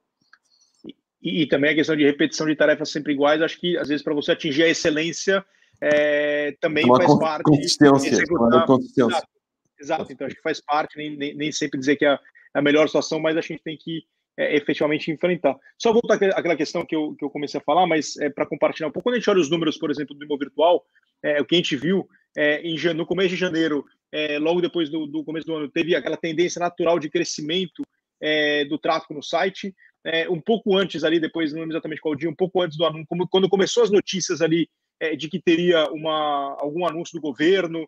E, 1.22 1.44
e, 1.44 1.48
também 1.48 1.72
a 1.72 1.76
questão 1.76 1.96
de 1.96 2.04
repetição 2.04 2.46
de 2.46 2.56
tarefas 2.56 2.90
sempre 2.90 3.14
iguais, 3.14 3.42
acho 3.42 3.58
que 3.58 3.78
às 3.78 3.88
vezes 3.88 4.04
para 4.04 4.14
você 4.14 4.34
atingir 4.34 4.64
a 4.64 4.68
excelência 4.68 5.44
é, 5.82 6.56
também 6.60 6.84
uma 6.84 6.98
faz 6.98 7.18
parte. 7.18 7.44
Consistência, 7.44 8.26
uma 8.30 8.66
consistência. 8.66 9.08
Exato, 9.08 9.28
exato, 9.80 10.12
então 10.12 10.28
acho 10.28 10.36
que 10.36 10.42
faz 10.42 10.60
parte, 10.60 10.98
nem, 10.98 11.16
nem, 11.16 11.34
nem 11.34 11.52
sempre 11.52 11.80
dizer 11.80 11.96
que 11.96 12.06
é 12.06 12.20
a 12.54 12.62
melhor 12.62 12.88
situação, 12.88 13.20
mas 13.20 13.38
a 13.38 13.42
gente 13.42 13.64
tem 13.64 13.78
que 13.78 14.04
é, 14.38 14.56
efetivamente 14.56 15.12
enfrentar. 15.12 15.56
Só 15.78 15.92
voltar 15.92 16.16
àquela 16.16 16.56
questão 16.56 16.86
que 16.86 16.96
eu, 16.96 17.16
que 17.16 17.24
eu 17.24 17.30
comecei 17.30 17.60
a 17.60 17.64
falar, 17.64 17.86
mas 17.86 18.18
é, 18.18 18.30
para 18.30 18.46
compartilhar 18.46 18.88
um 18.88 18.92
pouco, 18.92 19.10
quando 19.10 19.16
a 19.16 19.20
gente 19.20 19.30
olha 19.30 19.40
os 19.40 19.50
números, 19.50 19.78
por 19.78 19.92
exemplo, 19.92 20.16
do 20.16 20.26
imóvel 20.26 20.48
virtual, 20.48 20.86
é, 21.22 21.40
o 21.42 21.46
que 21.46 21.56
a 21.56 21.58
gente 21.58 21.76
viu 21.76 22.08
é, 22.36 22.62
em, 22.62 22.76
no 22.94 23.06
começo 23.06 23.30
de 23.30 23.36
janeiro, 23.36 23.86
é, 24.12 24.40
logo 24.40 24.62
depois 24.62 24.90
do, 24.90 25.06
do, 25.06 25.24
começo 25.24 25.46
do 25.46 25.56
ano, 25.56 25.70
teve 25.70 25.96
aquela 25.96 26.18
tendência 26.18 26.60
natural 26.60 27.00
de 27.00 27.10
crescimento 27.10 27.84
é, 28.22 28.66
do 28.66 28.78
tráfego 28.78 29.14
no 29.14 29.24
site. 29.24 29.74
Um 30.30 30.42
pouco 30.42 30.78
antes 30.78 31.06
ali, 31.06 31.18
depois 31.18 31.54
não 31.54 31.62
lembro 31.62 31.76
exatamente 31.76 32.02
qual 32.02 32.14
dia, 32.14 32.30
um 32.30 32.36
pouco 32.36 32.62
antes 32.62 32.78
do 32.78 32.86
anúncio, 32.86 33.08
quando 33.32 33.48
começou 33.48 33.84
as 33.84 33.90
notícias 33.90 34.42
ali 34.42 34.68
de 35.18 35.30
que 35.30 35.42
teria 35.42 35.90
uma, 35.92 36.58
algum 36.60 36.86
anúncio 36.86 37.14
do 37.14 37.22
governo, 37.22 37.88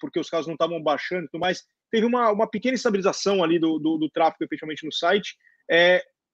porque 0.00 0.18
os 0.18 0.28
casos 0.28 0.48
não 0.48 0.54
estavam 0.54 0.82
baixando 0.82 1.26
e 1.26 1.28
tudo 1.28 1.40
mais, 1.40 1.64
teve 1.88 2.04
uma, 2.04 2.32
uma 2.32 2.48
pequena 2.48 2.74
estabilização 2.74 3.44
ali 3.44 3.60
do, 3.60 3.78
do, 3.78 3.96
do 3.96 4.10
tráfego 4.10 4.42
efetivamente 4.42 4.84
no 4.84 4.90
site. 4.90 5.36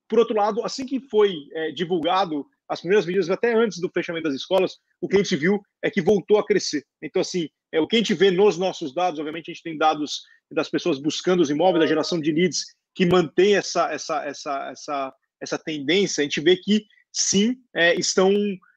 Por 0.09 0.19
outro 0.19 0.37
lado, 0.37 0.65
assim 0.65 0.87
que 0.87 1.01
foi 1.01 1.35
divulgado 1.75 2.47
as 2.69 2.81
primeiras 2.81 3.07
medidas, 3.07 3.31
até 3.31 3.55
antes 3.55 3.81
do 3.81 3.89
fechamento 3.89 4.25
das 4.25 4.35
escolas, 4.35 4.77
o 5.01 5.09
que 5.09 5.17
a 5.17 5.23
gente 5.23 5.35
viu 5.37 5.61
é 5.83 5.91
que 5.91 6.03
voltou 6.03 6.39
a 6.39 6.45
crescer. 6.45 6.85
Então, 7.03 7.23
assim, 7.23 7.49
é, 7.73 7.81
o 7.81 7.87
que 7.87 7.97
a 7.97 7.99
gente 7.99 8.13
vê 8.13 8.31
nos 8.31 8.59
nossos 8.59 8.95
dados, 8.95 9.19
obviamente, 9.19 9.51
a 9.51 9.55
gente 9.55 9.63
tem 9.63 9.77
dados 9.77 10.23
das 10.53 10.69
pessoas 10.69 10.99
buscando 10.99 11.41
os 11.41 11.51
imóveis, 11.51 11.81
da 11.81 11.89
geração 11.89 12.21
de 12.21 12.31
leads, 12.31 12.65
que 12.95 13.07
mantém 13.07 13.57
essa, 13.57 13.91
essa, 13.91 14.25
essa, 14.25 14.71
essa, 14.71 15.15
essa 15.41 15.59
tendência. 15.59 16.21
A 16.21 16.25
gente 16.25 16.41
vê 16.41 16.57
que, 16.57 16.85
sim, 17.13 17.57
é, 17.75 17.95
estão. 17.95 18.33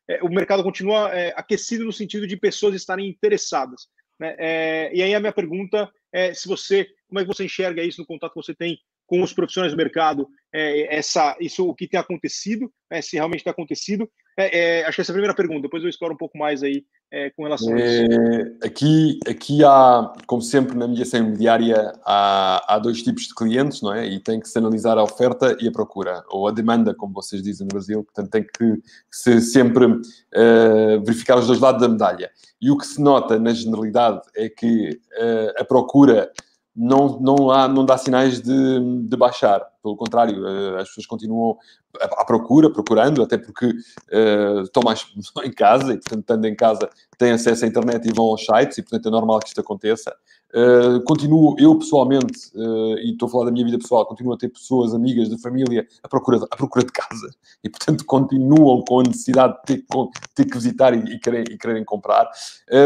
É, 0.10 0.24
o 0.24 0.30
mercado 0.30 0.64
continua 0.64 1.10
é, 1.10 1.34
aquecido 1.36 1.84
no 1.84 1.92
sentido 1.92 2.26
de 2.26 2.38
pessoas 2.38 2.76
estarem 2.76 3.10
interessadas. 3.10 3.88
Né? 4.20 4.36
É, 4.38 4.92
e 4.94 5.02
aí 5.04 5.14
a 5.14 5.20
minha 5.20 5.34
pergunta 5.34 5.92
é 6.14 6.34
se 6.34 6.48
você, 6.48 6.88
como 7.08 7.20
é 7.20 7.24
que 7.24 7.28
você 7.28 7.46
enxerga 7.46 7.84
isso 7.84 8.00
no 8.00 8.08
contato 8.08 8.34
que 8.34 8.42
você 8.42 8.54
tem 8.54 8.78
com 9.12 9.22
os 9.22 9.34
profissionais 9.34 9.74
do 9.74 9.78
mercado 9.78 10.26
é, 10.54 10.96
essa, 10.96 11.36
isso, 11.38 11.68
o 11.68 11.76
que 11.76 11.86
tem 11.86 12.00
acontecido, 12.00 12.72
né, 12.90 13.02
se 13.02 13.18
realmente 13.18 13.44
tem 13.44 13.52
acontecido. 13.52 14.10
É, 14.40 14.80
é, 14.80 14.86
acho 14.86 14.96
que 14.96 15.02
essa 15.02 15.12
é 15.12 15.14
a 15.14 15.16
primeira 15.16 15.36
pergunta, 15.36 15.64
depois 15.64 15.84
eu 15.84 15.90
exploro 15.90 16.14
um 16.14 16.18
pouco 16.18 16.38
mais 16.38 16.64
aí 16.64 16.86
é, 17.12 17.30
com 17.32 17.44
relação 17.44 17.74
a 17.74 17.78
isso. 17.78 18.06
É, 18.10 18.66
aqui, 18.66 19.20
aqui 19.28 19.66
há, 19.66 20.14
como 20.26 20.42
sempre 20.42 20.78
na 20.78 20.88
mediação 20.88 21.20
imobiliária, 21.20 21.92
há, 22.06 22.74
há 22.74 22.80
dois 22.80 23.04
tipos 23.04 23.24
de 23.24 23.36
clientes, 23.36 23.82
não 23.82 23.94
é? 23.94 24.08
E 24.08 24.18
tem 24.18 24.40
que 24.40 24.48
se 24.48 24.58
analisar 24.58 24.98
a 24.98 25.04
oferta 25.04 25.58
e 25.60 25.68
a 25.68 25.72
procura, 25.74 26.24
ou 26.30 26.48
a 26.48 26.52
demanda, 26.52 26.96
como 26.96 27.14
vocês 27.14 27.44
dizem 27.44 27.68
no 27.68 27.74
Brasil, 27.74 28.02
portanto 28.06 28.32
tem 28.32 28.44
que 28.44 28.82
se 29.12 29.42
sempre 29.42 29.88
uh, 29.88 31.04
verificar 31.06 31.38
os 31.38 31.48
dois 31.48 31.60
lados 31.60 31.82
da 31.82 31.90
medalha. 31.90 32.32
E 32.62 32.72
o 32.72 32.78
que 32.78 32.88
se 32.88 33.02
nota 33.02 33.38
na 33.38 33.54
generalidade 33.54 34.22
é 34.38 34.48
que 34.48 34.92
uh, 34.92 35.62
a 35.62 35.66
procura 35.66 36.32
não, 36.76 37.20
não, 37.20 37.52
há, 37.52 37.68
não 37.68 37.86
dá 37.86 37.98
sinais 37.98 38.42
de, 38.42 39.04
de 39.04 39.18
baixar. 39.18 39.62
Pelo 39.84 39.98
contrário, 39.98 40.48
eh, 40.48 40.82
as 40.82 40.88
pessoas 40.90 41.06
continuam 41.06 41.58
à 42.00 42.24
procura, 42.24 42.72
procurando, 42.72 43.22
até 43.22 43.38
porque 43.38 43.66
uh, 43.66 44.62
estão 44.62 44.82
mais 44.84 45.06
em 45.44 45.52
casa 45.52 45.94
e, 45.94 45.98
portanto, 45.98 46.22
estando 46.22 46.46
em 46.46 46.56
casa, 46.56 46.90
têm 47.18 47.32
acesso 47.32 47.66
à 47.66 47.68
internet 47.68 48.08
e 48.08 48.14
vão 48.14 48.26
aos 48.28 48.46
sites 48.46 48.78
e, 48.78 48.82
portanto, 48.82 49.08
é 49.08 49.12
normal 49.12 49.40
que 49.40 49.50
isto 49.50 49.60
aconteça. 49.60 50.16
Uh, 50.54 51.02
continuo, 51.04 51.56
eu 51.58 51.78
pessoalmente, 51.78 52.52
uh, 52.56 52.98
e 53.00 53.12
estou 53.12 53.28
a 53.28 53.32
falar 53.32 53.46
da 53.46 53.52
minha 53.52 53.66
vida 53.66 53.78
pessoal, 53.78 54.06
continuo 54.06 54.34
a 54.34 54.38
ter 54.38 54.50
pessoas, 54.50 54.94
amigas 54.94 55.30
da 55.30 55.38
família 55.38 55.86
à 56.04 56.08
procura, 56.08 56.40
à 56.50 56.56
procura 56.56 56.86
de 56.86 56.92
casa 56.92 57.30
e, 57.64 57.70
portanto, 57.70 58.06
continuam 58.06 58.84
com 58.88 59.00
a 59.00 59.04
necessidade 59.04 59.56
de 59.56 59.76
ter, 59.76 59.86
com, 59.92 60.10
ter 60.36 60.46
que 60.46 60.54
visitar 60.54 60.94
e, 60.94 61.14
e, 61.14 61.16
e 61.16 61.58
quererem 61.58 61.84
comprar. 61.84 62.30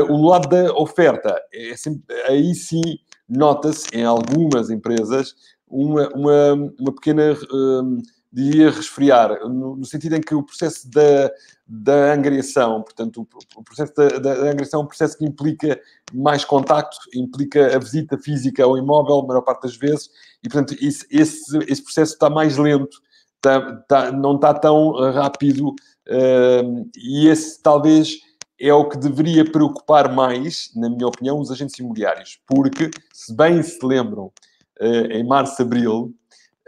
O 0.10 0.28
lado 0.28 0.48
da 0.48 0.74
oferta, 0.74 1.40
é 1.54 1.76
sempre, 1.76 2.16
aí 2.28 2.56
sim 2.56 2.82
nota-se 3.28 3.88
em 3.94 4.04
algumas 4.04 4.70
empresas 4.70 5.36
uma, 5.68 6.08
uma, 6.10 6.54
uma 6.80 6.94
pequena, 6.94 7.38
um, 7.52 8.02
diria, 8.32 8.70
resfriar, 8.70 9.48
no, 9.48 9.76
no, 9.76 9.86
sentido 9.86 10.16
em 10.16 10.22
que 10.22 10.36
o 10.36 10.44
processo 10.44 10.90
da, 10.90 11.32
da 11.68 12.14
angriação, 12.14 12.84
portanto, 12.84 13.28
o, 13.56 13.64
processo 13.64 13.94
da, 13.96 14.08
da, 14.20 14.52
angriação 14.52 14.82
é 14.82 14.84
um 14.84 14.88
processo 14.88 15.18
que 15.18 15.26
implica 15.26 15.80
mais 16.14 16.46
contacto, 16.46 16.98
implica 17.14 17.76
a 17.76 17.80
visita 17.80 18.18
física 18.18 18.64
ao 18.64 18.78
imóvel, 18.78 19.20
a 19.20 19.28
maior 19.28 19.42
parte 19.42 19.64
das 19.64 19.76
vezes, 19.76 20.10
e, 20.44 20.50
portanto, 20.50 20.76
esse, 20.82 21.06
esse, 21.10 21.58
esse 21.68 21.84
processo 21.84 22.14
está 22.14 22.30
mais 22.30 22.58
lento, 22.58 23.02
está, 23.38 23.80
está, 23.82 24.12
não 24.12 24.36
está 24.36 24.54
tão 24.54 24.92
rápido, 25.12 25.74
um, 26.08 26.90
e 26.96 27.28
esse 27.28 27.62
talvez 27.62 28.20
é 28.60 28.74
o 28.74 28.88
que 28.88 28.98
deveria 28.98 29.50
preocupar 29.50 30.14
mais, 30.14 30.72
na 30.76 30.90
minha 30.90 31.08
opinião, 31.08 31.40
os 31.40 31.52
agentes 31.52 31.78
imobiliários. 31.80 32.40
Porque, 32.48 32.90
se 33.14 33.36
bem 33.36 33.62
se 33.62 33.86
lembram, 33.86 34.32
eh, 34.80 35.20
em 35.20 35.28
março, 35.28 35.62
abril, 35.62 36.14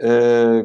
eh, 0.00 0.64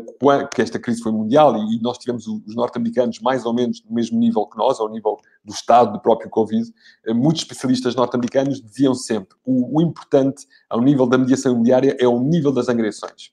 que 0.54 0.62
esta 0.62 0.78
crise 0.78 1.02
foi 1.02 1.12
mundial 1.12 1.58
e 1.58 1.82
nós 1.82 1.98
tivemos 1.98 2.28
os 2.28 2.56
norte-americanos 2.56 3.20
mais 3.20 3.46
ou 3.46 3.54
menos 3.54 3.84
no 3.84 3.96
mesmo 3.96 4.20
nível 4.20 4.46
que 4.46 4.58
nós, 4.58 4.80
ao 4.80 4.90
nível 4.90 5.18
do 5.44 5.52
estado 5.52 5.94
do 5.94 6.00
próprio 6.00 6.30
Covid, 6.30 6.72
eh, 7.06 7.14
muitos 7.14 7.42
especialistas 7.42 7.96
norte-americanos 7.96 8.62
diziam 8.62 8.94
sempre 8.94 9.36
o, 9.44 9.80
o 9.80 9.82
importante 9.82 10.46
ao 10.70 10.82
nível 10.82 11.08
da 11.08 11.18
mediação 11.18 11.54
imobiliária 11.54 11.98
é 12.00 12.08
o 12.08 12.20
nível 12.20 12.52
das 12.52 12.70
angriações 12.70 13.32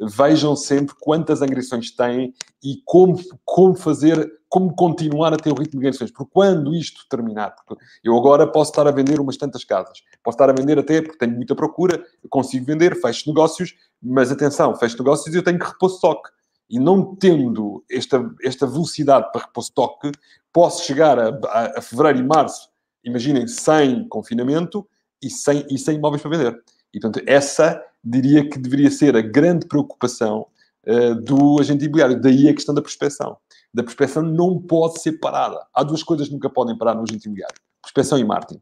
vejam 0.00 0.54
sempre 0.54 0.94
quantas 1.00 1.42
agressões 1.42 1.90
têm 1.90 2.32
e 2.62 2.80
como, 2.84 3.18
como 3.44 3.74
fazer, 3.74 4.30
como 4.48 4.74
continuar 4.74 5.32
a 5.32 5.36
ter 5.36 5.50
o 5.52 5.54
ritmo 5.54 5.80
de 5.80 5.86
agressões. 5.86 6.10
Porque 6.10 6.30
quando 6.32 6.74
isto 6.74 7.06
terminar, 7.08 7.54
eu 8.02 8.16
agora 8.16 8.46
posso 8.46 8.70
estar 8.70 8.86
a 8.86 8.90
vender 8.90 9.20
umas 9.20 9.36
tantas 9.36 9.64
casas, 9.64 10.02
posso 10.22 10.36
estar 10.36 10.50
a 10.50 10.52
vender 10.52 10.78
até 10.78 11.02
porque 11.02 11.18
tenho 11.18 11.34
muita 11.34 11.54
procura, 11.54 12.02
consigo 12.28 12.64
vender, 12.64 13.00
fecho 13.00 13.28
negócios, 13.28 13.74
mas 14.02 14.30
atenção, 14.30 14.74
fecho 14.76 14.98
negócios 14.98 15.34
e 15.34 15.38
eu 15.38 15.42
tenho 15.42 15.58
que 15.58 15.66
repor 15.66 15.90
estoque. 15.90 16.30
E 16.70 16.78
não 16.78 17.16
tendo 17.16 17.82
esta, 17.90 18.30
esta 18.42 18.66
velocidade 18.66 19.32
para 19.32 19.46
repor 19.46 19.62
estoque, 19.62 20.12
posso 20.52 20.84
chegar 20.84 21.18
a, 21.18 21.28
a, 21.28 21.78
a 21.78 21.82
fevereiro 21.82 22.18
e 22.18 22.22
março, 22.22 22.68
imaginem, 23.02 23.48
sem 23.48 24.06
confinamento 24.08 24.86
e 25.22 25.30
sem, 25.30 25.66
e 25.70 25.78
sem 25.78 25.96
imóveis 25.96 26.22
para 26.22 26.30
vender. 26.30 26.62
E, 26.92 27.00
portanto, 27.00 27.24
essa 27.26 27.82
diria 28.04 28.48
que 28.48 28.58
deveria 28.58 28.90
ser 28.90 29.16
a 29.16 29.20
grande 29.20 29.66
preocupação 29.66 30.46
uh, 30.86 31.14
do 31.16 31.60
agente 31.60 31.84
imobiliário. 31.84 32.20
Daí 32.20 32.48
a 32.48 32.54
questão 32.54 32.74
da 32.74 32.82
prospecção. 32.82 33.36
Da 33.72 33.82
prospecção 33.82 34.22
não 34.22 34.60
pode 34.60 35.00
ser 35.00 35.12
parada. 35.12 35.64
Há 35.74 35.82
duas 35.82 36.02
coisas 36.02 36.28
que 36.28 36.34
nunca 36.34 36.48
podem 36.48 36.76
parar 36.76 36.94
no 36.94 37.02
agente 37.02 37.26
imobiliário: 37.26 37.56
prospecção 37.82 38.18
e 38.18 38.24
marketing. 38.24 38.60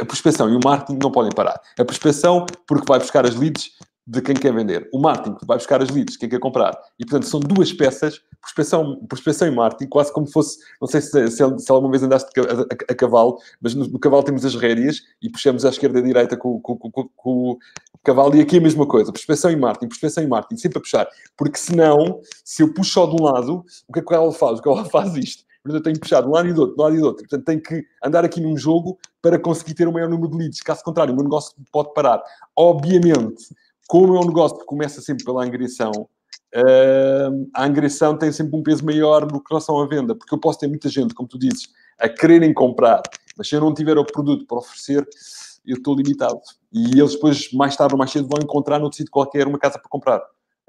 A 0.00 0.04
prospecção 0.04 0.50
e 0.50 0.56
o 0.56 0.60
marketing 0.62 0.98
não 1.00 1.12
podem 1.12 1.30
parar. 1.30 1.60
A 1.78 1.84
prospecção, 1.84 2.44
porque 2.66 2.84
vai 2.88 2.98
buscar 2.98 3.24
as 3.24 3.36
leads 3.36 3.70
de 4.04 4.20
quem 4.20 4.34
quer 4.34 4.52
vender. 4.52 4.88
O 4.92 4.98
marketing 4.98 5.36
vai 5.46 5.56
buscar 5.56 5.80
as 5.80 5.88
leads 5.90 6.14
de 6.14 6.18
quem 6.18 6.28
quer 6.28 6.40
comprar. 6.40 6.76
E, 6.98 7.04
portanto, 7.04 7.26
são 7.26 7.38
duas 7.38 7.72
peças, 7.72 8.20
prospecção, 8.40 9.04
prospecção 9.06 9.48
e 9.48 9.50
marketing, 9.50 9.88
quase 9.88 10.12
como 10.12 10.26
fosse, 10.26 10.58
não 10.80 10.88
sei 10.88 11.00
se, 11.00 11.30
se, 11.30 11.58
se 11.58 11.72
alguma 11.72 11.90
vez 11.90 12.02
andaste 12.02 12.28
a, 12.40 12.42
a, 12.42 12.92
a 12.92 12.94
cavalo, 12.94 13.38
mas 13.60 13.74
no, 13.74 13.86
no, 13.86 13.98
cavalo 13.98 14.22
temos 14.22 14.44
as 14.44 14.54
rédeas 14.54 15.02
e 15.22 15.30
puxamos 15.30 15.64
à 15.64 15.68
esquerda 15.68 15.98
e 15.98 16.02
à 16.02 16.04
direita 16.04 16.36
com, 16.36 16.60
com, 16.60 16.76
com, 16.76 16.90
com, 16.90 17.50
o 17.52 17.58
cavalo. 18.02 18.34
E 18.36 18.40
aqui 18.40 18.58
a 18.58 18.60
mesma 18.60 18.86
coisa, 18.86 19.12
prospecção 19.12 19.50
e 19.50 19.56
marketing, 19.56 19.88
prospecção 19.88 20.24
e 20.24 20.26
marketing, 20.26 20.60
sempre 20.60 20.78
a 20.78 20.80
puxar. 20.80 21.08
Porque 21.36 21.58
senão, 21.58 22.20
se 22.44 22.62
eu 22.62 22.72
puxo 22.72 22.92
só 22.92 23.06
de 23.06 23.20
um 23.20 23.24
lado, 23.24 23.64
o 23.86 23.92
que 23.92 23.98
é 23.98 24.02
que 24.02 24.08
cavalo 24.08 24.32
faz? 24.32 24.58
O 24.58 24.62
cavalo 24.62 24.88
faz 24.90 25.14
isto. 25.16 25.44
Portanto, 25.62 25.80
eu 25.80 25.82
tenho 25.82 25.94
que 25.94 26.00
puxar 26.00 26.22
de 26.22 26.28
um 26.28 26.30
lado 26.30 26.48
e 26.48 26.52
do 26.54 26.62
outro, 26.62 26.76
de 26.76 26.80
um 26.80 26.84
lado 26.84 26.96
e 26.96 27.00
do 27.00 27.06
outro. 27.06 27.22
Portanto, 27.28 27.44
tenho 27.44 27.62
que 27.62 27.84
andar 28.02 28.24
aqui 28.24 28.40
num 28.40 28.56
jogo 28.56 28.98
para 29.20 29.38
conseguir 29.38 29.74
ter 29.74 29.86
o 29.86 29.92
maior 29.92 30.08
número 30.08 30.30
de 30.30 30.38
leads. 30.38 30.62
Caso 30.62 30.82
contrário, 30.82 31.12
o 31.12 31.16
meu 31.16 31.24
negócio 31.24 31.54
pode 31.70 31.92
parar. 31.92 32.22
Obviamente, 32.56 33.44
como 33.86 34.16
é 34.16 34.20
um 34.20 34.26
negócio 34.26 34.58
que 34.58 34.64
começa 34.64 35.02
sempre 35.02 35.24
pela 35.24 35.44
angriação, 35.44 36.08
a 37.54 37.64
angriação 37.64 38.18
tem 38.18 38.32
sempre 38.32 38.56
um 38.56 38.62
peso 38.62 38.84
maior 38.84 39.30
no 39.30 39.42
que 39.42 39.50
relação 39.50 39.80
à 39.80 39.86
venda, 39.86 40.14
porque 40.14 40.34
eu 40.34 40.38
posso 40.38 40.58
ter 40.58 40.66
muita 40.66 40.88
gente, 40.88 41.14
como 41.14 41.28
tu 41.28 41.38
dizes, 41.38 41.68
a 41.98 42.08
quererem 42.08 42.52
comprar, 42.52 43.02
mas 43.36 43.48
se 43.48 43.54
eu 43.54 43.60
não 43.60 43.72
tiver 43.72 43.96
o 43.96 44.04
produto 44.04 44.46
para 44.46 44.58
oferecer, 44.58 45.06
eu 45.66 45.76
estou 45.76 45.94
limitado. 45.94 46.40
E 46.72 46.98
eles 46.98 47.14
depois, 47.14 47.52
mais 47.52 47.76
tarde 47.76 47.94
ou 47.94 47.98
mais 47.98 48.10
cedo, 48.10 48.28
vão 48.28 48.38
encontrar 48.42 48.78
no 48.78 48.92
sítio 48.92 49.10
qualquer 49.10 49.46
uma 49.46 49.58
casa 49.58 49.78
para 49.78 49.88
comprar. 49.88 50.20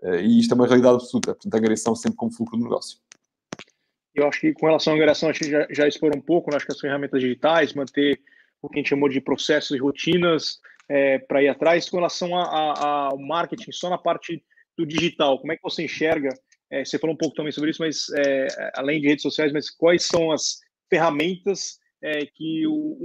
Uh, 0.01 0.15
e 0.15 0.39
isto 0.39 0.51
é 0.51 0.55
uma 0.55 0.67
realidade 0.67 0.95
absoluta. 0.95 1.33
Portanto, 1.33 1.53
a 1.53 1.57
angriação 1.57 1.95
sempre 1.95 2.17
como 2.17 2.31
fulcro 2.31 2.57
do 2.57 2.63
negócio. 2.63 2.99
Eu 4.13 4.27
acho 4.27 4.41
que 4.41 4.53
com 4.53 4.65
relação 4.65 4.93
à 4.93 4.95
angriação, 4.95 5.29
a 5.29 5.33
gente 5.33 5.49
já, 5.49 5.67
já 5.69 5.87
explorou 5.87 6.17
um 6.17 6.21
pouco, 6.21 6.49
né? 6.49 6.57
acho 6.57 6.65
que 6.65 6.71
as 6.71 6.79
ferramentas 6.79 7.21
digitais, 7.21 7.73
manter 7.73 8.19
o 8.61 8.67
que 8.67 8.79
a 8.79 8.79
gente 8.79 8.89
chamou 8.89 9.07
de 9.07 9.21
processos 9.21 9.71
e 9.71 9.79
rotinas, 9.79 10.59
é, 10.89 11.19
para 11.19 11.41
ir 11.41 11.47
atrás. 11.47 11.89
Com 11.89 11.97
relação 11.97 12.35
ao 12.35 13.17
marketing, 13.17 13.71
só 13.71 13.89
na 13.89 13.97
parte 13.97 14.43
do 14.77 14.85
digital, 14.85 15.39
como 15.39 15.51
é 15.51 15.55
que 15.55 15.63
você 15.63 15.83
enxerga? 15.83 16.29
É, 16.71 16.85
você 16.85 16.97
falou 16.97 17.13
um 17.13 17.17
pouco 17.17 17.35
também 17.35 17.51
sobre 17.51 17.71
isso, 17.71 17.81
mas 17.81 18.05
é, 18.17 18.47
além 18.75 19.01
de 19.01 19.07
redes 19.07 19.23
sociais, 19.23 19.51
mas 19.51 19.69
quais 19.69 20.05
são 20.05 20.31
as 20.31 20.59
ferramentas 20.89 21.77
é, 22.03 22.25
que 22.25 22.65
um, 22.65 22.97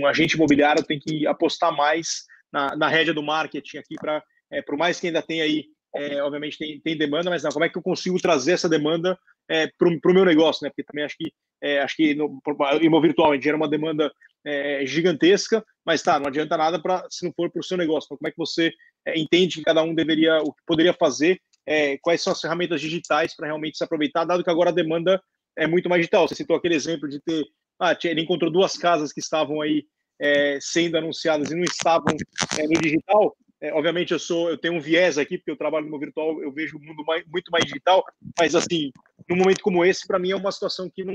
um, 0.00 0.06
agente 0.06 0.34
imobiliário 0.34 0.82
tem 0.82 0.98
que 0.98 1.26
apostar 1.26 1.74
mais 1.74 2.24
na, 2.52 2.74
na 2.76 2.88
rédea 2.88 3.14
do 3.14 3.22
marketing 3.22 3.78
aqui 3.78 3.94
para, 4.00 4.22
é, 4.50 4.62
por 4.62 4.76
mais 4.76 4.98
que 4.98 5.06
ainda 5.06 5.22
tenha 5.22 5.44
aí, 5.44 5.66
é, 5.94 6.22
obviamente 6.22 6.58
tem, 6.58 6.80
tem 6.80 6.96
demanda, 6.96 7.30
mas 7.30 7.42
não, 7.42 7.50
como 7.50 7.64
é 7.64 7.68
que 7.68 7.78
eu 7.78 7.82
consigo 7.82 8.20
trazer 8.20 8.52
essa 8.52 8.68
demanda 8.68 9.18
é, 9.48 9.68
para 9.78 9.88
o 9.88 10.14
meu 10.14 10.24
negócio, 10.24 10.64
né? 10.64 10.70
Porque 10.70 10.84
também 10.84 11.04
acho 11.04 11.16
que 11.16 11.32
é, 11.62 11.80
acho 11.80 11.96
que 11.96 12.14
no 12.14 12.40
imóvel 12.80 13.08
virtual 13.08 13.40
gera 13.40 13.56
uma 13.56 13.68
demanda 13.68 14.10
é, 14.44 14.84
gigantesca, 14.86 15.64
mas 15.84 16.02
tá, 16.02 16.18
não 16.18 16.28
adianta 16.28 16.56
nada 16.56 16.80
para 16.80 17.06
se 17.10 17.24
não 17.24 17.32
for 17.32 17.50
para 17.50 17.60
o 17.60 17.64
seu 17.64 17.76
negócio. 17.76 18.06
Então, 18.06 18.16
como 18.16 18.28
é 18.28 18.30
que 18.30 18.38
você 18.38 18.72
é, 19.06 19.18
entende 19.18 19.56
que 19.56 19.62
cada 19.62 19.82
um 19.82 19.94
deveria, 19.94 20.38
o 20.38 20.52
que 20.52 20.62
poderia 20.66 20.92
fazer? 20.92 21.40
É, 21.66 21.98
quais 21.98 22.22
são 22.22 22.32
as 22.32 22.40
ferramentas 22.40 22.80
digitais 22.80 23.34
para 23.34 23.46
realmente 23.46 23.78
se 23.78 23.84
aproveitar, 23.84 24.24
dado 24.24 24.42
que 24.42 24.50
agora 24.50 24.70
a 24.70 24.74
demanda 24.74 25.22
é 25.56 25.66
muito 25.66 25.88
mais 25.88 26.00
digital. 26.00 26.26
Você 26.26 26.34
citou 26.34 26.56
aquele 26.56 26.74
exemplo 26.74 27.08
de 27.08 27.20
ter, 27.20 27.44
ah, 27.78 27.96
ele 28.04 28.22
encontrou 28.22 28.50
duas 28.50 28.76
casas 28.76 29.12
que 29.12 29.20
estavam 29.20 29.60
aí 29.60 29.84
é, 30.20 30.58
sendo 30.60 30.96
anunciadas 30.96 31.50
e 31.50 31.54
não 31.54 31.64
estavam 31.64 32.14
é, 32.58 32.62
no 32.66 32.80
digital. 32.80 33.36
É, 33.60 33.72
obviamente 33.74 34.12
eu 34.12 34.18
sou, 34.18 34.48
eu 34.48 34.58
tenho 34.58 34.74
um 34.74 34.80
viés 34.80 35.18
aqui 35.18 35.36
porque 35.36 35.50
eu 35.50 35.56
trabalho 35.56 35.88
no 35.88 35.98
virtual, 35.98 36.42
eu 36.42 36.50
vejo 36.50 36.78
o 36.78 36.80
mundo 36.80 37.04
mais, 37.04 37.24
muito 37.26 37.50
mais 37.50 37.64
digital, 37.64 38.02
mas 38.38 38.54
assim, 38.54 38.90
num 39.28 39.36
momento 39.36 39.60
como 39.60 39.84
esse, 39.84 40.06
para 40.06 40.18
mim 40.18 40.30
é 40.30 40.36
uma 40.36 40.50
situação 40.50 40.88
que 40.88 41.04
não 41.04 41.14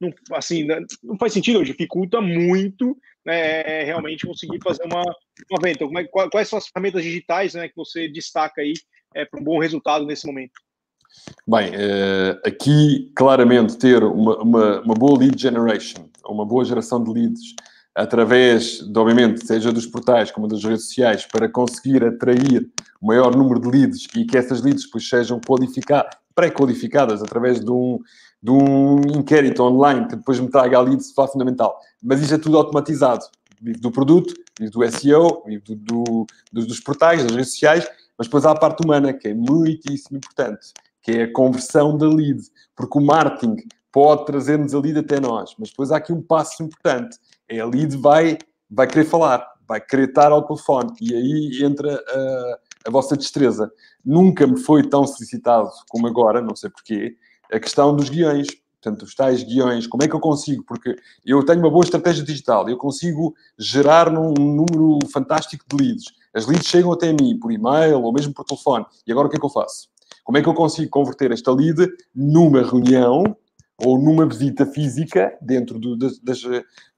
não, 0.00 0.12
assim, 0.32 0.64
né, 0.64 0.80
não 1.02 1.18
faz 1.18 1.32
sentido, 1.32 1.64
dificulta 1.64 2.20
muito 2.20 2.96
né, 3.24 3.84
realmente 3.84 4.26
conseguir 4.26 4.58
fazer 4.62 4.84
uma, 4.84 5.02
uma 5.02 5.60
venda. 5.62 5.84
Então, 5.84 5.98
é, 5.98 6.28
quais 6.28 6.48
são 6.48 6.58
as 6.58 6.66
ferramentas 6.68 7.02
digitais 7.02 7.54
né, 7.54 7.68
que 7.68 7.76
você 7.76 8.08
destaca 8.08 8.62
aí 8.62 8.72
é, 9.14 9.24
para 9.24 9.40
um 9.40 9.44
bom 9.44 9.58
resultado 9.58 10.06
nesse 10.06 10.26
momento? 10.26 10.54
Bem, 11.46 11.70
uh, 11.70 12.40
aqui 12.46 13.12
claramente 13.16 13.76
ter 13.76 14.02
uma, 14.02 14.38
uma, 14.38 14.80
uma, 14.80 14.94
boa 14.94 15.18
lead 15.18 15.40
generation, 15.40 16.08
uma 16.24 16.46
boa 16.46 16.64
geração 16.64 17.02
de 17.02 17.12
leads, 17.12 17.54
através, 17.94 18.78
de, 18.78 18.98
obviamente, 18.98 19.44
seja 19.44 19.72
dos 19.72 19.86
portais 19.86 20.30
como 20.30 20.46
das 20.46 20.62
redes 20.62 20.86
sociais, 20.86 21.26
para 21.26 21.48
conseguir 21.48 22.04
atrair 22.04 22.70
o 23.00 23.06
maior 23.08 23.36
número 23.36 23.60
de 23.60 23.68
leads 23.68 24.06
e 24.14 24.24
que 24.24 24.38
essas 24.38 24.62
leads 24.62 24.84
depois 24.84 25.08
sejam 25.08 25.40
qualificadas, 25.40 26.14
pré-qualificadas 26.34 27.22
através 27.22 27.60
de 27.60 27.70
um, 27.70 27.98
de 28.42 28.50
um 28.50 29.00
inquérito 29.18 29.62
online 29.62 30.06
que 30.08 30.16
depois 30.16 30.40
me 30.40 30.48
traga 30.48 30.78
ali 30.78 30.96
de 30.96 31.04
sofá 31.04 31.28
fundamental. 31.28 31.78
Mas 32.02 32.20
isto 32.20 32.34
é 32.34 32.38
tudo 32.38 32.56
automatizado. 32.56 33.24
Vive 33.60 33.78
do 33.80 33.90
produto, 33.90 34.34
vive 34.58 34.72
do 34.72 34.90
SEO, 34.90 35.42
vive 35.44 35.62
do, 35.74 36.26
do, 36.50 36.66
dos 36.66 36.80
portais, 36.80 37.22
das 37.22 37.32
redes 37.32 37.50
sociais, 37.50 37.86
Mas 38.16 38.26
depois 38.26 38.44
há 38.46 38.52
a 38.52 38.58
parte 38.58 38.84
humana, 38.84 39.12
que 39.12 39.28
é 39.28 39.34
muitíssimo 39.34 40.16
importante, 40.16 40.72
que 41.02 41.12
é 41.12 41.22
a 41.24 41.32
conversão 41.32 41.96
da 41.96 42.08
lead, 42.08 42.40
porque 42.74 42.98
o 42.98 43.02
marketing 43.02 43.56
pode 43.92 44.24
trazer-nos 44.26 44.74
a 44.74 44.78
lead 44.78 44.98
até 44.98 45.18
nós, 45.18 45.54
mas 45.58 45.70
depois 45.70 45.90
há 45.90 45.96
aqui 45.96 46.12
um 46.12 46.22
passo 46.22 46.62
importante, 46.62 47.18
é 47.48 47.60
a 47.60 47.66
lead 47.66 47.96
vai, 47.96 48.38
vai 48.70 48.86
querer 48.86 49.04
falar, 49.04 49.46
vai 49.66 49.80
querer 49.80 50.08
estar 50.08 50.32
ao 50.32 50.46
telefone, 50.46 50.92
e 51.00 51.14
aí 51.14 51.64
entra 51.64 51.94
a, 51.94 52.58
a 52.86 52.90
vossa 52.90 53.16
destreza. 53.16 53.70
Nunca 54.04 54.46
me 54.46 54.58
foi 54.58 54.88
tão 54.88 55.06
solicitado 55.06 55.70
como 55.88 56.06
agora, 56.06 56.40
não 56.40 56.54
sei 56.54 56.70
porquê, 56.70 57.16
a 57.50 57.58
questão 57.58 57.94
dos 57.94 58.08
guiões. 58.08 58.46
Portanto, 58.82 59.02
os 59.02 59.14
tais 59.14 59.42
guiões, 59.42 59.86
como 59.86 60.02
é 60.02 60.08
que 60.08 60.14
eu 60.14 60.20
consigo? 60.20 60.64
Porque 60.64 60.96
eu 61.24 61.44
tenho 61.44 61.58
uma 61.58 61.70
boa 61.70 61.84
estratégia 61.84 62.24
digital, 62.24 62.66
eu 62.66 62.78
consigo 62.78 63.34
gerar 63.58 64.08
um 64.08 64.32
número 64.32 64.98
fantástico 65.12 65.64
de 65.68 65.84
leads. 65.84 66.04
As 66.34 66.46
leads 66.46 66.66
chegam 66.66 66.90
até 66.90 67.12
mim 67.12 67.38
por 67.38 67.52
e-mail 67.52 68.00
ou 68.00 68.12
mesmo 68.12 68.32
por 68.32 68.44
telefone. 68.44 68.86
E 69.06 69.12
agora 69.12 69.26
o 69.26 69.30
que 69.30 69.36
é 69.36 69.40
que 69.40 69.44
eu 69.44 69.50
faço? 69.50 69.88
Como 70.24 70.38
é 70.38 70.42
que 70.42 70.48
eu 70.48 70.54
consigo 70.54 70.88
converter 70.90 71.30
esta 71.30 71.52
lead 71.52 71.88
numa 72.14 72.62
reunião 72.62 73.36
ou 73.76 73.98
numa 73.98 74.26
visita 74.26 74.64
física 74.64 75.36
dentro 75.42 75.78
do, 75.78 75.96
das, 75.96 76.18
das 76.20 76.40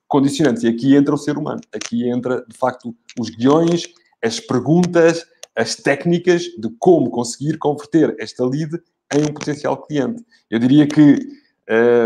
condicionantes? 0.06 0.62
E 0.62 0.68
aqui 0.68 0.94
entra 0.94 1.14
o 1.14 1.18
ser 1.18 1.36
humano. 1.36 1.60
Aqui 1.74 2.08
entra, 2.08 2.44
de 2.48 2.56
facto, 2.56 2.94
os 3.18 3.30
guiões, 3.30 3.84
as 4.22 4.38
perguntas, 4.38 5.26
as 5.56 5.74
técnicas 5.74 6.42
de 6.42 6.68
como 6.78 7.10
conseguir 7.10 7.58
converter 7.58 8.14
esta 8.20 8.44
lead 8.46 8.80
em 9.14 9.22
um 9.22 9.32
potencial 9.32 9.76
cliente. 9.76 10.24
Eu 10.50 10.58
diria 10.58 10.86
que, 10.86 11.18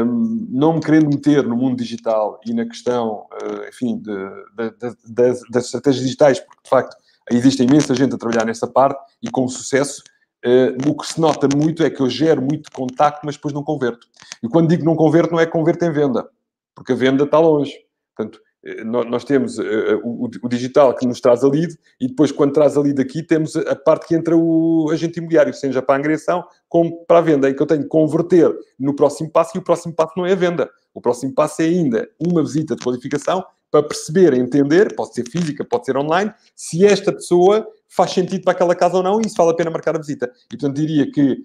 um, 0.05 0.47
não 0.51 0.75
me 0.75 0.81
querendo 0.81 1.09
meter 1.09 1.43
no 1.43 1.57
mundo 1.57 1.77
digital 1.77 2.41
e 2.47 2.53
na 2.53 2.65
questão, 2.67 3.27
uh, 3.33 3.69
enfim, 3.69 3.99
de, 3.99 4.13
de, 4.57 4.71
de, 4.71 4.97
das, 5.13 5.41
das 5.51 5.65
estratégias 5.67 6.05
digitais, 6.05 6.41
porque 6.41 6.63
de 6.63 6.71
facto 6.71 6.97
existe 7.31 7.63
imensa 7.63 7.95
gente 7.95 8.15
a 8.15 8.19
trabalhar 8.19 8.45
nessa 8.45 8.67
parte 8.67 9.01
e 9.23 9.31
com 9.31 9.49
sucesso, 9.49 10.03
uh, 10.45 10.91
o 10.91 10.97
que 10.97 11.07
se 11.07 11.21
nota 11.21 11.49
muito 11.55 11.83
é 11.83 11.91
que 11.91 12.01
eu 12.01 12.09
gero 12.09 12.43
muito 12.43 12.71
contacto, 12.71 13.21
mas 13.25 13.37
depois 13.37 13.55
não 13.55 13.63
converto. 13.63 14.07
E 14.43 14.49
quando 14.49 14.69
digo 14.69 14.85
não 14.85 14.95
converto, 14.95 15.33
não 15.33 15.41
é 15.41 15.47
converto 15.47 15.85
em 15.85 15.93
venda, 15.93 16.29
porque 16.75 16.93
a 16.93 16.97
venda 16.97 17.25
está 17.25 17.39
longe. 17.39 17.73
Portanto, 18.15 18.41
nós 18.85 19.25
temos 19.25 19.59
eh, 19.59 20.01
o, 20.03 20.29
digital 20.49 20.95
que 20.95 21.07
nos 21.07 21.21
traz 21.21 21.45
a 21.45 21.49
lead 21.49 21.77
e 22.01 22.09
depois, 22.09 22.33
quando 22.33 22.53
traz 22.53 22.77
a 22.77 22.81
lead 22.81 23.01
aqui, 23.01 23.23
temos 23.23 23.55
a 23.55 23.77
parte 23.77 24.09
que 24.09 24.15
entra 24.15 24.37
o 24.37 24.91
agente 24.91 25.19
imobiliário, 25.19 25.55
seja 25.55 25.81
para 25.81 25.95
a 25.95 25.99
angriação 25.99 26.45
como 26.69 27.05
para 27.07 27.19
a 27.19 27.23
venda, 27.23 27.49
em 27.49 27.55
que 27.55 27.63
eu 27.63 27.67
tenho 27.67 27.83
que 27.83 27.89
converter 27.89 28.53
no 28.79 28.95
próximo 28.95 29.31
passo 29.31 29.57
e 29.57 29.59
o 29.59 29.63
próximo 29.63 29.95
passo 29.95 30.15
não 30.17 30.27
é 30.27 30.33
a 30.33 30.37
venda. 30.37 30.69
O 30.93 31.01
próximo 31.01 31.33
passo 31.35 31.63
é 31.63 31.67
ainda 31.67 32.09
uma 32.19 32.43
visita 32.43 32.75
de 32.75 32.83
qualificação 32.83 33.45
para 33.71 33.83
perceber, 33.83 34.33
entender, 34.35 34.95
pode 34.95 35.15
ser 35.15 35.29
física, 35.29 35.65
pode 35.65 35.85
ser 35.85 35.97
online, 35.97 36.33
se 36.55 36.85
esta 36.85 37.13
pessoa 37.13 37.67
faz 37.89 38.13
sentido 38.13 38.43
para 38.43 38.53
aquela 38.53 38.75
casa 38.75 38.97
ou 38.97 39.03
não 39.03 39.21
e 39.21 39.29
se 39.29 39.37
vale 39.37 39.51
a 39.51 39.55
pena 39.55 39.71
marcar 39.71 39.95
a 39.95 39.99
visita. 39.99 40.31
E, 40.47 40.57
portanto, 40.57 40.77
diria 40.77 41.11
que 41.11 41.45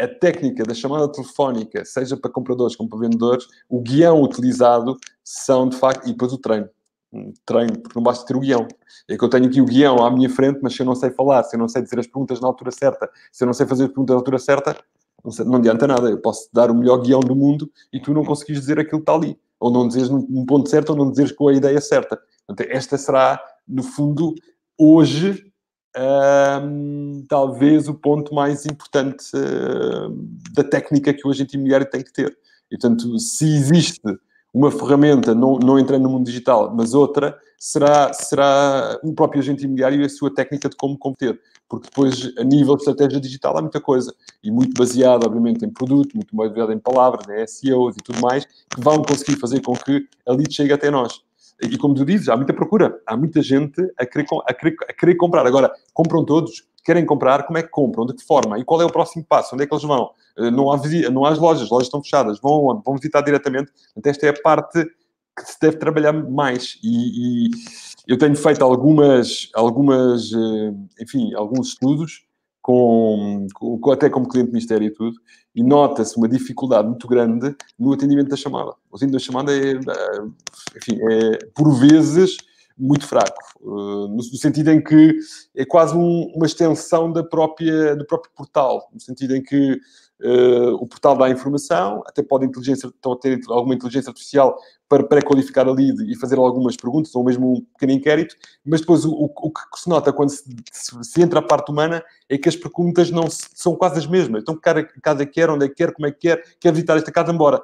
a 0.00 0.08
técnica 0.08 0.64
da 0.64 0.74
chamada 0.74 1.10
telefónica, 1.10 1.84
seja 1.84 2.16
para 2.16 2.30
compradores 2.30 2.74
como 2.74 2.88
para 2.88 3.00
vendedores, 3.00 3.46
o 3.68 3.80
guião 3.80 4.22
utilizado 4.22 4.96
são 5.22 5.68
de 5.68 5.76
facto, 5.76 6.06
e 6.08 6.12
depois 6.12 6.32
o 6.32 6.38
treino. 6.38 6.68
Treino, 7.44 7.78
porque 7.78 7.98
não 7.98 8.02
basta 8.02 8.24
ter 8.24 8.36
o 8.36 8.40
guião. 8.40 8.66
É 9.08 9.16
que 9.16 9.24
eu 9.24 9.28
tenho 9.28 9.46
aqui 9.46 9.60
o 9.60 9.64
guião 9.64 10.04
à 10.04 10.10
minha 10.10 10.30
frente, 10.30 10.60
mas 10.62 10.74
se 10.74 10.80
eu 10.80 10.86
não 10.86 10.94
sei 10.94 11.10
falar, 11.10 11.42
se 11.42 11.56
eu 11.56 11.58
não 11.58 11.68
sei 11.68 11.82
dizer 11.82 11.98
as 11.98 12.06
perguntas 12.06 12.40
na 12.40 12.46
altura 12.46 12.70
certa, 12.70 13.10
se 13.30 13.42
eu 13.42 13.46
não 13.46 13.52
sei 13.52 13.66
fazer 13.66 13.84
as 13.84 13.88
perguntas 13.88 14.14
na 14.14 14.20
altura 14.20 14.38
certa, 14.38 14.76
não, 15.22 15.30
sei, 15.30 15.44
não 15.44 15.56
adianta 15.56 15.86
nada. 15.86 16.08
Eu 16.08 16.18
posso 16.18 16.48
dar 16.52 16.70
o 16.70 16.74
melhor 16.74 16.98
guião 16.98 17.20
do 17.20 17.34
mundo 17.34 17.70
e 17.92 18.00
tu 18.00 18.14
não 18.14 18.24
conseguis 18.24 18.60
dizer 18.60 18.78
aquilo 18.78 19.00
que 19.00 19.10
está 19.10 19.14
ali. 19.14 19.38
Ou 19.58 19.70
não 19.70 19.86
dizes 19.86 20.08
num 20.08 20.46
ponto 20.46 20.70
certo, 20.70 20.90
ou 20.90 20.96
não 20.96 21.10
dizes 21.10 21.32
com 21.32 21.48
a 21.48 21.52
ideia 21.52 21.80
certa. 21.80 22.18
Portanto, 22.46 22.68
esta 22.70 22.96
será, 22.96 23.42
no 23.68 23.82
fundo, 23.82 24.34
hoje, 24.78 25.49
um, 25.96 27.24
talvez 27.28 27.88
o 27.88 27.94
ponto 27.94 28.34
mais 28.34 28.64
importante 28.66 29.24
uh, 29.34 30.10
da 30.52 30.62
técnica 30.62 31.12
que 31.12 31.26
o 31.26 31.30
agente 31.30 31.54
imobiliário 31.54 31.88
tem 31.88 32.02
que 32.02 32.12
ter. 32.12 32.36
E, 32.70 32.78
portanto, 32.78 33.18
se 33.18 33.44
existe 33.44 34.00
uma 34.52 34.70
ferramenta, 34.70 35.34
não, 35.34 35.58
não 35.58 35.78
entrando 35.78 36.02
no 36.02 36.10
mundo 36.10 36.26
digital, 36.26 36.72
mas 36.74 36.94
outra, 36.94 37.36
será, 37.58 38.12
será 38.12 38.98
o 39.02 39.12
próprio 39.12 39.40
agente 39.40 39.64
imobiliário 39.64 40.00
e 40.00 40.04
a 40.04 40.08
sua 40.08 40.32
técnica 40.32 40.68
de 40.68 40.76
como 40.76 40.98
competir. 40.98 41.40
Porque 41.68 41.88
depois, 41.88 42.32
a 42.36 42.42
nível 42.42 42.74
de 42.74 42.82
estratégia 42.82 43.20
digital, 43.20 43.56
há 43.56 43.62
muita 43.62 43.80
coisa. 43.80 44.12
E 44.42 44.50
muito 44.50 44.76
baseado, 44.76 45.24
obviamente, 45.24 45.64
em 45.64 45.70
produto, 45.70 46.14
muito 46.14 46.34
baseado 46.34 46.72
em 46.72 46.78
palavras, 46.78 47.28
em 47.28 47.46
SEOs 47.46 47.96
e 47.96 48.02
tudo 48.02 48.20
mais, 48.20 48.44
que 48.44 48.80
vão 48.80 49.02
conseguir 49.02 49.38
fazer 49.38 49.60
com 49.60 49.74
que 49.74 50.04
a 50.26 50.32
lead 50.32 50.52
chegue 50.52 50.72
até 50.72 50.90
nós. 50.90 51.22
E 51.62 51.76
como 51.76 51.94
tu 51.94 52.04
dizes, 52.04 52.28
há 52.28 52.36
muita 52.36 52.52
procura, 52.54 53.00
há 53.06 53.16
muita 53.16 53.42
gente 53.42 53.80
a 53.98 54.06
querer, 54.06 54.26
a 54.46 54.54
querer, 54.54 54.76
a 54.88 54.92
querer 54.92 55.14
comprar. 55.16 55.46
Agora, 55.46 55.70
compram 55.92 56.24
todos? 56.24 56.64
Querem 56.84 57.04
comprar? 57.04 57.46
Como 57.46 57.58
é 57.58 57.62
que 57.62 57.68
compram? 57.68 58.06
De 58.06 58.14
que 58.14 58.24
forma? 58.24 58.58
E 58.58 58.64
qual 58.64 58.80
é 58.80 58.84
o 58.84 58.90
próximo 58.90 59.24
passo? 59.24 59.54
Onde 59.54 59.64
é 59.64 59.66
que 59.66 59.74
eles 59.74 59.84
vão? 59.84 60.10
Eh, 60.38 60.50
não 60.50 60.72
há, 60.72 60.80
não 61.12 61.24
há 61.24 61.30
as 61.30 61.38
lojas, 61.38 61.64
as 61.64 61.70
lojas 61.70 61.88
estão 61.88 62.02
fechadas. 62.02 62.40
Vão? 62.40 62.80
Vão 62.84 62.94
visitar 62.94 63.20
diretamente. 63.20 63.70
Então, 63.96 64.10
esta 64.10 64.26
é 64.26 64.30
a 64.30 64.42
parte 64.42 64.84
que 64.84 65.44
se 65.44 65.60
deve 65.60 65.76
trabalhar 65.76 66.12
mais. 66.12 66.78
E, 66.82 67.46
e 67.46 67.50
eu 68.08 68.16
tenho 68.16 68.34
feito 68.34 68.64
algumas, 68.64 69.50
algumas, 69.54 70.32
eh, 70.32 71.02
enfim, 71.02 71.34
alguns 71.34 71.68
estudos 71.68 72.24
com, 72.62 73.46
com, 73.54 73.90
até 73.90 74.10
como 74.10 74.28
cliente 74.28 74.52
mistério 74.52 74.86
e 74.86 74.90
tudo, 74.90 75.16
e 75.54 75.62
nota-se 75.62 76.16
uma 76.16 76.28
dificuldade 76.28 76.88
muito 76.88 77.08
grande 77.08 77.54
no 77.78 77.92
atendimento 77.92 78.28
da 78.28 78.36
chamada. 78.36 78.72
O 78.90 78.96
atendimento 78.96 79.20
da 79.20 79.26
chamada 79.26 79.52
é, 79.52 79.72
é 79.72 80.76
enfim, 80.76 80.98
é 81.10 81.38
por 81.54 81.72
vezes 81.78 82.36
muito 82.80 83.06
fraco, 83.06 83.42
eh, 83.60 84.08
no 84.08 84.22
sentido 84.22 84.70
em 84.70 84.82
que 84.82 85.14
é 85.54 85.66
quase 85.66 85.94
um, 85.94 86.32
uma 86.34 86.46
extensão 86.46 87.12
da 87.12 87.22
própria, 87.22 87.94
do 87.94 88.06
próprio 88.06 88.32
portal, 88.34 88.88
no 88.92 89.00
sentido 89.00 89.36
em 89.36 89.42
que 89.42 89.78
uh, 90.22 90.74
o 90.74 90.86
portal 90.86 91.16
dá 91.16 91.28
informação, 91.28 92.02
até 92.06 92.22
pode 92.22 92.46
inteligência, 92.46 92.90
ter 93.20 93.40
alguma 93.48 93.74
inteligência 93.74 94.10
artificial 94.10 94.58
para 94.88 95.04
pré-qualificar 95.04 95.68
a 95.68 95.72
lead 95.72 96.10
e 96.10 96.16
fazer 96.16 96.38
algumas 96.38 96.76
perguntas, 96.76 97.14
ou 97.14 97.24
mesmo 97.24 97.52
um 97.52 97.60
pequeno 97.60 97.92
inquérito, 97.92 98.34
mas 98.64 98.80
depois 98.80 99.04
o, 99.04 99.12
o, 99.12 99.24
o 99.24 99.50
que 99.50 99.60
se 99.80 99.88
nota 99.88 100.12
quando 100.12 100.30
se, 100.30 100.44
se, 100.72 101.22
entra 101.22 101.38
a 101.38 101.42
parte 101.42 101.70
humana 101.70 102.02
é 102.28 102.36
que 102.36 102.48
as 102.48 102.56
perguntas 102.56 103.10
não 103.10 103.30
se, 103.30 103.48
são 103.54 103.76
quase 103.76 103.98
as 103.98 104.06
mesmas. 104.06 104.42
Então, 104.42 104.56
que 104.56 105.00
casa 105.00 105.24
quer, 105.24 105.50
onde 105.50 105.66
é 105.66 105.68
que 105.68 105.76
quer, 105.76 105.92
como 105.92 106.06
é 106.06 106.10
que 106.10 106.18
quer, 106.18 106.42
quer 106.58 106.72
visitar 106.72 106.96
esta 106.96 107.12
casa, 107.12 107.32
embora. 107.32 107.62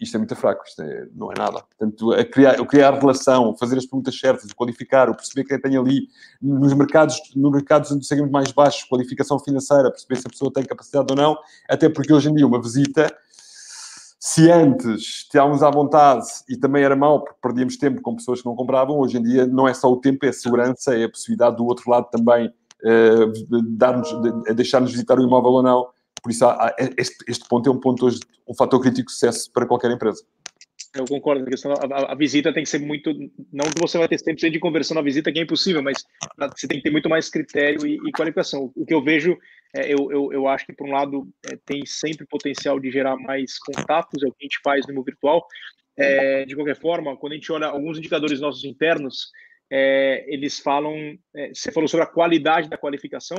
Isto 0.00 0.16
é 0.16 0.18
muito 0.18 0.36
fraco, 0.36 0.64
isto 0.66 0.80
é, 0.80 1.08
não 1.14 1.32
é 1.32 1.34
nada. 1.36 1.62
Portanto, 1.62 2.12
a 2.12 2.24
criar, 2.24 2.60
a 2.60 2.66
criar 2.66 2.94
relação, 2.94 3.56
fazer 3.56 3.78
as 3.78 3.84
perguntas 3.84 4.18
certas, 4.18 4.52
qualificar, 4.52 5.12
perceber 5.14 5.44
quem 5.44 5.60
tem 5.60 5.76
ali, 5.76 6.08
nos 6.40 6.72
mercados, 6.72 7.20
nos 7.34 7.50
mercados 7.50 7.98
de 7.98 8.06
segmento 8.06 8.32
mais 8.32 8.52
baixos, 8.52 8.84
qualificação 8.84 9.38
financeira, 9.38 9.90
perceber 9.90 10.16
se 10.16 10.26
a 10.26 10.30
pessoa 10.30 10.52
tem 10.52 10.64
capacidade 10.64 11.06
ou 11.10 11.16
não, 11.16 11.36
até 11.68 11.88
porque 11.88 12.12
hoje 12.12 12.30
em 12.30 12.34
dia 12.34 12.46
uma 12.46 12.62
visita 12.62 13.12
se 14.20 14.50
antes 14.50 15.22
estávamos 15.24 15.62
à 15.62 15.70
vontade 15.70 16.26
e 16.48 16.56
também 16.56 16.82
era 16.82 16.96
mau 16.96 17.20
porque 17.20 17.38
perdíamos 17.40 17.76
tempo 17.76 18.02
com 18.02 18.16
pessoas 18.16 18.40
que 18.40 18.46
não 18.46 18.56
compravam, 18.56 18.98
hoje 18.98 19.16
em 19.16 19.22
dia 19.22 19.46
não 19.46 19.66
é 19.68 19.72
só 19.72 19.90
o 19.90 19.96
tempo, 19.96 20.26
é 20.26 20.30
a 20.30 20.32
segurança, 20.32 20.96
é 20.96 21.04
a 21.04 21.08
possibilidade 21.08 21.56
do 21.56 21.64
outro 21.64 21.88
lado 21.88 22.08
também 22.10 22.48
uh, 22.48 23.32
de, 23.32 24.54
deixar-nos 24.54 24.90
visitar 24.90 25.18
o 25.18 25.22
imóvel 25.22 25.52
ou 25.52 25.62
não. 25.62 25.86
Por 26.22 26.30
isso, 26.30 26.44
há, 26.44 26.74
este, 26.96 27.16
este 27.28 27.48
ponto 27.48 27.68
é 27.68 27.72
um 27.72 27.80
ponto 27.80 28.06
hoje, 28.06 28.20
um 28.46 28.54
fator 28.54 28.80
crítico 28.80 29.06
de 29.06 29.12
sucesso 29.12 29.50
para 29.52 29.66
qualquer 29.66 29.90
empresa. 29.90 30.22
Eu 30.94 31.04
concordo, 31.04 31.44
a, 31.44 31.96
a, 31.96 32.12
a, 32.12 32.14
visita 32.14 32.52
tem 32.52 32.62
que 32.62 32.68
ser 32.68 32.78
muito. 32.78 33.12
Não 33.52 33.70
que 33.70 33.80
você 33.80 33.98
vai 33.98 34.08
ter 34.08 34.16
100% 34.16 34.50
de 34.50 34.58
conversão 34.58 34.94
na 34.94 35.02
visita, 35.02 35.30
que 35.30 35.38
é 35.38 35.42
impossível, 35.42 35.82
mas 35.82 36.04
você 36.56 36.66
tem 36.66 36.78
que 36.78 36.84
ter 36.84 36.90
muito 36.90 37.08
mais 37.08 37.28
critério 37.28 37.86
e, 37.86 37.96
e 37.96 38.12
qualificação. 38.12 38.72
O 38.74 38.86
que 38.86 38.94
eu 38.94 39.02
vejo, 39.02 39.36
é, 39.76 39.92
eu, 39.92 40.10
eu, 40.10 40.32
eu 40.32 40.48
acho 40.48 40.64
que, 40.64 40.72
por 40.72 40.88
um 40.88 40.92
lado, 40.92 41.28
é, 41.50 41.58
tem 41.66 41.84
sempre 41.84 42.26
potencial 42.26 42.80
de 42.80 42.90
gerar 42.90 43.16
mais 43.16 43.58
contatos, 43.58 44.22
é 44.22 44.26
o 44.26 44.32
que 44.32 44.44
a 44.44 44.44
gente 44.44 44.60
faz 44.62 44.86
no 44.86 44.94
mundo 44.94 45.04
virtual. 45.04 45.46
É, 45.96 46.44
de 46.44 46.54
qualquer 46.54 46.76
forma, 46.76 47.16
quando 47.16 47.32
a 47.32 47.34
gente 47.34 47.50
olha 47.50 47.66
alguns 47.66 47.98
indicadores 47.98 48.40
nossos 48.40 48.64
internos, 48.64 49.30
é, 49.70 50.24
eles 50.28 50.58
falam. 50.58 51.18
É, 51.34 51.48
você 51.54 51.70
falou 51.70 51.88
sobre 51.88 52.04
a 52.04 52.08
qualidade 52.08 52.68
da 52.68 52.78
qualificação. 52.78 53.38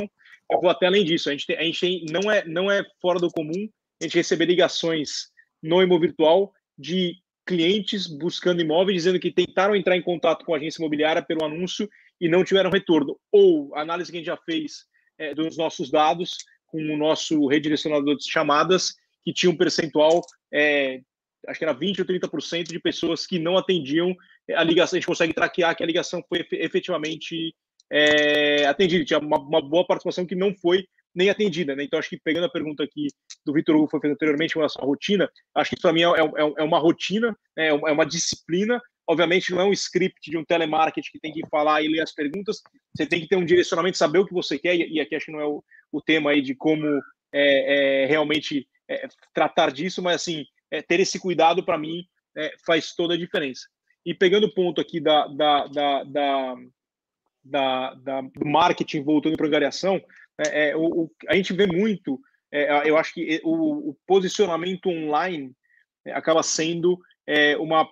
Eu 0.49 0.61
vou 0.61 0.69
até 0.69 0.85
além 0.85 1.03
disso. 1.03 1.29
A 1.29 1.31
gente, 1.31 1.45
tem, 1.45 1.57
a 1.57 1.63
gente 1.63 1.79
tem, 1.79 2.05
não, 2.09 2.31
é, 2.31 2.45
não 2.45 2.71
é 2.71 2.83
fora 3.01 3.19
do 3.19 3.29
comum 3.29 3.69
a 4.01 4.05
gente 4.05 4.15
receber 4.15 4.45
ligações 4.45 5.29
no 5.61 5.81
imóvel 5.81 6.07
virtual 6.07 6.53
de 6.77 7.15
clientes 7.45 8.07
buscando 8.07 8.61
imóveis 8.61 8.97
dizendo 8.97 9.19
que 9.19 9.31
tentaram 9.31 9.75
entrar 9.75 9.97
em 9.97 10.01
contato 10.01 10.45
com 10.45 10.53
a 10.53 10.57
agência 10.57 10.79
imobiliária 10.79 11.21
pelo 11.21 11.43
anúncio 11.43 11.89
e 12.21 12.29
não 12.29 12.43
tiveram 12.43 12.69
retorno. 12.69 13.19
Ou 13.31 13.75
a 13.75 13.81
análise 13.81 14.11
que 14.11 14.17
a 14.17 14.19
gente 14.19 14.27
já 14.27 14.37
fez 14.37 14.85
é, 15.17 15.33
dos 15.33 15.57
nossos 15.57 15.89
dados 15.89 16.37
com 16.67 16.77
o 16.77 16.97
nosso 16.97 17.47
redirecionador 17.47 18.15
de 18.15 18.29
chamadas, 18.29 18.93
que 19.23 19.33
tinha 19.33 19.51
um 19.51 19.57
percentual, 19.57 20.21
é, 20.53 21.01
acho 21.47 21.59
que 21.59 21.65
era 21.65 21.75
20% 21.75 21.99
ou 21.99 22.05
30% 22.05 22.63
de 22.63 22.79
pessoas 22.79 23.25
que 23.25 23.39
não 23.39 23.57
atendiam 23.57 24.15
a 24.55 24.63
ligação. 24.63 24.97
A 24.97 24.99
gente 24.99 25.07
consegue 25.07 25.33
traquear 25.33 25.75
que 25.75 25.83
a 25.83 25.87
ligação 25.87 26.23
foi 26.27 26.45
efetivamente 26.51 27.55
é, 27.91 28.65
atendida. 28.65 29.05
Tinha 29.05 29.19
uma, 29.19 29.39
uma 29.39 29.61
boa 29.61 29.85
participação 29.85 30.25
que 30.25 30.35
não 30.35 30.53
foi 30.53 30.85
nem 31.13 31.29
atendida, 31.29 31.75
né? 31.75 31.83
Então, 31.83 31.97
acho 31.97 32.09
que 32.09 32.19
pegando 32.23 32.45
a 32.45 32.51
pergunta 32.51 32.83
aqui 32.83 33.07
do 33.45 33.53
Vitor 33.53 33.75
Hugo 33.75 33.89
foi 33.89 33.99
feita 33.99 34.13
anteriormente 34.13 34.53
com 34.53 34.61
à 34.61 34.67
rotina, 34.79 35.29
acho 35.55 35.71
que 35.71 35.75
isso 35.75 35.81
para 35.81 35.93
mim 35.93 36.03
é, 36.03 36.05
é, 36.05 36.53
é, 36.59 36.63
uma 36.63 36.77
rotina, 36.77 37.35
né? 37.57 37.67
é 37.67 37.73
uma 37.73 38.05
disciplina, 38.05 38.79
Obviamente, 39.09 39.51
não 39.51 39.61
é 39.61 39.65
um 39.65 39.73
script 39.73 40.29
de 40.29 40.37
um 40.37 40.45
telemarketing 40.45 41.09
que 41.11 41.19
tem 41.19 41.33
que 41.33 41.41
falar 41.49 41.81
e 41.81 41.87
ler 41.87 42.01
as 42.01 42.13
perguntas. 42.13 42.61
Você 42.95 43.07
tem 43.07 43.19
que 43.19 43.27
ter 43.27 43.37
um 43.37 43.43
direcionamento, 43.43 43.97
saber 43.97 44.19
o 44.19 44.25
que 44.25 44.35
você 44.35 44.59
quer. 44.59 44.75
E 44.75 44.99
aqui 44.99 45.15
acho 45.15 45.25
que 45.25 45.31
não 45.31 45.41
é 45.41 45.47
o, 45.47 45.63
o 45.91 45.99
tema 45.99 46.29
aí 46.29 46.43
de 46.43 46.53
como 46.53 46.85
é, 47.33 48.03
é, 48.03 48.05
realmente 48.05 48.67
é, 48.87 49.07
tratar 49.33 49.71
disso, 49.71 49.99
mas 49.99 50.17
assim, 50.17 50.45
é, 50.71 50.81
ter 50.81 50.99
esse 50.99 51.19
cuidado 51.19 51.63
para 51.63 51.77
mim 51.77 52.05
é, 52.37 52.53
faz 52.65 52.93
toda 52.93 53.13
a 53.13 53.17
diferença. 53.17 53.67
E 54.05 54.13
pegando 54.13 54.47
o 54.47 54.53
ponto 54.53 54.79
aqui 54.79 54.99
da, 54.99 55.27
da, 55.27 55.67
da, 55.67 56.03
da, 56.03 56.55
da, 57.43 57.93
da 57.95 58.21
do 58.21 58.45
marketing 58.45 59.03
voltando 59.03 59.35
para 59.35 59.45
a 59.45 59.49
angariação, 59.49 60.01
é, 60.51 60.75
o, 60.75 61.03
o, 61.03 61.11
a 61.27 61.35
gente 61.35 61.53
vê 61.53 61.67
muito, 61.67 62.19
eu 62.85 62.97
acho 62.97 63.13
que 63.13 63.41
o, 63.43 63.89
o 63.89 63.97
posicionamento 64.07 64.87
online 64.87 65.51
acaba 66.07 66.41
sendo 66.41 66.97
uma 67.59 67.87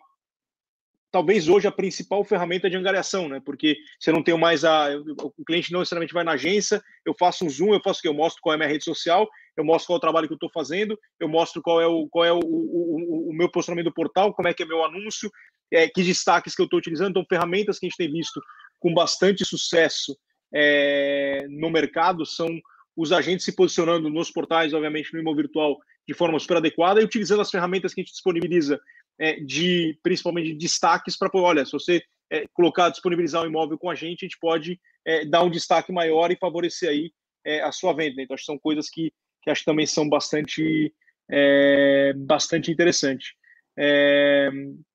talvez 1.11 1.47
hoje 1.47 1.67
a 1.67 1.71
principal 1.71 2.23
ferramenta 2.23 2.69
de 2.69 2.77
angariação, 2.77 3.27
né? 3.27 3.41
Porque 3.43 3.77
você 3.99 4.11
não 4.11 4.23
tem 4.23 4.37
mais 4.37 4.63
a. 4.63 4.89
O 4.95 5.45
cliente 5.45 5.71
não 5.71 5.79
necessariamente 5.79 6.13
vai 6.13 6.23
na 6.23 6.33
agência, 6.33 6.81
eu 7.05 7.13
faço 7.17 7.45
um 7.45 7.49
zoom, 7.49 7.73
eu 7.73 7.81
faço 7.81 7.99
o 7.99 8.01
que? 8.01 8.07
Eu 8.07 8.13
mostro 8.13 8.41
qual 8.41 8.53
é 8.53 8.55
a 8.55 8.57
minha 8.57 8.69
rede 8.69 8.83
social, 8.83 9.27
eu 9.57 9.65
mostro 9.65 9.87
qual 9.87 9.95
é 9.95 9.97
o 9.97 10.01
trabalho 10.01 10.27
que 10.27 10.33
eu 10.33 10.37
estou 10.37 10.51
fazendo, 10.51 10.97
eu 11.19 11.27
mostro 11.27 11.61
qual 11.61 11.81
é 11.81 11.87
o, 11.87 12.07
qual 12.07 12.23
é 12.23 12.31
o, 12.31 12.39
o, 12.39 13.29
o, 13.31 13.33
meu 13.33 13.49
posicionamento 13.49 13.85
do 13.85 13.93
portal, 13.93 14.33
como 14.33 14.47
é 14.47 14.53
que 14.53 14.63
é 14.63 14.65
meu 14.65 14.85
anúncio, 14.85 15.31
é, 15.71 15.89
que 15.89 16.03
destaques 16.03 16.55
que 16.55 16.61
eu 16.61 16.65
estou 16.65 16.79
utilizando. 16.79 17.09
Então, 17.09 17.25
ferramentas 17.27 17.79
que 17.79 17.87
a 17.87 17.89
gente 17.89 17.97
tem 17.97 18.11
visto 18.11 18.39
com 18.79 18.93
bastante 18.93 19.43
sucesso 19.43 20.15
é, 20.53 21.45
no 21.49 21.69
mercado 21.69 22.25
são 22.25 22.47
os 22.95 23.11
agentes 23.11 23.45
se 23.45 23.55
posicionando 23.55 24.09
nos 24.09 24.31
portais, 24.31 24.73
obviamente, 24.73 25.13
no 25.13 25.19
imóvel 25.19 25.43
virtual 25.43 25.77
de 26.07 26.13
forma 26.13 26.39
super 26.39 26.57
adequada 26.57 27.01
e 27.01 27.05
utilizando 27.05 27.41
as 27.41 27.51
ferramentas 27.51 27.93
que 27.93 28.01
a 28.01 28.03
gente 28.03 28.13
disponibiliza 28.13 28.79
é, 29.19 29.39
de 29.39 29.97
principalmente 30.01 30.53
de 30.53 30.57
destaques 30.57 31.17
para 31.17 31.29
olha, 31.33 31.65
se 31.65 31.71
você 31.71 32.01
é, 32.31 32.45
colocar, 32.53 32.89
disponibilizar 32.89 33.43
um 33.43 33.47
imóvel 33.47 33.77
com 33.77 33.89
a 33.89 33.95
gente, 33.95 34.23
a 34.23 34.27
gente 34.27 34.39
pode 34.39 34.79
é, 35.05 35.25
dar 35.25 35.43
um 35.43 35.49
destaque 35.49 35.91
maior 35.91 36.31
e 36.31 36.37
favorecer 36.37 36.89
aí 36.89 37.11
é, 37.45 37.61
a 37.61 37.71
sua 37.71 37.93
venda. 37.93 38.21
Então, 38.21 38.33
acho 38.33 38.43
que 38.43 38.51
são 38.51 38.59
coisas 38.59 38.89
que, 38.89 39.11
que 39.47 39.51
acho 39.51 39.61
que 39.61 39.65
também 39.65 39.85
são 39.85 40.07
bastante, 40.07 40.93
é, 41.29 42.13
bastante 42.17 42.69
interessantes. 42.69 43.33
É, 43.77 44.49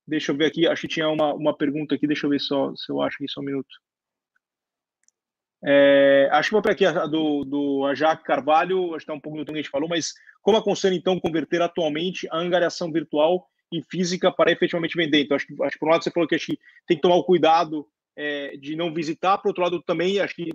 deixa 0.07 0.31
eu 0.31 0.37
ver 0.37 0.45
aqui, 0.45 0.67
acho 0.67 0.81
que 0.83 0.87
tinha 0.87 1.09
uma, 1.09 1.33
uma 1.33 1.57
pergunta 1.57 1.95
aqui, 1.95 2.05
deixa 2.05 2.27
eu 2.27 2.29
ver 2.29 2.39
só 2.39 2.73
se 2.75 2.91
eu 2.91 3.01
acho 3.01 3.15
aqui 3.15 3.27
só 3.27 3.41
um 3.41 3.45
minuto. 3.45 3.75
É, 5.65 6.29
acho 6.31 6.49
que 6.49 6.53
vou 6.53 6.61
pegar 6.61 6.73
aqui 6.73 6.85
a 6.85 7.07
do, 7.07 7.45
do 7.45 7.85
a 7.85 7.95
Jaque 7.95 8.23
Carvalho, 8.25 8.87
acho 8.89 8.97
que 8.97 9.03
está 9.03 9.13
um 9.13 9.19
pouco 9.19 9.39
do 9.39 9.45
que 9.45 9.51
a 9.51 9.55
gente 9.55 9.69
falou, 9.69 9.87
mas 9.89 10.13
como 10.41 10.57
aconselho 10.57 10.95
então 10.95 11.19
converter 11.19 11.61
atualmente 11.61 12.27
a 12.29 12.37
angariação 12.37 12.91
virtual 12.91 13.47
em 13.71 13.81
física 13.81 14.31
para 14.31 14.51
efetivamente 14.51 14.95
vender. 14.95 15.23
Então, 15.23 15.35
acho 15.35 15.47
que, 15.47 15.63
acho 15.63 15.71
que 15.71 15.79
por 15.79 15.87
um 15.87 15.91
lado 15.91 16.03
você 16.03 16.11
falou 16.11 16.27
que 16.27 16.35
acho 16.35 16.47
que 16.47 16.59
tem 16.85 16.97
que 16.97 17.01
tomar 17.01 17.15
o 17.15 17.23
cuidado 17.23 17.87
é, 18.15 18.55
de 18.57 18.75
não 18.75 18.93
visitar, 18.93 19.37
por 19.37 19.49
outro 19.49 19.63
lado 19.63 19.81
também, 19.81 20.19
acho 20.19 20.35
que 20.35 20.49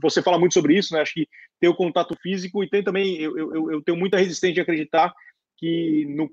você 0.00 0.22
fala 0.22 0.38
muito 0.38 0.54
sobre 0.54 0.76
isso, 0.76 0.92
né? 0.94 1.00
Acho 1.00 1.14
que 1.14 1.28
ter 1.60 1.68
o 1.68 1.74
contato 1.74 2.14
físico 2.20 2.62
e 2.62 2.68
tem 2.68 2.82
também, 2.82 3.16
eu, 3.20 3.36
eu, 3.38 3.72
eu 3.72 3.82
tenho 3.82 3.96
muita 3.96 4.18
resistência 4.18 4.54
de 4.54 4.60
acreditar 4.60 5.12
que 5.56 6.04
no, 6.08 6.30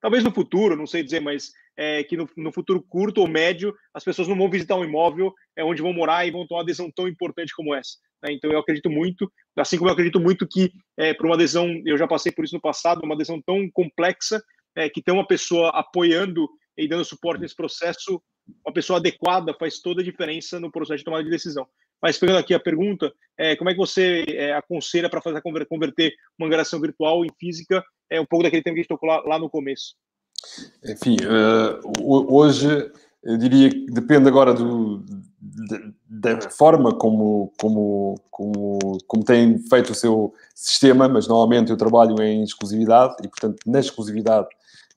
talvez 0.00 0.22
no 0.22 0.32
futuro, 0.32 0.76
não 0.76 0.86
sei 0.86 1.02
dizer, 1.02 1.20
mas 1.20 1.50
é, 1.76 2.02
que 2.02 2.16
no, 2.16 2.28
no, 2.36 2.52
futuro 2.52 2.82
curto 2.82 3.20
ou 3.20 3.28
médio 3.28 3.74
as 3.94 4.04
pessoas 4.04 4.28
não 4.28 4.36
vão 4.36 4.50
visitar 4.50 4.76
um 4.76 4.84
imóvel 4.84 5.32
é 5.56 5.64
onde 5.64 5.80
vão 5.80 5.92
morar 5.92 6.26
e 6.26 6.30
vão 6.30 6.46
ter 6.46 6.54
uma 6.54 6.62
adesão 6.62 6.90
tão 6.94 7.06
importante 7.08 7.54
como 7.54 7.74
essa. 7.74 7.96
Né? 8.22 8.32
Então 8.32 8.50
eu 8.50 8.58
acredito 8.58 8.90
muito, 8.90 9.30
assim 9.56 9.78
como 9.78 9.88
eu 9.88 9.92
acredito 9.92 10.20
muito 10.20 10.46
que 10.46 10.72
é, 10.96 11.14
para 11.14 11.26
uma 11.26 11.34
adesão, 11.34 11.68
eu 11.86 11.96
já 11.96 12.06
passei 12.06 12.32
por 12.32 12.44
isso 12.44 12.54
no 12.54 12.60
passado, 12.60 13.02
uma 13.04 13.14
adesão 13.14 13.40
tão 13.40 13.70
complexa, 13.70 14.42
é, 14.76 14.88
que 14.88 15.02
tem 15.02 15.14
uma 15.14 15.26
pessoa 15.26 15.70
apoiando 15.70 16.48
e 16.78 16.88
dando 16.88 17.04
suporte 17.04 17.40
nesse 17.40 17.56
processo, 17.56 18.22
uma 18.64 18.72
pessoa 18.72 18.98
adequada 18.98 19.54
faz 19.58 19.80
toda 19.80 20.00
a 20.00 20.04
diferença 20.04 20.60
no 20.60 20.70
processo 20.70 20.98
de 20.98 21.04
tomada 21.04 21.24
de 21.24 21.30
decisão. 21.30 21.66
Mas 22.00 22.16
pegando 22.16 22.38
aqui 22.38 22.54
a 22.54 22.60
pergunta, 22.60 23.12
é, 23.36 23.56
como 23.56 23.68
é 23.68 23.72
que 23.72 23.78
você 23.78 24.24
é, 24.28 24.52
aconselha 24.54 25.10
para 25.10 25.20
fazer 25.20 25.42
converter 25.68 26.14
uma 26.38 26.46
angariação 26.46 26.80
virtual 26.80 27.24
em 27.24 27.30
física? 27.38 27.84
É 28.08 28.20
um 28.20 28.26
pouco 28.26 28.44
daquele 28.44 28.62
tema 28.62 28.74
que 28.74 28.80
a 28.80 28.82
gente 28.82 28.88
tocou 28.88 29.08
lá, 29.08 29.20
lá 29.22 29.38
no 29.38 29.50
começo. 29.50 29.96
Enfim, 30.84 31.16
uh, 31.24 32.32
hoje 32.32 32.68
eu 33.24 33.36
diria 33.36 33.68
que 33.68 33.86
depende 33.86 34.28
agora 34.28 34.54
do, 34.54 35.04
da 36.08 36.50
forma 36.50 36.94
como, 36.94 37.52
como, 37.58 38.14
como, 38.30 38.78
como 39.06 39.24
tem 39.24 39.58
feito 39.58 39.90
o 39.90 39.94
seu 39.94 40.32
sistema, 40.54 41.08
mas 41.08 41.26
normalmente 41.26 41.70
eu 41.70 41.76
trabalho 41.76 42.22
em 42.22 42.44
exclusividade 42.44 43.16
e, 43.24 43.28
portanto, 43.28 43.58
na 43.66 43.80
exclusividade 43.80 44.48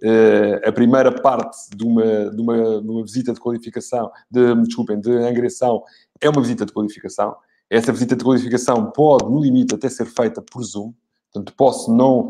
Uh, 0.04 0.68
a 0.68 0.72
primeira 0.72 1.12
parte 1.12 1.70
de 1.76 1.84
uma, 1.84 2.32
de, 2.32 2.42
uma, 2.42 2.82
de 2.82 2.90
uma 2.90 3.04
visita 3.04 3.34
de 3.34 3.40
qualificação, 3.40 4.12
de, 4.30 4.56
desculpem, 4.64 5.00
de 5.00 5.12
angriação, 5.12 5.84
é 6.20 6.30
uma 6.30 6.42
visita 6.42 6.66
de 6.66 6.74
qualificação. 6.74 7.36
Essa 7.70 7.92
visita 7.92 8.16
de 8.16 8.24
qualificação 8.24 8.92
pode, 8.92 9.26
no 9.26 9.40
limite, 9.40 9.76
até 9.76 9.88
ser 9.88 10.06
feita 10.06 10.42
por 10.42 10.64
Zoom. 10.64 10.94
Portanto, 11.32 11.54
posso 11.56 11.96
não. 11.96 12.28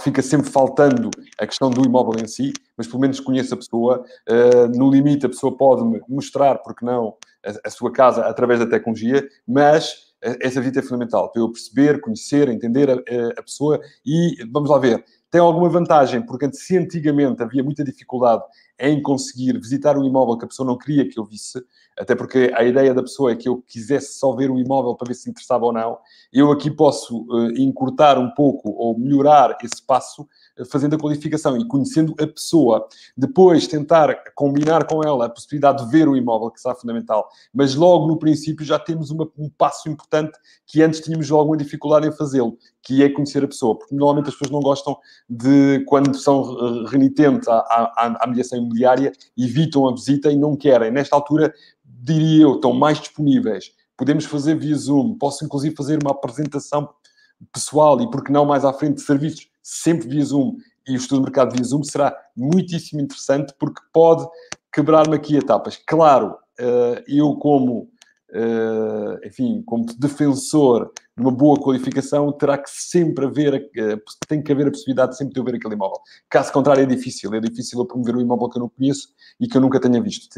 Fica 0.00 0.20
sempre 0.22 0.50
faltando 0.50 1.10
a 1.38 1.46
questão 1.46 1.70
do 1.70 1.84
imóvel 1.84 2.20
em 2.20 2.26
si, 2.26 2.52
mas 2.76 2.88
pelo 2.88 3.00
menos 3.00 3.20
conheço 3.20 3.54
a 3.54 3.56
pessoa. 3.56 4.04
Uh, 4.28 4.76
no 4.76 4.90
limite, 4.90 5.26
a 5.26 5.28
pessoa 5.28 5.56
pode-me 5.56 6.00
mostrar, 6.08 6.56
porque 6.58 6.84
não, 6.84 7.14
a, 7.46 7.68
a, 7.68 7.70
sua 7.70 7.92
casa 7.92 8.22
através 8.22 8.58
da 8.58 8.66
tecnologia, 8.66 9.28
mas 9.46 10.10
essa 10.20 10.60
visita 10.60 10.80
é 10.80 10.82
fundamental 10.82 11.30
para 11.30 11.40
eu 11.40 11.50
perceber, 11.50 12.00
conhecer, 12.00 12.48
entender 12.48 12.90
a, 12.90 12.94
a 13.38 13.42
pessoa 13.42 13.80
e 14.04 14.36
vamos 14.50 14.68
lá 14.68 14.78
ver 14.78 15.04
tem 15.30 15.40
alguma 15.40 15.68
vantagem, 15.68 16.22
porque 16.22 16.52
se 16.52 16.76
antigamente 16.76 17.42
havia 17.42 17.62
muita 17.62 17.84
dificuldade 17.84 18.42
em 18.80 19.00
conseguir 19.02 19.58
visitar 19.58 19.96
um 19.98 20.04
imóvel 20.04 20.38
que 20.38 20.44
a 20.44 20.48
pessoa 20.48 20.66
não 20.66 20.78
queria 20.78 21.06
que 21.06 21.18
eu 21.18 21.24
visse, 21.24 21.62
até 22.00 22.14
porque 22.14 22.50
a 22.54 22.64
ideia 22.64 22.94
da 22.94 23.02
pessoa 23.02 23.30
é 23.30 23.36
que 23.36 23.48
eu 23.48 23.62
quisesse 23.68 24.18
só 24.18 24.34
ver 24.34 24.50
o 24.50 24.58
imóvel 24.58 24.94
para 24.94 25.08
ver 25.08 25.14
se 25.14 25.28
interessava 25.28 25.66
ou 25.66 25.72
não, 25.72 25.98
eu 26.32 26.50
aqui 26.50 26.70
posso 26.70 27.26
uh, 27.28 27.50
encurtar 27.58 28.18
um 28.18 28.30
pouco 28.30 28.70
ou 28.70 28.98
melhorar 28.98 29.58
esse 29.62 29.84
passo 29.86 30.22
uh, 30.22 30.64
fazendo 30.64 30.96
a 30.96 30.98
qualificação 30.98 31.58
e 31.58 31.68
conhecendo 31.68 32.14
a 32.18 32.26
pessoa. 32.26 32.88
Depois 33.14 33.66
tentar 33.66 34.16
combinar 34.34 34.86
com 34.86 35.04
ela 35.04 35.26
a 35.26 35.28
possibilidade 35.28 35.84
de 35.84 35.90
ver 35.90 36.08
o 36.08 36.16
imóvel, 36.16 36.50
que 36.50 36.60
será 36.60 36.74
fundamental. 36.74 37.28
Mas 37.52 37.74
logo 37.74 38.06
no 38.06 38.18
princípio 38.18 38.64
já 38.64 38.78
temos 38.78 39.10
uma, 39.10 39.28
um 39.36 39.50
passo 39.50 39.88
importante 39.90 40.38
que 40.66 40.82
antes 40.82 41.00
tínhamos 41.00 41.30
alguma 41.30 41.56
dificuldade 41.56 42.08
em 42.08 42.12
fazê-lo, 42.12 42.56
que 42.82 43.02
é 43.02 43.10
conhecer 43.10 43.44
a 43.44 43.48
pessoa. 43.48 43.76
Porque 43.76 43.94
normalmente 43.94 44.28
as 44.28 44.34
pessoas 44.34 44.50
não 44.50 44.60
gostam 44.60 44.96
de, 45.28 45.84
quando 45.86 46.16
são 46.16 46.84
renitentes 46.86 47.46
à, 47.46 47.58
à, 47.58 48.24
à 48.24 48.26
mediação 48.26 48.58
imobiliária, 48.70 49.12
evitam 49.36 49.88
a 49.88 49.92
visita 49.92 50.30
e 50.30 50.36
não 50.36 50.56
querem. 50.56 50.90
Nesta 50.90 51.16
altura, 51.16 51.52
diria 51.84 52.44
eu, 52.44 52.54
estão 52.54 52.72
mais 52.72 52.98
disponíveis. 53.00 53.72
Podemos 53.96 54.24
fazer 54.24 54.56
via 54.56 54.76
Zoom, 54.76 55.18
posso 55.18 55.44
inclusive 55.44 55.74
fazer 55.74 55.98
uma 56.02 56.12
apresentação 56.12 56.88
pessoal 57.52 58.00
e, 58.00 58.10
porque 58.10 58.32
não, 58.32 58.46
mais 58.46 58.64
à 58.64 58.72
frente 58.72 58.96
de 58.96 59.02
serviços, 59.02 59.48
sempre 59.62 60.08
via 60.08 60.24
Zoom. 60.24 60.56
E 60.86 60.92
o 60.92 60.96
estudo 60.96 61.18
de 61.18 61.24
mercado 61.24 61.54
via 61.54 61.64
Zoom 61.64 61.82
será 61.82 62.16
muitíssimo 62.36 63.00
interessante 63.00 63.54
porque 63.58 63.80
pode 63.92 64.26
quebrar-me 64.72 65.14
aqui 65.14 65.36
etapas. 65.36 65.78
Claro, 65.86 66.36
eh, 66.58 67.04
eu 67.08 67.34
como 67.36 67.90
enfim, 69.24 69.62
como 69.66 69.84
defensor 69.98 70.90
de 71.16 71.22
uma 71.22 71.30
boa 71.30 71.58
qualificação, 71.60 72.32
terá 72.32 72.56
que 72.56 72.70
sempre 72.70 73.26
haver, 73.26 73.54
uh, 73.54 74.02
tem 74.26 74.42
que 74.42 74.50
haver 74.50 74.68
a 74.68 74.70
possibilidade 74.70 75.12
de 75.12 75.18
sempre 75.18 75.34
de 75.34 75.42
ver 75.42 75.56
aquele 75.56 75.74
imóvel. 75.74 75.98
Caso 76.28 76.52
contrário, 76.52 76.82
é 76.82 76.86
difícil. 76.86 77.34
É 77.34 77.40
difícil 77.40 77.78
eu 77.78 77.86
promover 77.86 78.16
um 78.16 78.20
imóvel 78.20 78.48
que 78.48 78.58
eu 78.58 78.60
não 78.60 78.68
conheço 78.68 79.08
e 79.38 79.46
que 79.46 79.56
eu 79.56 79.60
nunca 79.60 79.78
tenha 79.78 80.00
visto. 80.00 80.28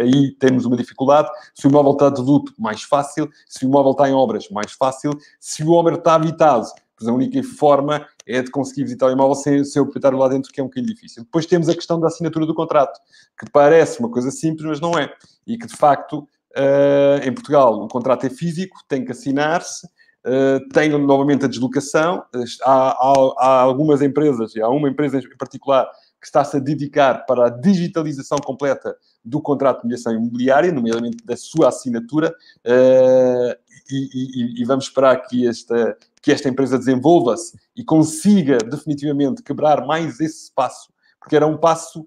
Aí 0.00 0.32
temos 0.38 0.64
uma 0.64 0.76
dificuldade. 0.76 1.28
Se 1.54 1.66
o 1.66 1.70
imóvel 1.70 1.92
está 1.92 2.08
de 2.08 2.22
luto, 2.22 2.54
mais 2.58 2.82
fácil. 2.82 3.28
Se 3.46 3.64
o 3.64 3.68
imóvel 3.68 3.92
está 3.92 4.08
em 4.08 4.14
obras, 4.14 4.48
mais 4.50 4.72
fácil. 4.72 5.12
Se 5.38 5.62
o 5.62 5.66
imóvel 5.66 5.96
está 5.96 6.14
habitado, 6.14 6.66
pois 6.96 7.08
a 7.08 7.12
única 7.12 7.42
forma 7.42 8.06
é 8.26 8.42
de 8.42 8.50
conseguir 8.50 8.84
visitar 8.84 9.08
o 9.08 9.12
imóvel 9.12 9.34
sem, 9.34 9.64
sem 9.64 9.82
o 9.82 9.84
proprietário 9.84 10.18
lá 10.18 10.28
dentro, 10.28 10.50
que 10.52 10.60
é 10.60 10.62
um 10.62 10.68
bocadinho 10.68 10.94
difícil. 10.94 11.24
Depois 11.24 11.44
temos 11.44 11.68
a 11.68 11.74
questão 11.74 12.00
da 12.00 12.06
assinatura 12.06 12.46
do 12.46 12.54
contrato, 12.54 12.98
que 13.38 13.50
parece 13.50 14.00
uma 14.00 14.10
coisa 14.10 14.30
simples, 14.30 14.66
mas 14.66 14.80
não 14.80 14.98
é. 14.98 15.12
E 15.46 15.58
que, 15.58 15.66
de 15.66 15.76
facto, 15.76 16.26
Uh, 16.56 17.26
em 17.26 17.32
Portugal, 17.32 17.80
o 17.80 17.88
contrato 17.88 18.26
é 18.26 18.30
físico, 18.30 18.76
tem 18.88 19.04
que 19.04 19.12
assinar-se, 19.12 19.86
uh, 19.86 20.68
tem 20.72 20.90
novamente 20.90 21.44
a 21.44 21.48
deslocação. 21.48 22.24
Há, 22.64 22.90
há, 22.90 23.34
há, 23.38 23.60
algumas 23.60 24.02
empresas, 24.02 24.54
e 24.56 24.60
há 24.60 24.68
uma 24.68 24.88
empresa 24.88 25.18
em 25.18 25.36
particular 25.36 25.88
que 26.20 26.26
está-se 26.26 26.56
a 26.56 26.60
dedicar 26.60 27.24
para 27.24 27.46
a 27.46 27.50
digitalização 27.50 28.38
completa 28.38 28.94
do 29.24 29.40
contrato 29.40 29.80
de 29.80 29.86
mediação 29.86 30.12
imobiliária, 30.12 30.72
nomeadamente 30.72 31.24
da 31.24 31.36
sua 31.36 31.68
assinatura, 31.68 32.34
uh, 32.66 33.54
e, 33.90 34.08
e, 34.14 34.62
e, 34.62 34.64
vamos 34.64 34.84
esperar 34.84 35.16
que 35.26 35.48
esta, 35.48 35.96
que 36.22 36.30
esta 36.30 36.48
empresa 36.48 36.78
desenvolva-se 36.78 37.58
e 37.76 37.82
consiga 37.82 38.58
definitivamente 38.58 39.42
quebrar 39.42 39.84
mais 39.84 40.20
esse 40.20 40.44
espaço 40.44 40.92
porque 41.20 41.36
era 41.36 41.46
um 41.46 41.56
passo, 41.56 42.06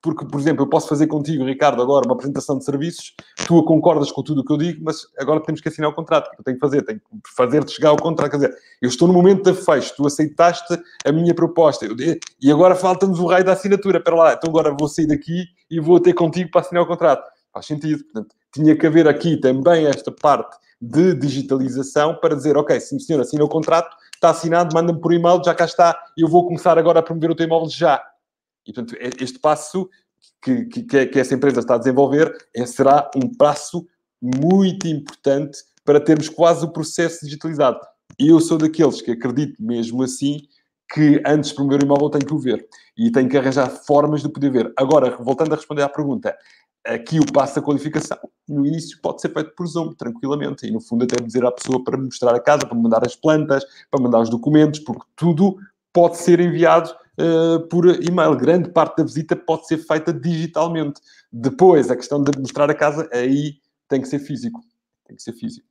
porque, 0.00 0.24
por 0.24 0.40
exemplo, 0.40 0.62
eu 0.62 0.68
posso 0.68 0.88
fazer 0.88 1.08
contigo, 1.08 1.44
Ricardo, 1.44 1.82
agora 1.82 2.06
uma 2.06 2.14
apresentação 2.14 2.56
de 2.56 2.64
serviços, 2.64 3.14
tu 3.46 3.62
concordas 3.64 4.12
com 4.12 4.22
tudo 4.22 4.40
o 4.40 4.44
que 4.44 4.52
eu 4.52 4.56
digo, 4.56 4.84
mas 4.84 5.06
agora 5.18 5.40
temos 5.40 5.60
que 5.60 5.68
assinar 5.68 5.90
o 5.90 5.94
contrato, 5.94 6.30
que 6.30 6.40
eu 6.40 6.44
tenho 6.44 6.56
que 6.56 6.60
fazer, 6.60 6.82
tenho 6.82 7.00
que 7.00 7.34
fazer-te 7.36 7.72
chegar 7.72 7.90
ao 7.90 7.96
contrato, 7.96 8.30
quer 8.30 8.36
dizer, 8.36 8.56
eu 8.80 8.88
estou 8.88 9.08
no 9.08 9.14
momento 9.14 9.42
da 9.42 9.54
fecho, 9.54 9.94
tu 9.96 10.06
aceitaste 10.06 10.80
a 11.04 11.12
minha 11.12 11.34
proposta, 11.34 11.84
eu, 11.84 11.96
e 12.40 12.52
agora 12.52 12.76
falta-nos 12.76 13.18
o 13.18 13.26
raio 13.26 13.44
da 13.44 13.52
assinatura, 13.52 14.00
para 14.00 14.14
lá, 14.14 14.32
então 14.34 14.48
agora 14.48 14.74
vou 14.78 14.88
sair 14.88 15.06
daqui 15.06 15.44
e 15.68 15.80
vou 15.80 15.98
ter 15.98 16.12
contigo 16.12 16.50
para 16.50 16.60
assinar 16.60 16.84
o 16.84 16.86
contrato. 16.86 17.28
Faz 17.52 17.66
sentido, 17.66 18.04
portanto, 18.04 18.34
tinha 18.54 18.76
que 18.76 18.86
haver 18.86 19.08
aqui 19.08 19.36
também 19.36 19.86
esta 19.86 20.10
parte 20.12 20.56
de 20.80 21.14
digitalização 21.14 22.16
para 22.16 22.34
dizer, 22.34 22.56
ok, 22.56 22.78
sim 22.80 22.98
senhor, 22.98 23.20
assina 23.20 23.44
o 23.44 23.48
contrato, 23.48 23.94
está 24.14 24.30
assinado, 24.30 24.74
manda-me 24.74 25.00
por 25.00 25.12
e-mail, 25.12 25.42
já 25.44 25.54
cá 25.54 25.64
está, 25.64 25.98
eu 26.16 26.28
vou 26.28 26.46
começar 26.46 26.78
agora 26.78 27.00
a 27.00 27.02
promover 27.02 27.30
o 27.30 27.34
teu 27.34 27.46
imóvel 27.46 27.68
já. 27.68 28.02
E, 28.66 28.72
portanto, 28.72 28.96
é, 28.98 29.10
este 29.20 29.38
passo 29.38 29.88
que, 30.42 30.64
que, 30.66 31.06
que 31.06 31.18
essa 31.18 31.34
empresa 31.34 31.60
está 31.60 31.74
a 31.74 31.78
desenvolver 31.78 32.32
é, 32.54 32.66
será 32.66 33.10
um 33.16 33.32
passo 33.34 33.86
muito 34.20 34.86
importante 34.86 35.58
para 35.84 36.00
termos 36.00 36.28
quase 36.28 36.64
o 36.64 36.72
processo 36.72 37.24
digitalizado. 37.24 37.80
E 38.18 38.28
eu 38.28 38.40
sou 38.40 38.58
daqueles 38.58 39.00
que 39.00 39.10
acredito 39.10 39.62
mesmo 39.62 40.02
assim 40.02 40.40
que 40.92 41.22
antes 41.26 41.50
de 41.50 41.56
promover 41.56 41.82
o 41.82 41.86
imóvel 41.86 42.10
tenho 42.10 42.26
que 42.26 42.34
o 42.34 42.38
ver. 42.38 42.66
E 42.96 43.10
tenho 43.10 43.28
que 43.28 43.36
arranjar 43.36 43.68
formas 43.68 44.22
de 44.22 44.28
poder 44.28 44.50
ver. 44.50 44.72
Agora, 44.76 45.16
voltando 45.16 45.54
a 45.54 45.56
responder 45.56 45.82
à 45.82 45.88
pergunta, 45.88 46.36
aqui 46.84 47.18
o 47.18 47.32
passo 47.32 47.56
da 47.56 47.62
qualificação, 47.62 48.18
no 48.48 48.66
início 48.66 49.00
pode 49.00 49.20
ser 49.20 49.32
feito 49.32 49.54
por 49.56 49.66
Zoom, 49.66 49.94
tranquilamente, 49.94 50.66
e 50.66 50.70
no 50.70 50.80
fundo 50.80 51.04
até 51.04 51.16
dizer 51.22 51.44
à 51.46 51.50
pessoa 51.50 51.82
para 51.82 51.96
mostrar 51.96 52.34
a 52.34 52.40
casa, 52.40 52.66
para 52.66 52.76
mandar 52.76 53.04
as 53.06 53.16
plantas, 53.16 53.64
para 53.90 54.02
mandar 54.02 54.20
os 54.20 54.28
documentos, 54.28 54.80
porque 54.80 55.04
tudo 55.16 55.56
pode 55.92 56.18
ser 56.18 56.40
enviado 56.40 56.90
uh, 57.18 57.66
por 57.68 57.86
e-mail. 57.86 58.36
Grande 58.36 58.70
parte 58.70 58.98
da 58.98 59.04
visita 59.04 59.36
pode 59.36 59.66
ser 59.66 59.78
feita 59.78 60.12
digitalmente. 60.12 61.00
Depois, 61.32 61.90
a 61.90 61.96
questão 61.96 62.22
de 62.22 62.38
mostrar 62.38 62.70
a 62.70 62.74
casa, 62.74 63.08
aí 63.12 63.56
tem 63.88 64.00
que 64.00 64.08
ser 64.08 64.18
físico. 64.18 64.60
Tem 65.06 65.16
que 65.16 65.22
ser 65.22 65.32
físico. 65.32 65.66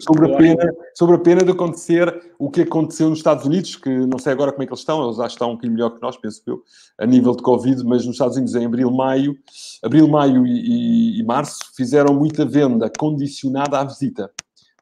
Sobre 0.00 0.30
a, 0.30 0.36
pena, 0.36 0.74
sobre 0.94 1.16
a 1.16 1.18
pena 1.18 1.42
de 1.42 1.50
acontecer 1.50 2.34
o 2.38 2.50
que 2.50 2.60
aconteceu 2.60 3.08
nos 3.08 3.20
Estados 3.20 3.46
Unidos, 3.46 3.74
que 3.74 3.88
não 3.88 4.18
sei 4.18 4.32
agora 4.32 4.52
como 4.52 4.62
é 4.62 4.66
que 4.66 4.72
eles 4.72 4.80
estão, 4.80 5.02
eles 5.02 5.16
já 5.16 5.26
estão 5.26 5.48
um 5.48 5.52
bocadinho 5.52 5.72
melhor 5.72 5.90
que 5.94 6.02
nós, 6.02 6.14
penso 6.18 6.42
eu, 6.46 6.62
a 6.98 7.06
nível 7.06 7.34
de 7.34 7.42
Covid, 7.42 7.82
mas 7.84 8.04
nos 8.04 8.16
Estados 8.16 8.36
Unidos 8.36 8.54
em 8.54 8.66
abril, 8.66 8.90
maio, 8.90 9.34
abril, 9.82 10.06
maio 10.08 10.46
e, 10.46 11.14
e, 11.16 11.20
e 11.20 11.22
março 11.24 11.58
fizeram 11.74 12.12
muita 12.12 12.44
venda 12.44 12.90
condicionada 12.98 13.78
à 13.78 13.84
visita. 13.84 14.30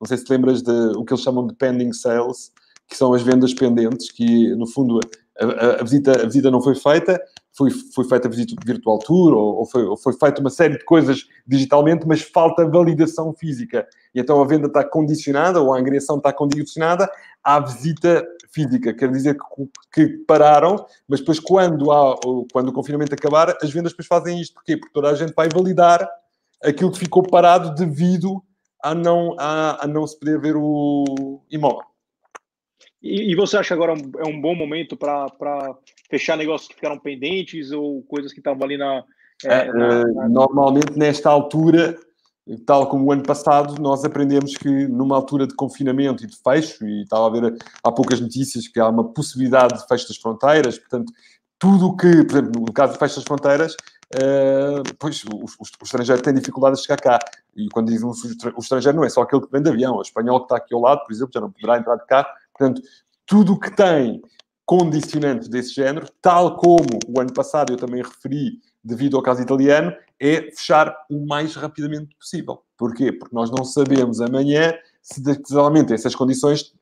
Não 0.01 0.09
sei 0.09 0.17
se 0.17 0.25
te 0.25 0.33
lembras 0.33 0.61
de 0.61 0.73
o 0.97 1.05
que 1.05 1.13
eles 1.13 1.23
chamam 1.23 1.47
de 1.47 1.55
pending 1.55 1.93
sales, 1.93 2.51
que 2.91 2.97
são 2.97 3.15
as 3.15 3.23
vendas 3.23 3.55
pendentes, 3.55 4.11
que 4.11 4.55
no 4.57 4.67
fundo 4.67 4.99
a, 5.41 5.45
a, 5.45 5.81
a 5.81 5.83
visita, 5.85 6.23
a 6.23 6.27
visita 6.27 6.51
não 6.51 6.61
foi 6.61 6.75
feita, 6.75 7.23
foi, 7.57 7.71
foi 7.71 8.05
feita 8.05 8.27
a 8.27 8.31
visita 8.31 8.55
virtual 8.65 8.99
tour, 8.99 9.33
ou, 9.33 9.59
ou, 9.59 9.67
foi, 9.67 9.85
ou 9.85 9.97
foi 9.97 10.13
feita 10.13 10.41
uma 10.41 10.51
série 10.51 10.77
de 10.77 10.85
coisas 10.85 11.27
digitalmente, 11.47 12.07
mas 12.07 12.21
falta 12.21 12.69
validação 12.69 13.33
física. 13.33 13.87
E 14.15 14.21
então 14.21 14.43
a 14.43 14.47
venda 14.47 14.67
está 14.67 14.85
condicionada, 14.85 15.61
ou 15.61 15.73
a 15.73 15.79
angriação 15.79 16.19
está 16.19 16.33
condicionada 16.33 17.09
à 17.45 17.61
visita 17.61 18.27
física. 18.53 18.93
Quer 18.93 19.11
dizer 19.11 19.37
que, 19.37 20.07
que 20.07 20.19
pararam, 20.27 20.85
mas 21.09 21.21
depois 21.21 21.39
quando, 21.39 21.93
há, 21.93 22.17
quando 22.53 22.69
o 22.69 22.73
confinamento 22.73 23.15
acabar, 23.15 23.57
as 23.63 23.71
vendas 23.71 23.93
depois 23.93 24.09
fazem 24.09 24.41
isto. 24.41 24.55
Porquê? 24.55 24.77
Porque 24.77 24.93
toda 24.93 25.09
a 25.11 25.15
gente 25.15 25.33
vai 25.35 25.49
validar 25.49 26.09
aquilo 26.63 26.91
que 26.91 26.99
ficou 26.99 27.23
parado 27.23 27.75
devido 27.75 28.43
a 28.83 28.95
não, 28.95 29.37
a, 29.39 29.85
a 29.85 29.87
não 29.87 30.07
se 30.07 30.19
poder 30.19 30.41
ver 30.41 30.57
o 30.57 31.41
imóvel. 31.51 31.90
E, 33.03 33.33
e, 33.33 33.35
você 33.35 33.57
acha 33.57 33.73
agora 33.73 33.95
é 34.19 34.27
um 34.27 34.41
bom 34.41 34.55
momento 34.55 34.97
para 34.97 35.27
fechar 36.11 36.37
negócios 36.37 36.69
que 36.69 36.75
ficaram 36.75 36.99
pendentes 36.99 37.71
ou 37.73 38.03
coisas 38.03 38.33
que 38.33 38.41
estavam 38.41 38.63
ali 38.63 38.77
na, 38.77 39.03
é, 39.45 39.55
é, 39.55 39.73
na, 39.73 40.05
na... 40.05 40.29
Normalmente, 40.29 40.99
nesta 40.99 41.31
altura, 41.31 41.99
tal 42.67 42.89
como 42.89 43.07
o 43.07 43.13
ano 43.13 43.23
passado, 43.23 43.81
nós 43.81 44.05
aprendemos 44.05 44.57
que 44.57 44.69
numa 44.89 45.17
altura 45.17 45.47
de 45.47 45.55
confinamento 45.55 46.25
e 46.25 46.27
de 46.27 46.37
fecho, 46.37 46.85
e 46.87 47.03
estava 47.03 47.27
a 47.27 47.31
ver 47.31 47.57
há 47.83 47.93
poucas 47.93 48.21
notícias 48.21 48.69
que 48.69 48.81
há 48.81 48.89
uma 48.89 49.05
possibilidade 49.05 49.79
de 49.79 49.87
fecho 49.87 50.09
das 50.09 50.17
fronteiras, 50.17 50.79
portanto, 50.79 51.13
tudo 51.59 51.89
o 51.89 51.97
que, 51.97 52.25
por 52.25 52.39
exemplo, 52.39 52.61
no 52.67 52.73
caso 52.73 52.95
de 52.95 52.99
fecho 52.99 53.17
das 53.17 53.25
fronteiras, 53.25 53.75
uh, 54.15 54.83
pois 54.99 55.23
o, 55.25 55.37
o, 55.37 55.45
o, 55.45 55.85
estrangeiro 55.85 56.23
tem 56.23 56.35
dificuldade 56.35 56.77
de 56.77 56.83
chegar 56.83 56.97
cá. 56.97 57.19
E 57.55 57.69
quando 57.69 57.89
dizemos 57.89 58.25
o 58.25 58.61
estrangeiro, 58.61 58.97
não 58.97 59.05
é 59.05 59.11
só 59.11 59.23
aquele 59.23 59.43
que 59.43 59.53
vem 59.53 59.63
de 59.63 59.69
avião, 59.69 59.97
o 59.97 60.03
espanhol 60.03 60.39
que 60.41 60.47
está 60.47 60.57
aqui 60.57 60.75
ao 60.75 60.81
lado, 60.81 61.05
por 61.05 61.13
exemplo, 61.13 61.31
já 61.33 61.41
não 61.41 61.51
poderá 61.51 61.79
entrar 61.79 61.97
de 61.97 62.07
cá. 62.07 62.27
Portanto, 62.61 62.83
tudo 63.25 63.55
o 63.55 63.59
que 63.59 63.75
tem 63.75 64.21
condicionantes 64.67 65.49
desse 65.49 65.73
género, 65.73 66.07
tal 66.21 66.59
como 66.59 66.99
o 67.09 67.19
ano 67.19 67.33
passado 67.33 67.73
eu 67.73 67.79
também 67.79 68.03
referi, 68.03 68.61
devido 68.85 69.17
ao 69.17 69.23
caso 69.23 69.41
italiano, 69.41 69.97
é 70.21 70.43
fechar 70.55 70.95
o 71.11 71.27
mais 71.27 71.55
rapidamente 71.55 72.15
possível. 72.17 72.63
Porquê? 72.77 73.13
Porque 73.13 73.35
nós 73.35 73.51
não 73.51 73.65
sabemos 73.65 74.21
amanhã 74.21 74.75
se 75.03 75.23
realmente 75.51 75.95
essas 75.95 76.15
condições 76.15 76.75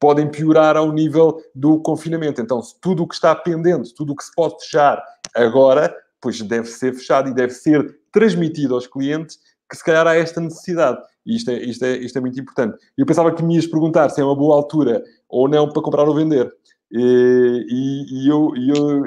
podem 0.00 0.28
piorar 0.28 0.76
ao 0.76 0.92
nível 0.92 1.40
do 1.54 1.80
confinamento. 1.80 2.40
Então, 2.42 2.60
tudo 2.80 3.04
o 3.04 3.08
que 3.08 3.14
está 3.14 3.32
pendente, 3.32 3.94
tudo 3.94 4.12
o 4.12 4.16
que 4.16 4.24
se 4.24 4.34
pode 4.34 4.56
fechar 4.56 5.00
agora, 5.32 5.94
pois 6.20 6.42
deve 6.42 6.66
ser 6.66 6.92
fechado 6.92 7.28
e 7.28 7.34
deve 7.34 7.52
ser 7.52 8.00
transmitido 8.10 8.74
aos 8.74 8.88
clientes 8.88 9.38
que 9.70 9.76
se 9.76 9.84
calhar 9.84 10.06
há 10.06 10.16
esta 10.16 10.40
necessidade. 10.40 11.00
E 11.24 11.36
isto 11.36 11.50
é, 11.50 11.54
isto 11.62 11.84
é, 11.84 11.96
isto 11.96 12.18
é 12.18 12.20
muito 12.20 12.40
importante. 12.40 12.76
Eu 12.98 13.06
pensava 13.06 13.32
que 13.32 13.42
me 13.42 13.54
ias 13.54 13.66
perguntar 13.66 14.08
se 14.08 14.20
é 14.20 14.24
uma 14.24 14.34
boa 14.34 14.56
altura 14.56 15.02
ou 15.28 15.48
não 15.48 15.70
para 15.70 15.82
comprar 15.82 16.08
ou 16.08 16.14
vender. 16.14 16.52
E, 16.90 17.66
e, 17.68 18.24
e 18.24 18.28
eu, 18.28 18.52
e 18.56 18.70
eu 18.70 19.02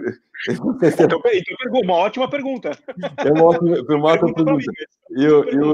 então, 0.49 1.19
então, 1.19 1.21
uma 1.83 1.95
ótima 1.95 2.29
pergunta. 2.29 2.71
É 3.17 3.31
uma 3.31 3.43
ótima, 3.43 3.77
uma 3.89 4.09
ótima 4.09 4.33
pergunta. 4.33 4.71
Eu, 5.11 5.43
eu, 5.45 5.73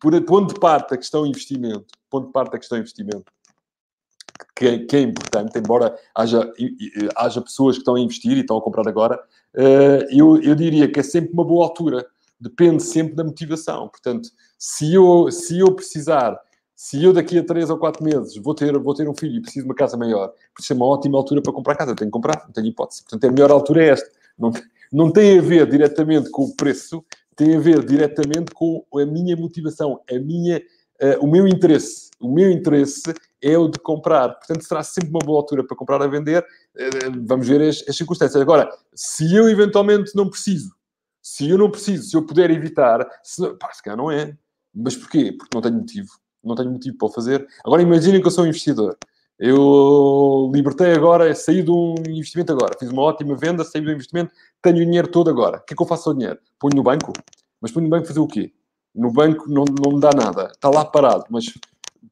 por 0.00 0.20
ponto 0.24 0.54
de 0.54 0.60
parte 0.60 0.94
a 0.94 0.96
questão 0.96 1.26
investimento, 1.26 1.86
ponto 2.10 2.26
de 2.26 2.32
parte 2.32 2.56
a 2.56 2.58
questão 2.58 2.78
investimento, 2.78 3.24
que 4.54 4.66
é, 4.66 4.78
que 4.78 4.96
é 4.96 5.00
importante, 5.00 5.58
embora 5.58 5.96
haja, 6.14 6.50
haja 7.16 7.40
pessoas 7.40 7.76
que 7.76 7.80
estão 7.80 7.94
a 7.94 8.00
investir 8.00 8.36
e 8.36 8.40
estão 8.40 8.56
a 8.56 8.62
comprar 8.62 8.86
agora, 8.88 9.20
eh, 9.54 10.08
eu, 10.10 10.40
eu 10.42 10.54
diria 10.54 10.90
que 10.90 11.00
é 11.00 11.02
sempre 11.02 11.32
uma 11.32 11.44
boa 11.44 11.64
altura. 11.64 12.06
Depende 12.40 12.82
sempre 12.82 13.14
da 13.14 13.24
motivação. 13.24 13.88
Portanto, 13.88 14.30
se 14.58 14.94
eu, 14.94 15.30
se 15.30 15.58
eu 15.58 15.74
precisar 15.74 16.38
se 16.80 17.02
eu 17.02 17.12
daqui 17.12 17.36
a 17.36 17.42
3 17.42 17.70
ou 17.70 17.76
4 17.76 18.04
meses 18.04 18.36
vou 18.36 18.54
ter, 18.54 18.78
vou 18.78 18.94
ter 18.94 19.08
um 19.08 19.14
filho 19.14 19.38
e 19.38 19.40
preciso 19.40 19.64
de 19.64 19.68
uma 19.68 19.74
casa 19.74 19.96
maior, 19.96 20.28
por 20.54 20.62
isso 20.62 20.72
é 20.72 20.76
uma 20.76 20.86
ótima 20.86 21.18
altura 21.18 21.42
para 21.42 21.52
comprar 21.52 21.74
casa, 21.74 21.90
eu 21.90 21.96
tenho 21.96 22.08
que 22.08 22.12
comprar, 22.12 22.44
não 22.44 22.52
tenho 22.52 22.68
hipótese. 22.68 23.02
Portanto, 23.02 23.24
a 23.24 23.32
melhor 23.32 23.50
altura 23.50 23.82
é 23.82 23.88
esta. 23.88 24.08
Não, 24.38 24.52
não 24.92 25.10
tem 25.10 25.40
a 25.40 25.42
ver 25.42 25.68
diretamente 25.68 26.30
com 26.30 26.44
o 26.44 26.54
preço, 26.54 27.04
tem 27.34 27.56
a 27.56 27.58
ver 27.58 27.84
diretamente 27.84 28.52
com 28.54 28.86
a 28.94 29.04
minha 29.04 29.36
motivação, 29.36 30.00
a 30.08 30.20
minha, 30.20 30.58
uh, 31.02 31.18
o 31.20 31.28
meu 31.28 31.48
interesse. 31.48 32.10
O 32.20 32.32
meu 32.32 32.48
interesse 32.48 33.12
é 33.42 33.58
o 33.58 33.66
de 33.66 33.80
comprar. 33.80 34.28
Portanto, 34.28 34.62
será 34.62 34.84
sempre 34.84 35.10
uma 35.10 35.18
boa 35.18 35.40
altura 35.40 35.66
para 35.66 35.76
comprar 35.76 36.00
a 36.00 36.06
vender. 36.06 36.46
Uh, 36.76 37.26
vamos 37.26 37.48
ver 37.48 37.60
as, 37.60 37.82
as 37.88 37.96
circunstâncias. 37.96 38.40
Agora, 38.40 38.70
se 38.94 39.34
eu 39.34 39.48
eventualmente 39.48 40.14
não 40.14 40.30
preciso, 40.30 40.77
se 41.22 41.48
eu 41.48 41.58
não 41.58 41.70
preciso, 41.70 42.10
se 42.10 42.16
eu 42.16 42.24
puder 42.24 42.50
evitar, 42.50 43.06
se, 43.22 43.48
pá, 43.54 43.72
se 43.72 43.82
calhar 43.82 43.96
não 43.96 44.10
é. 44.10 44.36
Mas 44.74 44.96
porquê? 44.96 45.32
Porque 45.32 45.54
não 45.54 45.62
tenho 45.62 45.76
motivo 45.76 46.10
não 46.48 46.54
tenho 46.54 46.70
motivo 46.70 46.96
para 46.96 47.06
o 47.06 47.12
fazer. 47.12 47.46
Agora 47.64 47.82
imaginem 47.82 48.20
que 48.20 48.26
eu 48.26 48.30
sou 48.30 48.44
um 48.44 48.48
investidor. 48.48 48.96
Eu 49.38 50.50
libertei 50.52 50.92
agora, 50.92 51.32
saí 51.34 51.62
de 51.62 51.70
um 51.70 51.94
investimento 52.08 52.52
agora, 52.52 52.76
fiz 52.78 52.90
uma 52.90 53.02
ótima 53.02 53.36
venda, 53.36 53.62
saí 53.62 53.80
do 53.80 53.92
investimento, 53.92 54.32
tenho 54.60 54.76
o 54.76 54.84
dinheiro 54.84 55.06
todo 55.06 55.30
agora. 55.30 55.58
O 55.58 55.60
que 55.60 55.74
é 55.74 55.76
que 55.76 55.82
eu 55.82 55.86
faço 55.86 56.08
ao 56.08 56.14
dinheiro? 56.14 56.38
Ponho 56.58 56.74
no 56.74 56.82
banco? 56.82 57.12
Mas 57.60 57.70
ponho 57.70 57.84
no 57.84 57.90
banco 57.90 58.06
fazer 58.06 58.18
o 58.18 58.26
quê? 58.26 58.52
No 58.92 59.12
banco 59.12 59.48
não, 59.48 59.64
não 59.64 59.92
me 59.92 60.00
dá 60.00 60.10
nada, 60.10 60.50
está 60.52 60.68
lá 60.68 60.84
parado. 60.84 61.24
Mas 61.30 61.52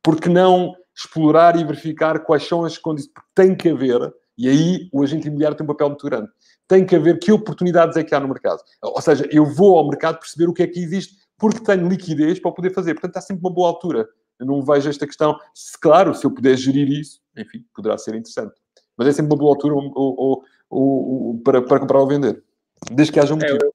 por 0.02 0.20
que 0.20 0.28
não 0.28 0.76
explorar 0.94 1.58
e 1.58 1.64
verificar 1.64 2.20
quais 2.20 2.46
são 2.46 2.64
as 2.64 2.78
condições? 2.78 3.12
Tem 3.34 3.56
que 3.56 3.70
haver, 3.70 4.14
e 4.38 4.48
aí 4.48 4.88
o 4.92 5.02
agente 5.02 5.26
imobiliário 5.26 5.56
tem 5.56 5.64
um 5.64 5.68
papel 5.68 5.88
muito 5.88 6.06
grande. 6.06 6.28
Tem 6.68 6.84
que 6.84 6.96
haver 6.96 7.18
que 7.18 7.30
oportunidades 7.30 7.96
é 7.96 8.04
que 8.04 8.14
há 8.14 8.20
no 8.20 8.28
mercado. 8.28 8.60
Ou 8.82 9.00
seja, 9.00 9.28
eu 9.30 9.46
vou 9.46 9.78
ao 9.78 9.88
mercado 9.88 10.18
perceber 10.18 10.48
o 10.48 10.52
que 10.52 10.62
é 10.62 10.66
que 10.66 10.80
existe, 10.80 11.16
porque 11.38 11.62
tenho 11.62 11.88
liquidez 11.88 12.40
para 12.40 12.52
poder 12.52 12.70
fazer. 12.70 12.94
Portanto, 12.94 13.10
está 13.10 13.20
sempre 13.20 13.44
uma 13.44 13.52
boa 13.52 13.68
altura 13.68 14.08
eu 14.38 14.46
não 14.46 14.62
vejo 14.62 14.88
esta 14.88 15.06
questão. 15.06 15.38
Se, 15.54 15.78
claro, 15.78 16.14
se 16.14 16.24
eu 16.24 16.30
puder 16.30 16.56
gerir 16.56 16.88
isso, 16.88 17.20
enfim, 17.36 17.64
poderá 17.74 17.96
ser 17.96 18.14
interessante. 18.14 18.54
Mas 18.96 19.08
é 19.08 19.12
sempre 19.12 19.32
uma 19.32 19.38
boa 19.38 19.52
altura 19.52 19.74
ou, 19.74 19.92
ou, 19.94 20.44
ou, 20.70 21.40
para, 21.42 21.62
para 21.62 21.80
comprar 21.80 22.00
ou 22.00 22.08
vender. 22.08 22.42
Desde 22.90 23.12
que 23.12 23.20
haja 23.20 23.34
um 23.34 23.38
é, 23.38 23.40
motivo. 23.40 23.58
É, 23.64 23.70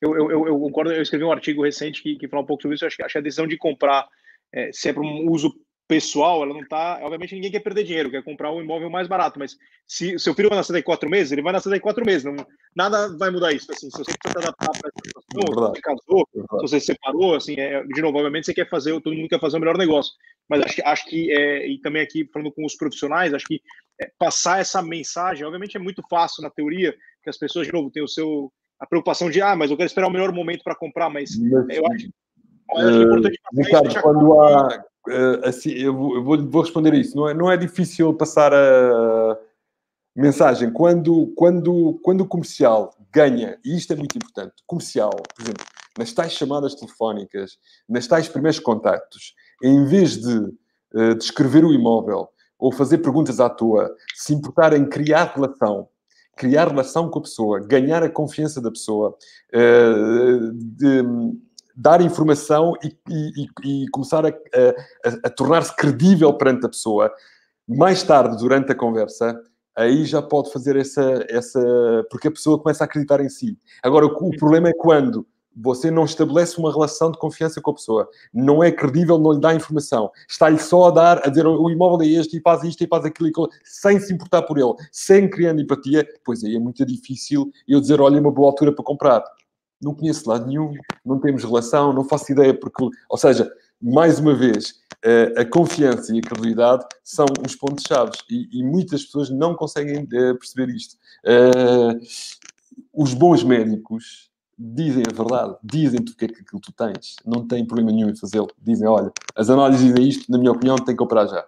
eu, 0.00 0.16
eu, 0.16 0.30
eu, 0.30 0.46
eu, 0.48 0.58
concordo, 0.58 0.92
eu 0.92 1.02
escrevi 1.02 1.24
um 1.24 1.32
artigo 1.32 1.62
recente 1.62 2.02
que, 2.02 2.16
que 2.16 2.28
fala 2.28 2.42
um 2.42 2.46
pouco 2.46 2.62
sobre 2.62 2.74
isso. 2.74 2.84
Eu 2.84 2.88
acho 2.88 2.96
que, 2.96 3.02
acho 3.02 3.12
que 3.12 3.18
a 3.18 3.22
decisão 3.22 3.46
de 3.46 3.56
comprar, 3.56 4.08
é, 4.52 4.70
se 4.72 4.88
é 4.88 4.92
para 4.92 5.02
um 5.02 5.30
uso 5.30 5.52
pessoal, 5.92 6.42
ela 6.42 6.54
não 6.54 6.62
está. 6.62 7.00
Obviamente, 7.02 7.34
ninguém 7.34 7.50
quer 7.50 7.60
perder 7.60 7.84
dinheiro, 7.84 8.10
quer 8.10 8.24
comprar 8.24 8.50
um 8.50 8.62
imóvel 8.62 8.88
mais 8.88 9.06
barato, 9.06 9.38
mas 9.38 9.58
se 9.86 10.18
seu 10.18 10.34
filho 10.34 10.48
vai 10.48 10.56
nascer 10.56 10.72
daqui 10.72 10.86
quatro 10.86 11.10
meses, 11.10 11.32
ele 11.32 11.42
vai 11.42 11.52
nascer 11.52 11.68
daqui 11.68 11.82
quatro 11.82 12.02
meses. 12.02 12.24
Não, 12.24 12.34
nada 12.74 13.14
vai 13.18 13.30
mudar 13.30 13.52
isso. 13.52 13.70
Assim, 13.70 13.90
se 13.90 13.98
você 13.98 14.10
precisa 14.18 14.38
adaptar 14.38 14.70
para 14.70 14.88
essa 14.88 15.00
situação, 15.04 15.54
se 15.54 15.70
você 15.70 15.80
casou, 15.82 16.28
se 16.32 16.62
você 16.62 16.80
separou, 16.80 17.34
assim, 17.34 17.60
é, 17.60 17.84
de 17.84 18.00
novo, 18.00 18.16
obviamente 18.16 18.46
você 18.46 18.54
quer 18.54 18.70
fazer, 18.70 18.98
todo 19.02 19.14
mundo 19.14 19.28
quer 19.28 19.38
fazer 19.38 19.58
o 19.58 19.60
melhor 19.60 19.76
negócio. 19.76 20.14
Mas 20.48 20.62
acho 20.62 20.76
que, 20.76 20.82
acho 20.82 21.04
que 21.04 21.30
é, 21.30 21.68
e 21.68 21.78
também 21.78 22.00
aqui 22.00 22.26
falando 22.32 22.50
com 22.52 22.64
os 22.64 22.74
profissionais, 22.74 23.34
acho 23.34 23.46
que 23.46 23.60
é, 24.00 24.10
passar 24.18 24.60
essa 24.60 24.80
mensagem, 24.80 25.44
obviamente 25.44 25.76
é 25.76 25.80
muito 25.80 26.02
fácil 26.08 26.42
na 26.42 26.48
teoria, 26.48 26.94
que 27.22 27.28
as 27.28 27.36
pessoas, 27.36 27.66
de 27.66 27.72
novo, 27.72 27.90
têm 27.90 28.02
o 28.02 28.08
seu, 28.08 28.50
a 28.80 28.86
preocupação 28.86 29.28
de, 29.28 29.42
ah, 29.42 29.54
mas 29.54 29.70
eu 29.70 29.76
quero 29.76 29.88
esperar 29.88 30.08
o 30.08 30.10
melhor 30.10 30.32
momento 30.32 30.64
para 30.64 30.74
comprar, 30.74 31.10
mas, 31.10 31.36
mas 31.38 31.76
eu 31.76 31.86
acho, 31.86 32.06
eu 32.70 32.78
acho 32.78 32.98
uh, 32.98 33.02
importante 33.02 33.38
Ricardo, 33.54 34.02
quando 34.02 34.40
há, 34.40 34.84
uh, 35.08 35.46
assim, 35.46 35.70
eu, 35.70 35.94
vou, 35.94 36.44
vou 36.48 36.62
responder 36.62 36.94
isso, 36.94 37.16
não 37.16 37.28
é, 37.28 37.34
não 37.34 37.50
é 37.50 37.56
difícil 37.56 38.12
passar 38.14 38.52
a 38.52 39.38
mensagem, 40.14 40.70
quando, 40.70 41.32
quando, 41.36 41.98
quando 42.02 42.20
o 42.22 42.26
comercial 42.26 42.94
ganha, 43.12 43.58
e 43.64 43.76
isto 43.76 43.92
é 43.92 43.96
muito 43.96 44.16
importante, 44.16 44.54
comercial, 44.66 45.10
por 45.10 45.42
exemplo, 45.42 45.64
nas 45.98 46.12
tais 46.12 46.32
chamadas 46.32 46.74
telefónicas, 46.74 47.58
nas 47.88 48.06
tais 48.06 48.28
primeiros 48.28 48.58
contactos, 48.58 49.34
em 49.62 49.84
vez 49.84 50.18
de 50.18 50.38
uh, 50.94 51.14
descrever 51.16 51.64
o 51.64 51.72
imóvel 51.72 52.28
ou 52.58 52.72
fazer 52.72 52.98
perguntas 52.98 53.40
à 53.40 53.50
toa, 53.50 53.94
se 54.14 54.32
importar 54.32 54.72
em 54.72 54.88
criar 54.88 55.32
relação, 55.34 55.88
criar 56.36 56.68
relação 56.68 57.10
com 57.10 57.18
a 57.18 57.22
pessoa, 57.22 57.60
ganhar 57.60 58.02
a 58.02 58.08
confiança 58.08 58.60
da 58.60 58.70
pessoa, 58.70 59.16
uh, 59.54 60.52
de, 60.52 61.02
dar 61.76 62.00
informação 62.00 62.74
e, 62.82 62.96
e, 63.08 63.82
e 63.84 63.88
começar 63.88 64.24
a, 64.26 64.28
a, 64.28 65.10
a 65.24 65.30
tornar-se 65.30 65.74
credível 65.74 66.32
perante 66.34 66.66
a 66.66 66.68
pessoa, 66.68 67.12
mais 67.66 68.02
tarde, 68.02 68.36
durante 68.36 68.72
a 68.72 68.74
conversa, 68.74 69.40
aí 69.76 70.04
já 70.04 70.20
pode 70.20 70.52
fazer 70.52 70.76
essa, 70.76 71.24
essa. 71.28 71.60
Porque 72.10 72.28
a 72.28 72.32
pessoa 72.32 72.58
começa 72.58 72.84
a 72.84 72.86
acreditar 72.86 73.20
em 73.20 73.28
si. 73.28 73.58
Agora, 73.82 74.06
o, 74.06 74.08
o 74.08 74.36
problema 74.36 74.68
é 74.68 74.72
quando 74.72 75.26
você 75.54 75.90
não 75.90 76.04
estabelece 76.04 76.58
uma 76.58 76.72
relação 76.72 77.10
de 77.10 77.18
confiança 77.18 77.60
com 77.60 77.70
a 77.70 77.74
pessoa, 77.74 78.08
não 78.32 78.62
é 78.62 78.70
credível, 78.72 79.18
não 79.18 79.32
lhe 79.32 79.40
dá 79.40 79.54
informação, 79.54 80.10
está-lhe 80.28 80.58
só 80.58 80.86
a 80.86 80.90
dar, 80.90 81.26
a 81.26 81.28
dizer 81.28 81.46
o 81.46 81.70
imóvel 81.70 82.06
é 82.06 82.10
este 82.10 82.38
e 82.38 82.40
faz 82.40 82.64
isto 82.64 82.82
e 82.82 82.86
faz 82.86 83.04
aquilo, 83.04 83.28
e 83.28 83.30
aquilo 83.30 83.50
sem 83.64 84.00
se 84.00 84.12
importar 84.12 84.42
por 84.42 84.58
ele, 84.58 84.74
sem 84.90 85.28
criando 85.28 85.60
empatia, 85.60 86.06
pois 86.24 86.42
aí 86.42 86.56
é 86.56 86.58
muito 86.58 86.84
difícil 86.86 87.50
eu 87.68 87.80
dizer, 87.80 88.00
olha, 88.00 88.16
é 88.16 88.20
uma 88.20 88.32
boa 88.32 88.48
altura 88.48 88.72
para 88.72 88.84
comprar. 88.84 89.22
Não 89.82 89.94
conheço 89.94 90.28
lado 90.28 90.46
nenhum, 90.46 90.72
não 91.04 91.18
temos 91.18 91.42
relação, 91.42 91.92
não 91.92 92.04
faço 92.04 92.30
ideia, 92.32 92.54
porque, 92.54 92.84
ou 93.08 93.18
seja, 93.18 93.50
mais 93.80 94.20
uma 94.20 94.34
vez, 94.34 94.74
eh, 95.04 95.34
a 95.36 95.44
confiança 95.44 96.14
e 96.14 96.18
a 96.18 96.22
credibilidade 96.22 96.84
são 97.02 97.26
os 97.44 97.56
pontos-chave 97.56 98.12
e, 98.30 98.60
e, 98.60 98.62
muitas 98.62 99.04
pessoas 99.04 99.28
não 99.28 99.54
conseguem 99.56 100.06
eh, 100.12 100.34
perceber 100.34 100.72
isto. 100.72 100.96
Uh, 101.24 101.98
os 102.94 103.12
bons 103.12 103.42
médicos 103.42 104.30
dizem 104.56 105.02
a 105.10 105.14
verdade, 105.14 105.56
dizem-te 105.64 106.12
o 106.12 106.16
que 106.16 106.26
é 106.26 106.28
que 106.28 106.40
aquilo 106.40 106.60
tu 106.60 106.72
tens, 106.72 107.16
não 107.26 107.46
têm 107.46 107.66
problema 107.66 107.90
nenhum 107.90 108.10
em 108.10 108.16
fazê-lo. 108.16 108.48
Dizem, 108.60 108.86
olha, 108.86 109.10
as 109.34 109.50
análises 109.50 109.84
dizem 109.84 110.08
isto, 110.08 110.30
na 110.30 110.38
minha 110.38 110.52
opinião, 110.52 110.76
tem 110.76 110.94
que 110.94 111.02
operar 111.02 111.28
já. 111.28 111.44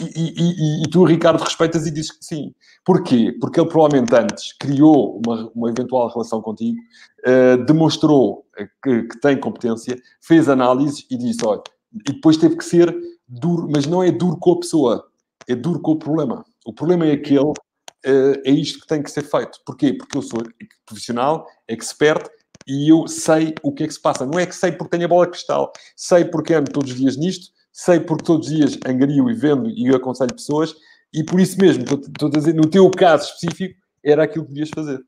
E, 0.00 0.34
e, 0.36 0.84
e, 0.84 0.90
tu, 0.90 1.04
Ricardo, 1.04 1.42
respeitas 1.42 1.86
e 1.86 1.90
dizes 1.90 2.12
que 2.12 2.24
sim. 2.24 2.54
Porquê? 2.84 3.36
Porque 3.40 3.58
ele 3.58 3.68
provavelmente 3.68 4.14
antes 4.14 4.52
criou 4.52 5.20
uma, 5.24 5.50
uma 5.54 5.70
eventual 5.70 6.08
relação 6.08 6.40
contigo, 6.40 6.78
uh, 7.26 7.64
demonstrou 7.64 8.46
que, 8.82 9.02
que, 9.04 9.20
tem 9.20 9.38
competência, 9.38 10.00
fez 10.20 10.48
análises 10.48 11.04
e 11.10 11.16
disse: 11.16 11.44
olha, 11.44 11.62
e 12.08 12.12
depois 12.12 12.36
teve 12.36 12.56
que 12.56 12.64
ser 12.64 12.94
duro, 13.26 13.68
mas 13.72 13.86
não 13.86 14.02
é 14.02 14.10
duro 14.10 14.36
com 14.38 14.52
a 14.52 14.60
pessoa, 14.60 15.08
é 15.48 15.54
duro 15.54 15.80
com 15.80 15.92
o 15.92 15.98
problema. 15.98 16.44
O 16.64 16.72
problema 16.72 17.06
é 17.06 17.12
aquele, 17.12 17.40
uh, 17.40 18.40
é 18.44 18.50
isto 18.50 18.80
que 18.80 18.86
tem 18.86 19.02
que 19.02 19.10
ser 19.10 19.22
feito. 19.22 19.60
Porquê? 19.64 19.94
Porque 19.94 20.16
eu 20.16 20.22
sou 20.22 20.42
profissional, 20.84 21.46
expert, 21.66 22.28
e 22.66 22.90
eu 22.90 23.06
sei 23.06 23.54
o 23.62 23.72
que 23.72 23.84
é 23.84 23.86
que 23.86 23.94
se 23.94 24.00
passa. 24.00 24.26
Não 24.26 24.38
é 24.38 24.46
que 24.46 24.54
sei 24.54 24.72
porque 24.72 24.90
tenho 24.90 25.06
a 25.06 25.08
bola 25.08 25.26
de 25.26 25.32
cristal, 25.32 25.72
sei 25.96 26.24
porque 26.24 26.54
ando 26.54 26.70
todos 26.70 26.90
os 26.90 26.96
dias 26.96 27.16
nisto, 27.16 27.55
sei 27.76 28.00
porque 28.00 28.24
todos 28.24 28.48
os 28.48 28.54
dias 28.54 28.78
angario 28.86 29.28
e 29.28 29.34
vendo 29.34 29.68
e 29.68 29.94
aconselho 29.94 30.32
pessoas, 30.32 30.74
e 31.12 31.22
por 31.22 31.38
isso 31.38 31.60
mesmo, 31.60 31.84
estou 31.84 32.28
a 32.28 32.30
dizer, 32.30 32.54
no 32.54 32.66
teu 32.70 32.90
caso 32.90 33.34
específico, 33.34 33.78
era 34.02 34.24
aquilo 34.24 34.46
que 34.46 34.52
devias 34.52 34.70
fazer. 34.74 35.04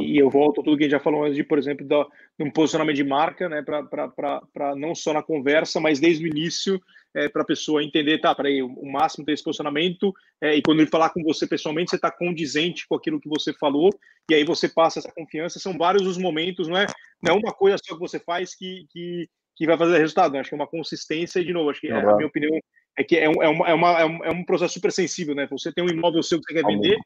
E, 0.00 0.18
eu 0.18 0.28
volto 0.28 0.60
a 0.60 0.64
tudo 0.64 0.76
que 0.76 0.82
a 0.82 0.86
gente 0.86 0.92
já 0.92 0.98
falou 0.98 1.22
antes 1.22 1.36
de, 1.36 1.44
por 1.44 1.56
exemplo, 1.56 1.86
de 1.86 2.44
um 2.44 2.50
posicionamento 2.50 2.96
de 2.96 3.04
marca, 3.04 3.48
né, 3.48 3.62
para 3.62 4.74
não 4.74 4.96
só 4.96 5.12
na 5.12 5.22
conversa, 5.22 5.78
mas 5.78 6.00
desde 6.00 6.24
o 6.24 6.26
início, 6.26 6.80
é, 7.14 7.28
para 7.28 7.42
a 7.42 7.46
pessoa 7.46 7.84
entender, 7.84 8.18
tá, 8.18 8.34
peraí, 8.34 8.60
o, 8.60 8.72
o 8.72 8.90
máximo 8.90 9.24
tem 9.24 9.34
esse 9.34 9.44
posicionamento, 9.44 10.12
é, 10.40 10.56
e 10.56 10.62
quando 10.62 10.80
ele 10.80 10.90
falar 10.90 11.10
com 11.10 11.22
você 11.22 11.46
pessoalmente, 11.46 11.90
você 11.90 11.96
está 11.96 12.10
condizente 12.10 12.84
com 12.88 12.96
aquilo 12.96 13.20
que 13.20 13.28
você 13.28 13.52
falou, 13.52 13.90
e 14.28 14.34
aí 14.34 14.42
você 14.42 14.68
passa 14.68 14.98
essa 14.98 15.12
confiança. 15.12 15.60
São 15.60 15.78
vários 15.78 16.04
os 16.04 16.18
momentos, 16.18 16.66
não 16.66 16.76
é, 16.76 16.86
não 17.22 17.34
é 17.34 17.38
uma 17.38 17.52
coisa 17.52 17.78
só 17.78 17.94
que 17.94 18.00
você 18.00 18.18
faz 18.18 18.56
que, 18.56 18.86
que, 18.90 19.28
que 19.58 19.66
vai 19.66 19.76
fazer 19.76 19.98
resultado, 19.98 20.32
né? 20.32 20.40
acho 20.40 20.48
que 20.48 20.54
é 20.54 20.56
uma 20.56 20.68
consistência, 20.68 21.40
e 21.40 21.44
de 21.44 21.52
novo, 21.52 21.68
acho 21.68 21.80
que 21.80 21.88
é, 21.88 21.92
a 21.92 22.14
minha 22.14 22.28
opinião 22.28 22.56
é 22.96 23.02
que 23.02 23.16
é, 23.16 23.28
um, 23.28 23.42
é, 23.42 23.48
uma, 23.48 23.68
é, 23.68 23.74
uma, 23.74 24.26
é 24.26 24.30
um 24.30 24.44
processo 24.44 24.74
super 24.74 24.92
sensível, 24.92 25.34
né? 25.34 25.48
Você 25.50 25.72
tem 25.72 25.84
um 25.84 25.88
imóvel 25.88 26.22
seu 26.22 26.40
que 26.40 26.44
você 26.52 26.54
quer 26.54 26.66
vender, 26.66 26.96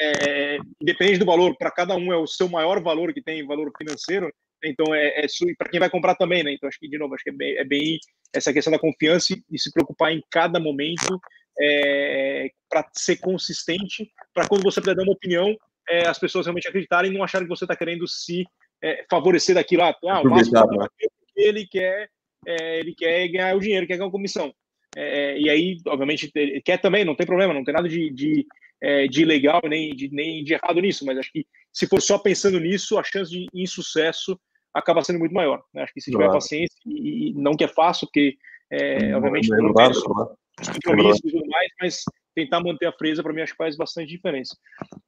é, 0.00 0.58
independente 0.80 1.18
do 1.18 1.26
valor, 1.26 1.56
para 1.58 1.70
cada 1.70 1.96
um 1.96 2.12
é 2.12 2.16
o 2.16 2.26
seu 2.26 2.48
maior 2.48 2.80
valor 2.80 3.12
que 3.12 3.22
tem 3.22 3.44
valor 3.44 3.72
financeiro, 3.76 4.32
então 4.64 4.94
é, 4.94 5.20
é 5.20 5.26
para 5.58 5.68
quem 5.68 5.80
vai 5.80 5.90
comprar 5.90 6.14
também, 6.14 6.44
né? 6.44 6.52
Então 6.52 6.68
acho 6.68 6.78
que 6.78 6.88
de 6.88 6.96
novo 6.96 7.14
acho 7.14 7.24
que 7.24 7.30
é 7.30 7.32
bem, 7.32 7.58
é 7.58 7.64
bem 7.64 7.98
essa 8.32 8.52
questão 8.52 8.72
da 8.72 8.78
confiança 8.78 9.34
e, 9.50 9.58
se 9.58 9.72
preocupar 9.72 10.12
em 10.12 10.22
cada 10.30 10.60
momento 10.60 11.20
é, 11.60 12.50
para 12.68 12.88
ser 12.92 13.16
consistente, 13.16 14.10
para 14.32 14.46
quando 14.46 14.62
você 14.62 14.80
puder 14.80 14.94
dar 14.94 15.02
uma 15.02 15.12
opinião, 15.12 15.56
é, 15.88 16.06
as 16.06 16.18
pessoas 16.18 16.46
realmente 16.46 16.68
acreditarem 16.68 17.10
e 17.10 17.14
não 17.14 17.24
acharem 17.24 17.46
que 17.46 17.54
você 17.54 17.64
está 17.64 17.76
querendo 17.76 18.06
se 18.06 18.44
é, 18.82 19.04
favorecer 19.10 19.54
daquilo 19.54 19.82
lá. 19.82 19.96
Ah, 20.08 20.20
o 20.20 20.30
máximo 20.30 20.78
né? 20.78 20.88
Ele 21.36 21.66
quer 21.66 22.08
é, 22.46 22.78
ele 22.78 22.94
quer 22.94 23.28
ganhar 23.28 23.56
o 23.56 23.60
dinheiro, 23.60 23.86
quer 23.86 23.96
ganhar 23.96 24.06
uma 24.06 24.12
comissão. 24.12 24.54
É, 24.96 25.38
e 25.38 25.50
aí, 25.50 25.78
obviamente, 25.86 26.32
quer 26.64 26.78
também, 26.78 27.04
não 27.04 27.14
tem 27.14 27.26
problema, 27.26 27.52
não 27.52 27.64
tem 27.64 27.74
nada 27.74 27.88
de, 27.88 28.10
de 28.10 28.46
é, 28.80 29.06
de 29.06 29.22
ilegal 29.22 29.60
nem 29.64 29.94
de, 29.94 30.08
nem 30.12 30.44
de 30.44 30.54
errado 30.54 30.80
nisso, 30.80 31.04
mas 31.04 31.18
acho 31.18 31.32
que 31.32 31.46
se 31.72 31.86
for 31.86 32.00
só 32.00 32.18
pensando 32.18 32.60
nisso, 32.60 32.98
a 32.98 33.04
chance 33.04 33.30
de 33.30 33.46
insucesso 33.54 34.38
acaba 34.72 35.02
sendo 35.02 35.18
muito 35.18 35.34
maior. 35.34 35.62
Né? 35.72 35.82
Acho 35.82 35.92
que 35.92 36.00
se 36.00 36.10
tiver 36.10 36.24
claro. 36.24 36.38
paciência, 36.38 36.76
e, 36.86 37.32
não 37.34 37.56
que 37.56 37.64
é 37.64 37.68
fácil, 37.68 38.06
porque 38.06 38.36
é, 38.70 39.14
obviamente 39.14 39.52
é 39.52 39.56
verdade, 39.56 39.98
não 40.06 40.26
tem 40.56 40.74
compromissos 40.74 41.20
e 41.24 41.30
tudo 41.30 41.46
mais, 41.48 41.70
mas 41.80 42.02
tentar 42.34 42.60
manter 42.60 42.86
a 42.86 42.92
presa 42.92 43.22
para 43.22 43.32
mim 43.32 43.40
acho 43.40 43.52
que 43.52 43.58
faz 43.58 43.76
bastante 43.76 44.08
diferença. 44.08 44.56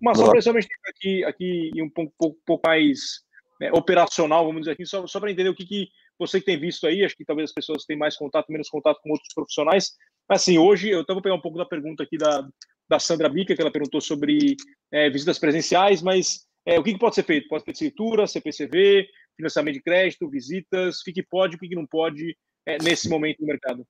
Mas 0.00 0.18
só 0.18 0.30
para 0.30 0.62
aqui, 0.88 1.24
aqui 1.24 1.70
um 1.82 1.90
pouco, 1.90 2.12
pouco, 2.18 2.40
pouco 2.46 2.68
mais 2.68 3.20
né, 3.60 3.70
operacional, 3.72 4.46
vamos 4.46 4.62
dizer 4.62 4.72
aqui, 4.72 4.86
só, 4.86 5.06
só 5.06 5.20
para 5.20 5.30
entender 5.30 5.50
o 5.50 5.54
que, 5.54 5.66
que 5.66 5.88
você 6.18 6.40
que 6.40 6.46
tem 6.46 6.58
visto 6.58 6.86
aí, 6.86 7.04
acho 7.04 7.16
que 7.16 7.24
talvez 7.24 7.50
as 7.50 7.54
pessoas 7.54 7.84
têm 7.84 7.96
mais 7.96 8.16
contato, 8.16 8.50
menos 8.50 8.68
contato 8.68 9.00
com 9.02 9.10
outros 9.10 9.32
profissionais. 9.34 9.92
Assim, 10.28 10.58
hoje 10.58 10.90
eu 10.90 11.02
estava 11.02 11.22
pegar 11.22 11.34
um 11.34 11.40
pouco 11.40 11.58
da 11.58 11.64
pergunta 11.64 12.02
aqui 12.02 12.18
da, 12.18 12.46
da 12.88 12.98
Sandra 12.98 13.28
Bica, 13.28 13.54
que 13.54 13.60
ela 13.60 13.72
perguntou 13.72 14.00
sobre 14.00 14.56
é, 14.92 15.08
visitas 15.10 15.38
presenciais, 15.38 16.02
mas 16.02 16.46
é, 16.66 16.78
o 16.78 16.82
que, 16.82 16.92
que, 16.92 16.98
pode 16.98 17.14
ser 17.14 17.22
feito? 17.22 17.48
Pode 17.48 17.64
ter 17.64 17.72
escritura, 17.72 18.26
CPCV, 18.26 19.06
financiamento 19.36 19.74
de 19.74 19.82
crédito, 19.82 20.28
visitas, 20.28 21.00
o 21.00 21.04
que, 21.04 21.22
pode, 21.22 21.56
o 21.56 21.58
que, 21.58 21.74
não 21.74 21.86
pode 21.86 22.36
é, 22.66 22.76
nesse 22.82 23.08
momento 23.08 23.38
do 23.38 23.46
mercado? 23.46 23.86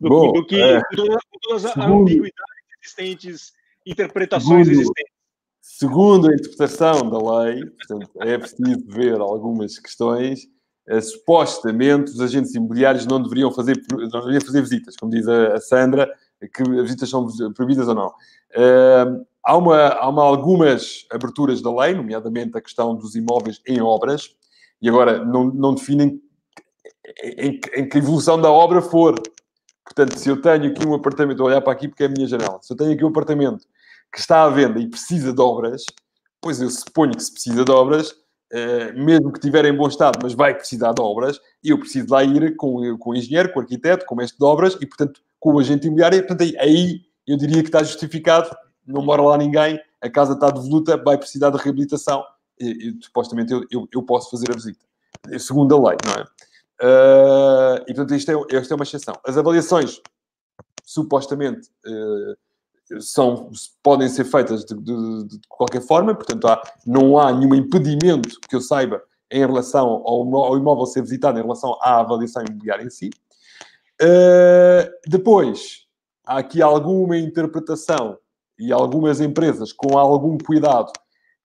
Do, 0.00 0.08
Bom, 0.08 0.32
do 0.32 0.46
que 0.46 0.60
é, 0.60 0.80
todas, 0.94 1.22
todas 1.42 1.66
as 1.66 1.76
ambiguidades 1.76 2.32
existentes, 2.82 3.52
interpretações 3.86 4.66
segundo, 4.66 4.80
existentes. 4.80 5.12
Segundo 5.60 6.30
a 6.30 6.34
interpretação 6.34 7.10
da 7.10 7.42
lei, 7.42 7.64
portanto, 7.66 8.10
é 8.20 8.38
preciso 8.38 8.84
ver 8.86 9.20
algumas 9.20 9.78
questões. 9.78 10.46
É, 10.88 11.00
supostamente 11.00 12.10
os 12.10 12.20
agentes 12.20 12.54
imobiliários 12.54 13.06
não 13.06 13.22
deveriam 13.22 13.52
fazer, 13.52 13.80
não 13.90 14.20
deveriam 14.20 14.40
fazer 14.40 14.60
visitas, 14.60 14.96
como 14.96 15.12
diz 15.12 15.28
a, 15.28 15.60
Sandra, 15.60 16.10
que 16.52 16.62
as 16.62 16.82
visitas 16.82 17.08
são 17.08 17.26
proibidas 17.54 17.86
ou 17.86 17.94
não. 17.94 18.08
Uh, 18.08 19.24
há, 19.44 19.56
uma, 19.56 19.78
há 19.88 20.08
uma, 20.08 20.24
algumas 20.24 21.06
aberturas 21.10 21.62
da 21.62 21.72
lei, 21.72 21.94
nomeadamente 21.94 22.58
a 22.58 22.60
questão 22.60 22.96
dos 22.96 23.14
imóveis 23.14 23.60
em 23.66 23.80
obras, 23.80 24.34
e 24.80 24.88
agora 24.88 25.24
não, 25.24 25.44
não 25.44 25.74
definem 25.74 26.20
em, 27.22 27.60
em, 27.74 27.88
que 27.88 27.98
evolução 27.98 28.40
da 28.40 28.50
obra 28.50 28.82
for. 28.82 29.14
Portanto, 29.84 30.18
se 30.18 30.28
eu 30.28 30.40
tenho 30.40 30.66
aqui 30.66 30.86
um 30.86 30.94
apartamento, 30.94 31.38
vou 31.38 31.46
olhar 31.46 31.60
para 31.60 31.72
aqui 31.72 31.86
porque 31.86 32.02
é 32.02 32.06
a 32.06 32.08
minha 32.08 32.26
janela, 32.26 32.58
se 32.60 32.72
eu 32.72 32.76
tenho 32.76 32.92
aqui 32.92 33.04
um 33.04 33.08
apartamento 33.08 33.64
que 34.12 34.18
está 34.18 34.42
à 34.42 34.48
venda 34.48 34.80
e 34.80 34.88
precisa 34.88 35.32
de 35.32 35.40
obras, 35.40 35.84
pois 36.40 36.60
eu 36.60 36.68
suponho 36.70 37.12
que 37.12 37.22
se 37.22 37.32
precisa 37.32 37.64
de 37.64 37.70
obras, 37.70 38.14
mesmo 38.94 39.32
que 39.32 39.38
estiver 39.38 39.64
em 39.64 39.76
bom 39.76 39.88
estado, 39.88 40.18
mas 40.22 40.34
vai 40.34 40.54
precisar 40.54 40.92
de 40.92 41.00
obras, 41.00 41.40
e 41.64 41.70
eu 41.70 41.78
preciso 41.78 42.10
lá 42.10 42.22
ir 42.22 42.54
com, 42.56 42.96
com 42.98 43.10
o 43.10 43.14
engenheiro, 43.14 43.52
com 43.52 43.60
o 43.60 43.62
arquiteto, 43.62 44.04
com 44.04 44.14
o 44.14 44.18
mestre 44.18 44.38
de 44.38 44.44
obras, 44.44 44.76
e 44.80 44.86
portanto 44.86 45.20
com 45.42 45.54
o 45.54 45.58
agente 45.58 45.88
imobiliário, 45.88 46.18
portanto, 46.20 46.42
aí, 46.42 46.56
aí 46.58 47.00
eu 47.26 47.36
diria 47.36 47.62
que 47.62 47.68
está 47.68 47.82
justificado, 47.82 48.54
não 48.86 49.02
mora 49.02 49.22
lá 49.22 49.36
ninguém, 49.36 49.80
a 50.00 50.08
casa 50.08 50.34
está 50.34 50.50
devoluta, 50.50 50.96
vai 50.96 51.18
precisar 51.18 51.50
de 51.50 51.58
reabilitação, 51.58 52.22
e, 52.60 52.90
e 52.90 53.02
supostamente 53.02 53.52
eu, 53.52 53.64
eu, 53.70 53.88
eu, 53.92 54.02
posso 54.04 54.30
fazer 54.30 54.50
a 54.50 54.54
visita. 54.54 54.84
Segundo 55.38 55.74
a 55.74 55.90
lei, 55.90 55.98
não 56.06 56.14
é? 56.14 56.24
Uh, 56.82 57.82
e 57.88 57.94
portanto, 57.94 58.14
isto 58.14 58.30
é, 58.30 58.58
isto 58.60 58.72
é 58.72 58.74
uma 58.74 58.84
exceção. 58.84 59.14
As 59.26 59.36
avaliações, 59.36 60.00
supostamente, 60.84 61.68
uh, 61.86 62.36
são, 63.00 63.50
podem 63.82 64.08
ser 64.08 64.24
feitas 64.24 64.64
de, 64.64 64.74
de, 64.74 65.24
de, 65.28 65.40
qualquer 65.48 65.82
forma, 65.82 66.14
portanto, 66.14 66.46
há, 66.46 66.62
não 66.86 67.18
há 67.18 67.32
nenhum 67.32 67.54
impedimento 67.54 68.38
que 68.48 68.56
eu 68.56 68.60
saiba 68.60 69.02
em 69.30 69.40
relação 69.40 70.02
ao, 70.04 70.36
ao 70.36 70.58
imóvel 70.58 70.86
ser 70.86 71.02
visitado 71.02 71.38
em 71.38 71.42
relação 71.42 71.78
à 71.80 72.00
avaliação 72.00 72.44
imobiliária 72.46 72.84
em 72.84 72.90
si. 72.90 73.10
Uh, 74.00 74.90
depois, 75.06 75.86
há 76.26 76.38
aqui 76.38 76.60
alguma 76.60 77.16
interpretação 77.16 78.18
e 78.58 78.72
algumas 78.72 79.20
empresas 79.20 79.72
com 79.72 79.98
algum 79.98 80.36
cuidado 80.38 80.92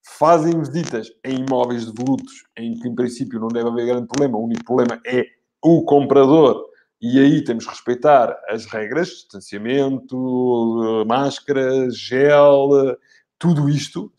fazem 0.04 0.58
visitas 0.60 1.12
em 1.24 1.40
imóveis 1.40 1.92
devolutos, 1.92 2.44
em 2.58 2.78
que 2.80 2.88
em 2.88 2.96
princípio 2.96 3.40
não 3.40 3.50
deve 3.50 3.70
haver 3.70 3.86
grande 3.86 4.08
problema, 4.08 4.38
o 4.38 4.46
único 4.46 4.64
problema 4.64 5.00
é 5.06 5.26
o 5.64 5.84
comprador, 5.84 6.67
e 7.02 7.20
aí 7.20 7.44
temos 7.44 7.66
que 7.66 7.72
respeitar 7.72 8.38
as 8.50 8.66
regras, 8.66 9.10
distanciamento, 9.10 11.06
máscara, 11.08 11.90
gel, 11.92 12.98
tudo 13.38 13.70
isto, 13.70 14.12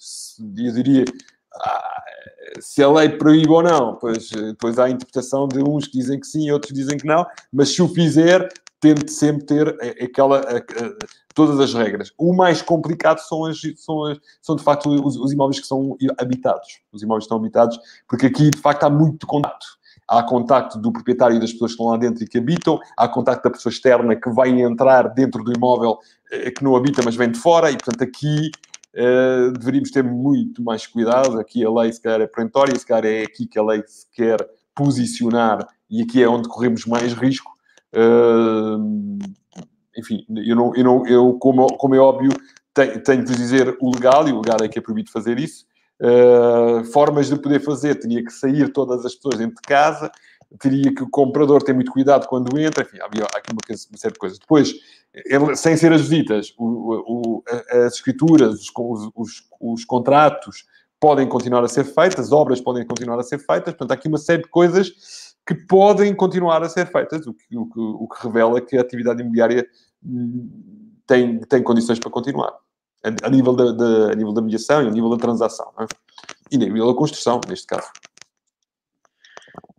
eu 0.56 0.72
diria, 0.72 1.04
ah, 1.54 2.02
se 2.60 2.82
a 2.82 2.90
lei 2.90 3.08
proíbe 3.08 3.50
ou 3.50 3.62
não, 3.62 3.96
pois 3.96 4.30
depois 4.30 4.78
há 4.78 4.84
a 4.84 4.90
interpretação 4.90 5.48
de 5.48 5.58
uns 5.58 5.86
que 5.86 5.98
dizem 5.98 6.20
que 6.20 6.26
sim, 6.26 6.50
outros 6.50 6.72
dizem 6.72 6.96
que 6.96 7.06
não, 7.06 7.26
mas 7.52 7.70
se 7.70 7.82
o 7.82 7.88
fizer, 7.88 8.48
tente 8.80 9.10
sempre 9.10 9.44
ter 9.44 9.68
aquela, 10.02 10.40
todas 11.34 11.58
as 11.60 11.74
regras. 11.74 12.12
O 12.16 12.34
mais 12.34 12.62
complicado 12.62 13.18
são, 13.18 13.44
as, 13.44 13.60
são, 13.76 14.04
as, 14.04 14.18
são 14.40 14.56
de 14.56 14.62
facto 14.62 14.88
os, 14.88 15.16
os, 15.16 15.32
imóveis 15.32 15.60
que 15.60 15.66
são 15.66 15.96
habitados. 16.18 16.80
Os 16.92 17.02
imóveis 17.02 17.24
que 17.24 17.26
estão 17.26 17.38
habitados, 17.38 17.78
porque 18.08 18.26
aqui 18.26 18.50
de 18.50 18.58
facto 18.58 18.84
há 18.84 18.90
muito 18.90 19.26
contacto. 19.26 19.77
Há 20.08 20.22
contacto 20.22 20.78
do 20.78 20.90
proprietário 20.90 21.36
e 21.36 21.40
das 21.40 21.52
pessoas 21.52 21.72
que 21.72 21.74
estão 21.74 21.92
lá 21.92 21.98
dentro 21.98 22.24
e 22.24 22.26
que 22.26 22.38
habitam, 22.38 22.80
há 22.96 23.06
contacto 23.06 23.44
da 23.44 23.50
pessoa 23.50 23.70
externa 23.70 24.16
que 24.16 24.30
vai 24.30 24.48
entrar 24.48 25.08
dentro 25.08 25.44
do 25.44 25.52
imóvel 25.52 25.98
eh, 26.32 26.50
que 26.50 26.64
não 26.64 26.74
habita, 26.74 27.02
mas 27.04 27.14
vem 27.14 27.30
de 27.30 27.38
fora, 27.38 27.70
e 27.70 27.76
portanto 27.76 28.02
aqui 28.02 28.50
Uh, 28.94 29.52
deveríamos 29.52 29.90
ter 29.90 30.02
muito 30.02 30.62
mais 30.62 30.86
cuidado. 30.86 31.38
Aqui 31.38 31.64
a 31.64 31.70
lei, 31.70 31.92
se 31.92 32.00
calhar, 32.00 32.20
é 32.20 32.26
perentória, 32.26 32.76
se 32.76 32.86
calhar 32.86 33.04
é 33.04 33.22
aqui 33.22 33.46
que 33.46 33.58
a 33.58 33.62
lei 33.62 33.82
se 33.86 34.06
quer 34.10 34.38
posicionar 34.74 35.68
e 35.90 36.02
aqui 36.02 36.22
é 36.22 36.28
onde 36.28 36.48
corremos 36.48 36.84
mais 36.86 37.12
risco. 37.12 37.52
Uh, 37.94 39.18
enfim, 39.96 40.24
eu, 40.44 40.56
não, 40.56 40.74
eu, 40.74 40.84
não, 40.84 41.06
eu 41.06 41.34
como, 41.34 41.66
como 41.76 41.94
é 41.94 41.98
óbvio, 41.98 42.30
tenho, 42.72 43.02
tenho 43.02 43.24
de 43.24 43.34
dizer 43.36 43.76
o 43.80 43.90
legal, 43.90 44.28
e 44.28 44.32
o 44.32 44.40
legal 44.40 44.58
é 44.62 44.68
que 44.68 44.78
é 44.78 44.82
proibido 44.82 45.10
fazer 45.10 45.38
isso. 45.38 45.66
Uh, 46.00 46.84
formas 46.92 47.28
de 47.28 47.36
poder 47.36 47.60
fazer, 47.60 47.96
teria 47.96 48.24
que 48.24 48.32
sair 48.32 48.72
todas 48.72 49.04
as 49.04 49.14
pessoas 49.16 49.38
dentro 49.38 49.56
de 49.56 49.62
casa, 49.62 50.10
teria 50.58 50.94
que 50.94 51.02
o 51.02 51.10
comprador 51.10 51.62
ter 51.62 51.72
muito 51.72 51.90
cuidado 51.90 52.26
quando 52.26 52.58
entra, 52.58 52.84
enfim, 52.84 52.98
havia 53.00 53.24
aqui 53.24 53.50
uma, 53.52 53.60
uma 53.68 53.98
série 53.98 54.12
de 54.12 54.18
coisas. 54.18 54.38
Depois, 54.38 54.74
ele, 55.12 55.56
sem 55.56 55.76
ser 55.76 55.92
as 55.92 56.02
visitas, 56.02 56.54
o, 56.58 57.42
o, 57.44 57.44
as 57.70 57.94
escrituras, 57.94 58.54
os, 58.54 58.72
os, 59.14 59.42
os, 59.60 59.84
contratos 59.84 60.64
podem 61.00 61.28
continuar 61.28 61.64
a 61.64 61.68
ser 61.68 61.84
feitas, 61.84 62.26
as 62.26 62.32
obras 62.32 62.60
podem 62.60 62.86
continuar 62.86 63.18
a 63.18 63.22
ser 63.22 63.38
feitas, 63.38 63.74
portanto, 63.74 63.90
há 63.90 63.94
aqui 63.94 64.08
uma 64.08 64.18
série 64.18 64.42
de 64.42 64.48
coisas 64.48 65.34
que 65.46 65.54
podem 65.54 66.14
continuar 66.14 66.62
a 66.62 66.68
ser 66.68 66.86
feitas, 66.86 67.26
o 67.26 67.34
que, 67.34 67.56
o 67.56 67.68
o 68.04 68.08
que 68.08 68.26
revela 68.26 68.60
que 68.60 68.76
a 68.76 68.80
atividade 68.80 69.20
imobiliária 69.20 69.66
hum, 70.04 70.48
tem, 71.06 71.40
tem 71.40 71.62
condições 71.62 71.98
para 71.98 72.10
continuar. 72.10 72.52
A, 73.02 73.30
nível, 73.30 73.54
da, 73.54 73.72
da, 73.72 74.12
a 74.12 74.14
nível 74.14 74.32
da 74.32 74.42
mediação 74.42 74.82
e 74.82 74.88
a 74.88 74.90
nível 74.90 75.10
da 75.10 75.16
transação. 75.16 75.72
É? 75.78 75.86
E 76.50 76.56
a 76.56 76.58
nível 76.58 76.88
da 76.88 76.98
construção, 76.98 77.40
neste 77.48 77.66
caso. 77.66 77.88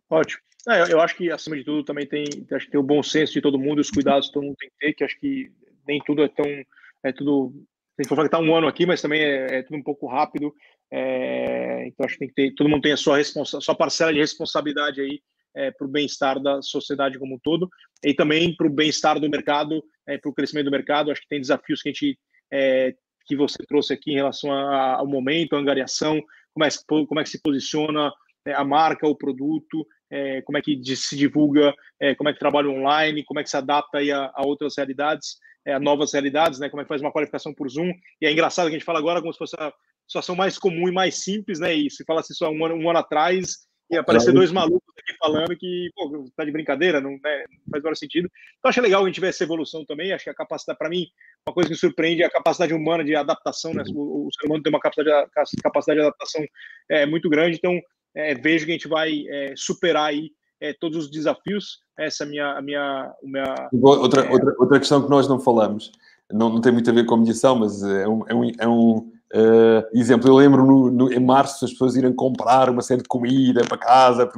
Ótimo. 0.10 0.42
É, 0.68 0.92
eu 0.92 1.00
acho 1.00 1.16
que, 1.16 1.32
acima 1.32 1.56
de 1.56 1.64
tudo, 1.64 1.84
também 1.84 2.06
tem, 2.06 2.26
acho 2.52 2.66
que 2.66 2.72
tem 2.72 2.80
o 2.80 2.84
bom 2.84 3.02
senso 3.02 3.34
de 3.34 3.42
todo 3.42 3.60
mundo 3.60 3.80
os 3.80 3.90
cuidados 3.90 4.28
que 4.28 4.34
todo 4.34 4.44
mundo 4.44 4.58
tem 4.58 4.70
que 4.70 4.76
ter, 4.78 4.94
que 4.94 5.04
acho 5.04 5.20
que 5.20 5.52
nem 5.88 6.02
tudo 6.06 6.24
é 6.24 6.28
tão. 6.28 6.46
É 7.04 7.12
tudo. 7.12 7.54
A 7.98 8.02
gente 8.02 8.10
falar 8.10 8.22
que 8.24 8.28
está 8.28 8.40
um 8.40 8.56
ano 8.56 8.68
aqui, 8.68 8.86
mas 8.86 9.02
também 9.02 9.22
é, 9.22 9.60
é 9.60 9.64
tudo 9.64 9.78
um 9.78 9.84
pouco 9.84 10.08
rápido. 10.08 10.54
É, 10.92 11.88
então, 11.88 12.06
acho 12.06 12.18
que 12.18 12.28
que 12.28 12.34
ter. 12.34 12.54
Todo 12.56 12.70
mundo 12.70 12.82
tem 12.82 12.92
a 12.92 12.98
sua, 12.98 13.18
responsa, 13.18 13.60
sua 13.62 13.76
parcela 13.76 14.14
de 14.14 14.20
responsabilidade 14.20 15.02
aí 15.02 15.22
é, 15.56 15.72
para 15.72 15.88
o 15.88 15.90
bem-estar 15.90 16.40
da 16.42 16.62
sociedade 16.62 17.20
como 17.20 17.36
um 17.36 17.40
todo 17.40 17.70
e 18.04 18.14
também 18.14 18.56
para 18.56 18.68
o 18.68 18.70
bem-estar 18.70 19.20
do 19.20 19.30
mercado, 19.30 19.84
é, 20.08 20.18
para 20.18 20.30
o 20.30 20.34
crescimento 20.34 20.66
do 20.66 20.72
mercado. 20.72 21.12
Acho 21.12 21.22
que 21.22 21.28
tem 21.28 21.42
desafios 21.42 21.82
que 21.82 21.90
a 21.90 21.92
gente 21.92 22.20
é, 22.52 22.96
que 23.26 23.36
você 23.36 23.58
trouxe 23.68 23.94
aqui 23.94 24.12
em 24.12 24.16
relação 24.16 24.52
ao 24.52 25.08
momento, 25.08 25.56
a 25.56 25.60
angariação, 25.60 26.22
como 26.54 26.66
é, 26.66 26.70
como 27.06 27.20
é 27.20 27.24
que 27.24 27.30
se 27.30 27.42
posiciona 27.42 28.12
é, 28.46 28.54
a 28.54 28.64
marca, 28.64 29.08
o 29.08 29.16
produto, 29.16 29.86
é, 30.10 30.42
como 30.42 30.58
é 30.58 30.62
que 30.62 30.82
se 30.96 31.16
divulga, 31.16 31.74
é, 32.00 32.16
como 32.16 32.30
é 32.30 32.34
que 32.34 32.40
trabalha 32.40 32.70
online, 32.70 33.24
como 33.24 33.40
é 33.40 33.44
que 33.44 33.50
se 33.50 33.58
adapta 33.58 34.00
a, 34.00 34.32
a 34.34 34.46
outras 34.46 34.76
realidades, 34.78 35.38
a 35.68 35.80
novas 35.80 36.14
realidades, 36.14 36.60
né? 36.60 36.70
Como 36.70 36.82
é 36.82 36.86
que 36.86 36.90
faz 36.90 37.02
uma 37.02 37.12
qualificação 37.12 37.54
por 37.54 37.70
Zoom. 37.70 37.92
E 38.22 38.26
é 38.26 38.32
engraçado 38.32 38.66
que 38.66 38.76
a 38.76 38.78
gente 38.78 38.86
fala 38.86 39.00
agora 39.00 39.22
como 39.22 39.32
se 39.34 39.38
fosse 39.38 39.56
a 39.60 39.72
situação 40.08 40.36
mais 40.36 40.58
comum 40.58 40.88
e 40.88 40.92
mais 40.92 41.24
simples, 41.24 41.60
né? 41.60 41.74
E 41.74 41.90
se 41.90 42.04
falasse 42.06 42.34
isso 42.34 42.46
há 42.46 42.50
um 42.50 42.66
ano, 42.66 42.76
um 42.76 42.90
ano 42.90 43.00
atrás, 43.00 43.69
ia 43.92 44.02
aparecer 44.02 44.32
dois 44.32 44.52
malucos 44.52 44.94
aqui 44.98 45.18
falando 45.18 45.56
que, 45.56 45.90
pô, 45.96 46.26
tá 46.36 46.46
de 46.46 46.52
brincadeira, 46.52 47.02
não, 47.02 47.12
né, 47.12 47.46
não 47.50 47.72
faz 47.72 47.82
o 47.82 47.84
menor 47.84 47.96
sentido. 47.96 48.30
Então, 48.58 48.70
acho 48.70 48.82
legal 48.82 49.04
a 49.04 49.08
gente 49.08 49.20
ver 49.20 49.30
essa 49.30 49.44
evolução 49.44 49.84
também. 49.86 50.14
Acho 50.14 50.26
que 50.26 50.30
a 50.30 50.36
capacidade, 50.36 50.78
para 50.78 50.90
mim, 50.90 51.08
uma 51.48 51.54
coisa 51.54 51.68
que 51.68 51.74
me 51.74 51.80
surpreende 51.80 52.22
é 52.22 52.26
a 52.26 52.32
capacidade 52.32 52.74
humana 52.74 53.04
de 53.04 53.16
adaptação, 53.16 53.74
né? 53.74 53.84
O, 53.94 54.28
o 54.28 54.30
ser 54.34 54.46
humano 54.46 54.62
tem 54.62 54.72
uma 54.72 54.80
capacidade, 54.80 55.30
capacidade 55.64 56.00
de 56.00 56.06
adaptação 56.06 56.46
é, 56.90 57.06
muito 57.06 57.30
grande. 57.30 57.58
Então, 57.58 57.80
é, 58.16 58.36
vejo 58.36 58.66
que 58.66 58.72
a 58.72 58.76
gente 58.76 58.88
vai 58.88 59.26
é, 59.28 59.54
superar 59.56 60.10
aí 60.10 60.32
é, 60.62 60.74
todos 60.74 61.06
os 61.06 61.12
desafios. 61.12 61.80
Essa 61.98 62.24
é 62.24 62.28
a 62.28 62.30
minha, 62.30 62.52
a 62.58 62.62
minha, 62.62 62.82
a 62.82 63.16
minha 63.24 63.70
outra, 63.72 64.22
é, 64.22 64.30
outra, 64.30 64.56
outra 64.60 64.80
questão 64.80 65.04
que 65.04 65.10
nós 65.10 65.28
não 65.28 65.40
falamos, 65.40 65.92
não, 66.32 66.50
não 66.50 66.62
tem 66.62 66.72
muito 66.72 66.90
a 66.90 66.94
ver 66.94 67.06
com 67.06 67.16
a 67.16 67.18
mediação, 67.18 67.56
mas 67.58 67.84
é 67.84 68.08
um, 68.08 68.24
é 68.28 68.36
um, 68.36 68.52
é 68.60 68.68
um 68.68 69.12
uh, 69.34 69.98
exemplo. 69.98 70.30
Eu 70.30 70.36
lembro 70.36 70.66
no, 70.66 70.92
no, 70.92 71.14
em 71.14 71.20
março 71.20 71.66
as 71.66 71.72
pessoas 71.72 71.96
irem 71.96 72.14
comprar 72.14 72.70
uma 72.70 72.82
série 72.82 73.02
de 73.02 73.08
comida 73.08 73.62
para 73.68 73.78
casa. 73.78 74.30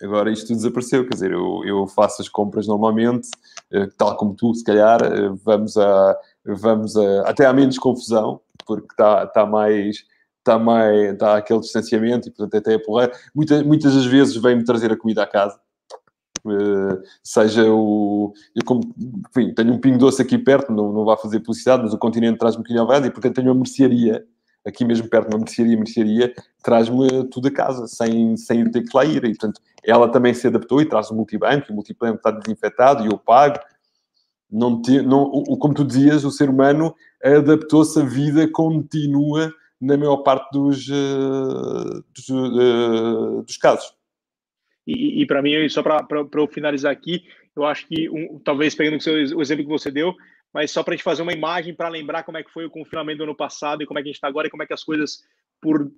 Agora 0.00 0.30
isto 0.30 0.54
desapareceu, 0.54 1.04
quer 1.04 1.14
dizer, 1.14 1.32
eu, 1.32 1.62
eu 1.64 1.86
faço 1.88 2.22
as 2.22 2.28
compras 2.28 2.68
normalmente, 2.68 3.28
uh, 3.74 3.88
tal 3.96 4.16
como 4.16 4.34
tu, 4.34 4.54
se 4.54 4.64
calhar, 4.64 5.00
uh, 5.02 5.34
vamos 5.44 5.76
a. 5.76 6.16
Vamos 6.50 6.96
a, 6.96 7.28
até 7.28 7.44
há 7.44 7.52
menos 7.52 7.78
confusão, 7.78 8.40
porque 8.64 8.86
está 8.90 9.26
tá 9.26 9.44
mais 9.44 10.06
está, 10.48 10.58
mais, 10.58 11.12
está 11.12 11.36
aquele 11.36 11.60
distanciamento 11.60 12.28
e, 12.28 12.30
portanto, 12.30 12.56
até 12.56 12.74
é 12.74 12.78
porreiro. 12.78 13.12
Muitas, 13.34 13.62
muitas 13.62 13.94
das 13.94 14.06
vezes 14.06 14.36
vem-me 14.36 14.64
trazer 14.64 14.90
a 14.90 14.96
comida 14.96 15.22
à 15.22 15.26
casa. 15.26 15.60
Uh, 16.50 17.02
seja 17.22 17.64
o. 17.70 18.32
Eu, 18.54 18.64
como, 18.64 18.80
enfim, 19.30 19.52
tenho 19.54 19.72
um 19.72 19.78
pingo 19.78 19.98
doce 19.98 20.22
aqui 20.22 20.38
perto, 20.38 20.72
não, 20.72 20.92
não 20.92 21.04
vá 21.04 21.16
fazer 21.16 21.40
publicidade, 21.40 21.82
mas 21.82 21.92
o 21.92 21.98
continente 21.98 22.38
traz-me 22.38 22.64
ao 22.78 22.86
e, 23.04 23.10
portanto, 23.10 23.34
tenho 23.34 23.48
uma 23.48 23.56
mercearia 23.56 24.24
aqui 24.66 24.84
mesmo 24.84 25.08
perto, 25.08 25.28
uma 25.28 25.38
mercearia, 25.38 25.76
mercearia, 25.76 26.34
traz-me 26.62 27.24
tudo 27.30 27.48
a 27.48 27.50
casa, 27.50 27.86
sem, 27.86 28.36
sem 28.36 28.70
ter 28.70 28.82
que 28.82 28.96
lá 28.96 29.04
ir. 29.04 29.24
E, 29.24 29.30
portanto, 29.30 29.60
ela 29.84 30.08
também 30.08 30.34
se 30.34 30.46
adaptou 30.46 30.80
e 30.80 30.86
traz 30.86 31.10
o 31.10 31.14
multibanco, 31.14 31.72
o 31.72 31.74
multibanco 31.74 32.16
está 32.16 32.30
desinfetado 32.30 33.04
e 33.04 33.06
eu 33.06 33.18
pago. 33.18 33.58
Não 34.50 34.80
te, 34.80 35.02
não, 35.02 35.30
como 35.58 35.74
tu 35.74 35.84
dizias, 35.84 36.24
o 36.24 36.30
ser 36.30 36.48
humano 36.48 36.94
adaptou-se 37.22 38.00
à 38.00 38.04
vida 38.04 38.48
contínua 38.48 39.52
na 39.80 39.96
maior 39.96 40.18
parte 40.18 40.50
dos, 40.52 40.88
uh, 40.88 42.04
dos, 42.14 42.28
uh, 42.28 43.42
dos, 43.42 43.56
casos. 43.58 43.92
E, 44.90 45.26
para 45.26 45.42
mim, 45.42 45.68
só 45.68 45.82
para 45.82 46.06
eu 46.34 46.48
finalizar 46.48 46.90
aqui, 46.90 47.24
eu 47.54 47.64
acho 47.66 47.86
que, 47.86 48.08
um, 48.08 48.38
talvez 48.38 48.74
pegando 48.74 48.96
o, 48.96 49.00
seu, 49.00 49.14
o 49.36 49.42
exemplo 49.42 49.64
que 49.64 49.70
você 49.70 49.90
deu, 49.90 50.14
mas 50.52 50.70
só 50.70 50.82
para 50.82 50.94
a 50.94 50.96
gente 50.96 51.04
fazer 51.04 51.20
uma 51.20 51.32
imagem 51.32 51.74
para 51.74 51.90
lembrar 51.90 52.22
como 52.22 52.38
é 52.38 52.42
que 52.42 52.50
foi 52.50 52.64
o 52.64 52.70
confinamento 52.70 53.18
do 53.18 53.24
ano 53.24 53.36
passado 53.36 53.82
e 53.82 53.86
como 53.86 53.98
é 53.98 54.02
que 54.02 54.08
a 54.08 54.10
gente 54.10 54.16
está 54.16 54.28
agora 54.28 54.46
e 54.46 54.50
como 54.50 54.62
é 54.62 54.66
que 54.66 54.72
as 54.72 54.82
coisas, 54.82 55.18
por 55.60 55.92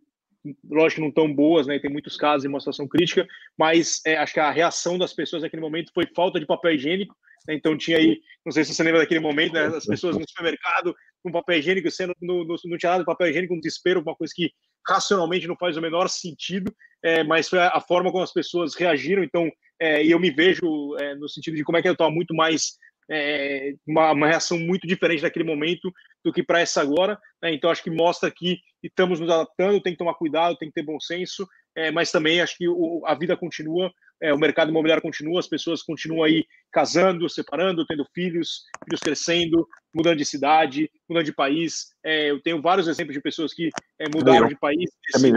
lógico, 0.69 1.03
não 1.03 1.11
tão 1.13 1.33
boas, 1.33 1.67
né? 1.69 1.79
Tem 1.79 1.91
muitos 1.91 2.17
casos 2.17 2.45
em 2.45 2.49
uma 2.49 2.59
situação 2.59 2.89
crítica, 2.89 3.27
mas 3.57 4.01
é, 4.05 4.17
acho 4.17 4.35
que 4.35 4.41
a 4.41 4.51
reação 4.51 4.99
das 4.99 5.13
pessoas 5.13 5.43
naquele 5.43 5.63
momento 5.63 5.93
foi 5.93 6.07
falta 6.07 6.41
de 6.41 6.47
papel 6.47 6.75
higiênico. 6.75 7.15
Né? 7.47 7.55
Então 7.55 7.77
tinha 7.77 7.99
aí, 7.99 8.21
não 8.45 8.51
sei 8.51 8.65
se 8.65 8.75
você 8.75 8.83
lembra 8.83 9.01
daquele 9.01 9.21
momento, 9.21 9.53
né? 9.53 9.67
As 9.67 9.87
pessoas 9.87 10.17
no 10.17 10.29
supermercado 10.29 10.97
com 11.23 11.31
papel 11.31 11.59
higiênico, 11.59 11.91
sendo 11.91 12.15
no, 12.21 12.45
no, 12.45 12.57
nada 12.83 12.99
de 12.99 13.05
papel 13.05 13.29
higiênico, 13.29 13.55
um 13.55 13.61
desespero, 13.61 14.01
uma 14.01 14.17
coisa 14.17 14.33
que 14.35 14.51
racionalmente 14.87 15.47
não 15.47 15.57
faz 15.57 15.77
o 15.77 15.81
menor 15.81 16.09
sentido, 16.09 16.75
é, 17.03 17.25
mas 17.25 17.49
foi 17.49 17.59
a, 17.59 17.81
forma 17.81 18.11
como 18.11 18.23
as 18.23 18.33
pessoas 18.33 18.75
reagiram. 18.75 19.23
Então, 19.23 19.51
é, 19.81 20.05
eu 20.05 20.19
me 20.19 20.31
vejo 20.31 20.97
é, 20.99 21.15
no 21.15 21.29
sentido 21.29 21.57
de 21.57 21.65
como 21.65 21.79
é 21.79 21.83
que 21.83 21.89
eu 21.89 21.93
estou 21.93 22.11
muito 22.11 22.35
mais 22.35 22.79
é, 23.11 23.75
uma, 23.87 24.13
uma, 24.13 24.29
reação 24.29 24.59
muito 24.59 24.87
diferente 24.87 25.23
naquele 25.23 25.45
momento 25.45 25.93
do 26.25 26.33
que 26.33 26.43
para 26.43 26.61
essa 26.61 26.81
agora. 26.81 27.19
Né? 27.43 27.53
Então, 27.55 27.71
acho 27.71 27.83
que 27.83 27.91
mostra 27.91 28.31
que 28.31 28.59
estamos 28.83 29.19
nos 29.19 29.29
adaptando, 29.29 29.81
tem 29.81 29.93
que 29.93 29.99
tomar 29.99 30.15
cuidado, 30.15 30.57
tem 30.57 30.69
que 30.69 30.75
ter 30.75 30.85
bom 30.85 31.01
senso, 31.01 31.47
é, 31.75 31.91
mas 31.91 32.13
também 32.13 32.41
acho 32.41 32.57
que 32.57 32.69
o, 32.69 33.03
a 33.05 33.15
vida 33.15 33.37
continua, 33.37 33.93
é, 34.23 34.33
o 34.33 34.39
mercado 34.39 34.71
imobiliário 34.71 35.03
continua, 35.03 35.41
as 35.41 35.49
pessoas 35.49 35.83
continuam 35.83 36.23
aí 36.23 36.45
casando, 36.71 37.29
separando, 37.29 37.87
tendo 37.87 38.05
filhos, 38.15 38.65
filhos 38.85 39.01
crescendo, 39.01 39.67
mudando 39.95 40.19
de 40.19 40.25
cidade, 40.25 40.91
mudando 41.09 41.25
de 41.25 41.33
país. 41.33 41.89
É, 42.05 42.31
eu 42.31 42.41
tenho 42.41 42.61
vários 42.61 42.87
exemplos 42.87 43.15
de 43.15 43.23
pessoas 43.23 43.55
que 43.55 43.71
é, 43.99 44.05
mudaram 44.15 44.49
de 44.49 44.59
país 44.59 44.91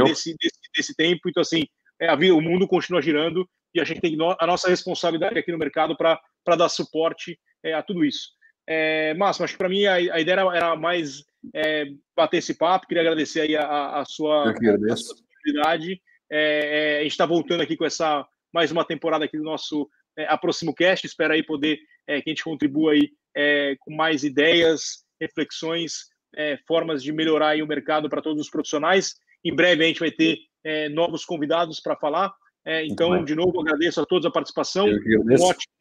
desse, 0.05 0.35
desse, 0.75 0.95
tempo. 0.95 1.29
Então, 1.29 1.41
assim, 1.41 1.65
é, 1.99 2.09
a 2.09 2.15
vida, 2.15 2.35
o 2.35 2.41
mundo 2.41 2.67
continua 2.67 3.01
girando 3.01 3.47
e 3.73 3.79
a 3.79 3.83
gente 3.83 4.01
tem 4.01 4.17
a 4.39 4.45
nossa 4.45 4.69
responsabilidade 4.69 5.39
aqui 5.39 5.51
no 5.51 5.57
mercado 5.57 5.95
para 5.95 6.55
dar 6.55 6.69
suporte 6.69 7.39
é, 7.63 7.73
a 7.73 7.81
tudo 7.81 8.03
isso. 8.03 8.29
É, 8.67 9.13
Márcio, 9.15 9.43
acho 9.43 9.53
que 9.53 9.57
para 9.57 9.69
mim 9.69 9.85
a, 9.85 9.95
a, 9.95 10.21
ideia 10.21 10.35
era, 10.35 10.55
era 10.55 10.75
mais 10.75 11.23
é, 11.53 11.85
bater 12.15 12.37
esse 12.37 12.53
papo. 12.53 12.87
Queria 12.87 13.01
agradecer 13.01 13.41
aí 13.41 13.55
a, 13.55 13.99
a 13.99 14.05
sua, 14.05 14.51
a 14.51 14.95
sua 14.95 15.15
disponibilidade. 15.15 16.01
É, 16.31 16.95
é, 16.95 16.99
a 16.99 17.03
gente 17.03 17.11
está 17.11 17.25
voltando 17.25 17.61
aqui 17.61 17.75
com 17.75 17.85
essa 17.85 18.25
mais 18.53 18.71
uma 18.71 18.85
temporada 18.85 19.25
aqui 19.25 19.37
do 19.37 19.43
nosso 19.43 19.89
é, 20.17 20.25
Aproximo 20.25 20.73
Cast. 20.73 21.05
Espero 21.05 21.33
aí 21.33 21.43
poder 21.43 21.79
é, 22.07 22.21
que 22.21 22.29
a 22.29 22.31
gente 22.31 22.43
contribua 22.43 22.91
aí 22.91 23.11
é, 23.35 23.75
com 23.79 23.93
mais 23.93 24.23
ideias, 24.23 25.03
reflexões 25.19 26.13
é, 26.35 26.57
formas 26.67 27.01
de 27.01 27.11
melhorar 27.11 27.57
o 27.57 27.67
mercado 27.67 28.09
para 28.09 28.21
todos 28.21 28.41
os 28.41 28.49
profissionais. 28.49 29.15
Em 29.43 29.55
breve 29.55 29.83
a 29.83 29.87
gente 29.87 29.99
vai 29.99 30.11
ter 30.11 30.37
é, 30.63 30.89
novos 30.89 31.25
convidados 31.25 31.79
para 31.79 31.95
falar. 31.95 32.33
É, 32.65 32.85
então, 32.85 33.23
de 33.23 33.35
novo, 33.35 33.59
agradeço 33.59 33.99
a 34.01 34.05
todos 34.05 34.25
a 34.25 34.31
participação. 34.31 34.87
Um 34.87 35.43
ótimo. 35.43 35.73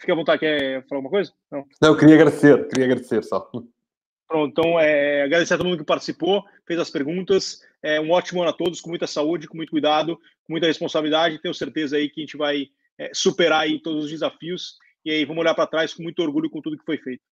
Fica 0.00 0.12
à 0.12 0.16
vontade, 0.16 0.40
quer 0.40 0.84
falar 0.88 0.98
alguma 0.98 1.10
coisa? 1.10 1.32
Não, 1.50 1.64
Não 1.80 1.96
queria 1.96 2.16
agradecer, 2.16 2.66
queria 2.68 2.86
agradecer 2.86 3.22
só. 3.22 3.48
Pronto, 4.32 4.50
então, 4.50 4.80
é, 4.80 5.24
agradecer 5.24 5.52
a 5.52 5.58
todo 5.58 5.66
mundo 5.66 5.80
que 5.80 5.84
participou, 5.84 6.42
fez 6.66 6.80
as 6.80 6.88
perguntas. 6.88 7.60
É, 7.82 8.00
um 8.00 8.10
ótimo 8.12 8.40
ano 8.40 8.48
a 8.48 8.54
todos, 8.54 8.80
com 8.80 8.88
muita 8.88 9.06
saúde, 9.06 9.46
com 9.46 9.58
muito 9.58 9.68
cuidado, 9.68 10.16
com 10.46 10.54
muita 10.54 10.66
responsabilidade. 10.66 11.38
Tenho 11.38 11.52
certeza 11.52 11.98
aí 11.98 12.08
que 12.08 12.22
a 12.22 12.24
gente 12.24 12.38
vai 12.38 12.68
é, 12.98 13.10
superar 13.12 13.60
aí 13.60 13.78
todos 13.78 14.04
os 14.06 14.10
desafios 14.10 14.78
e 15.04 15.10
aí 15.10 15.26
vamos 15.26 15.42
olhar 15.42 15.54
para 15.54 15.66
trás 15.66 15.92
com 15.92 16.02
muito 16.02 16.22
orgulho 16.22 16.48
com 16.48 16.62
tudo 16.62 16.78
que 16.78 16.84
foi 16.84 16.96
feito. 16.96 17.22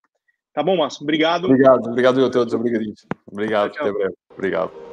Tá 0.53 0.61
bom, 0.61 0.77
Márcio? 0.77 1.01
Obrigado. 1.01 1.45
Obrigado, 1.45 1.89
obrigado 1.89 2.23
a 2.23 2.29
todos. 2.29 2.53
Obrigado, 2.53 3.71
tchau, 3.71 3.77
tchau. 3.79 3.87
até 3.87 3.97
breve. 3.97 4.15
Obrigado. 4.29 4.90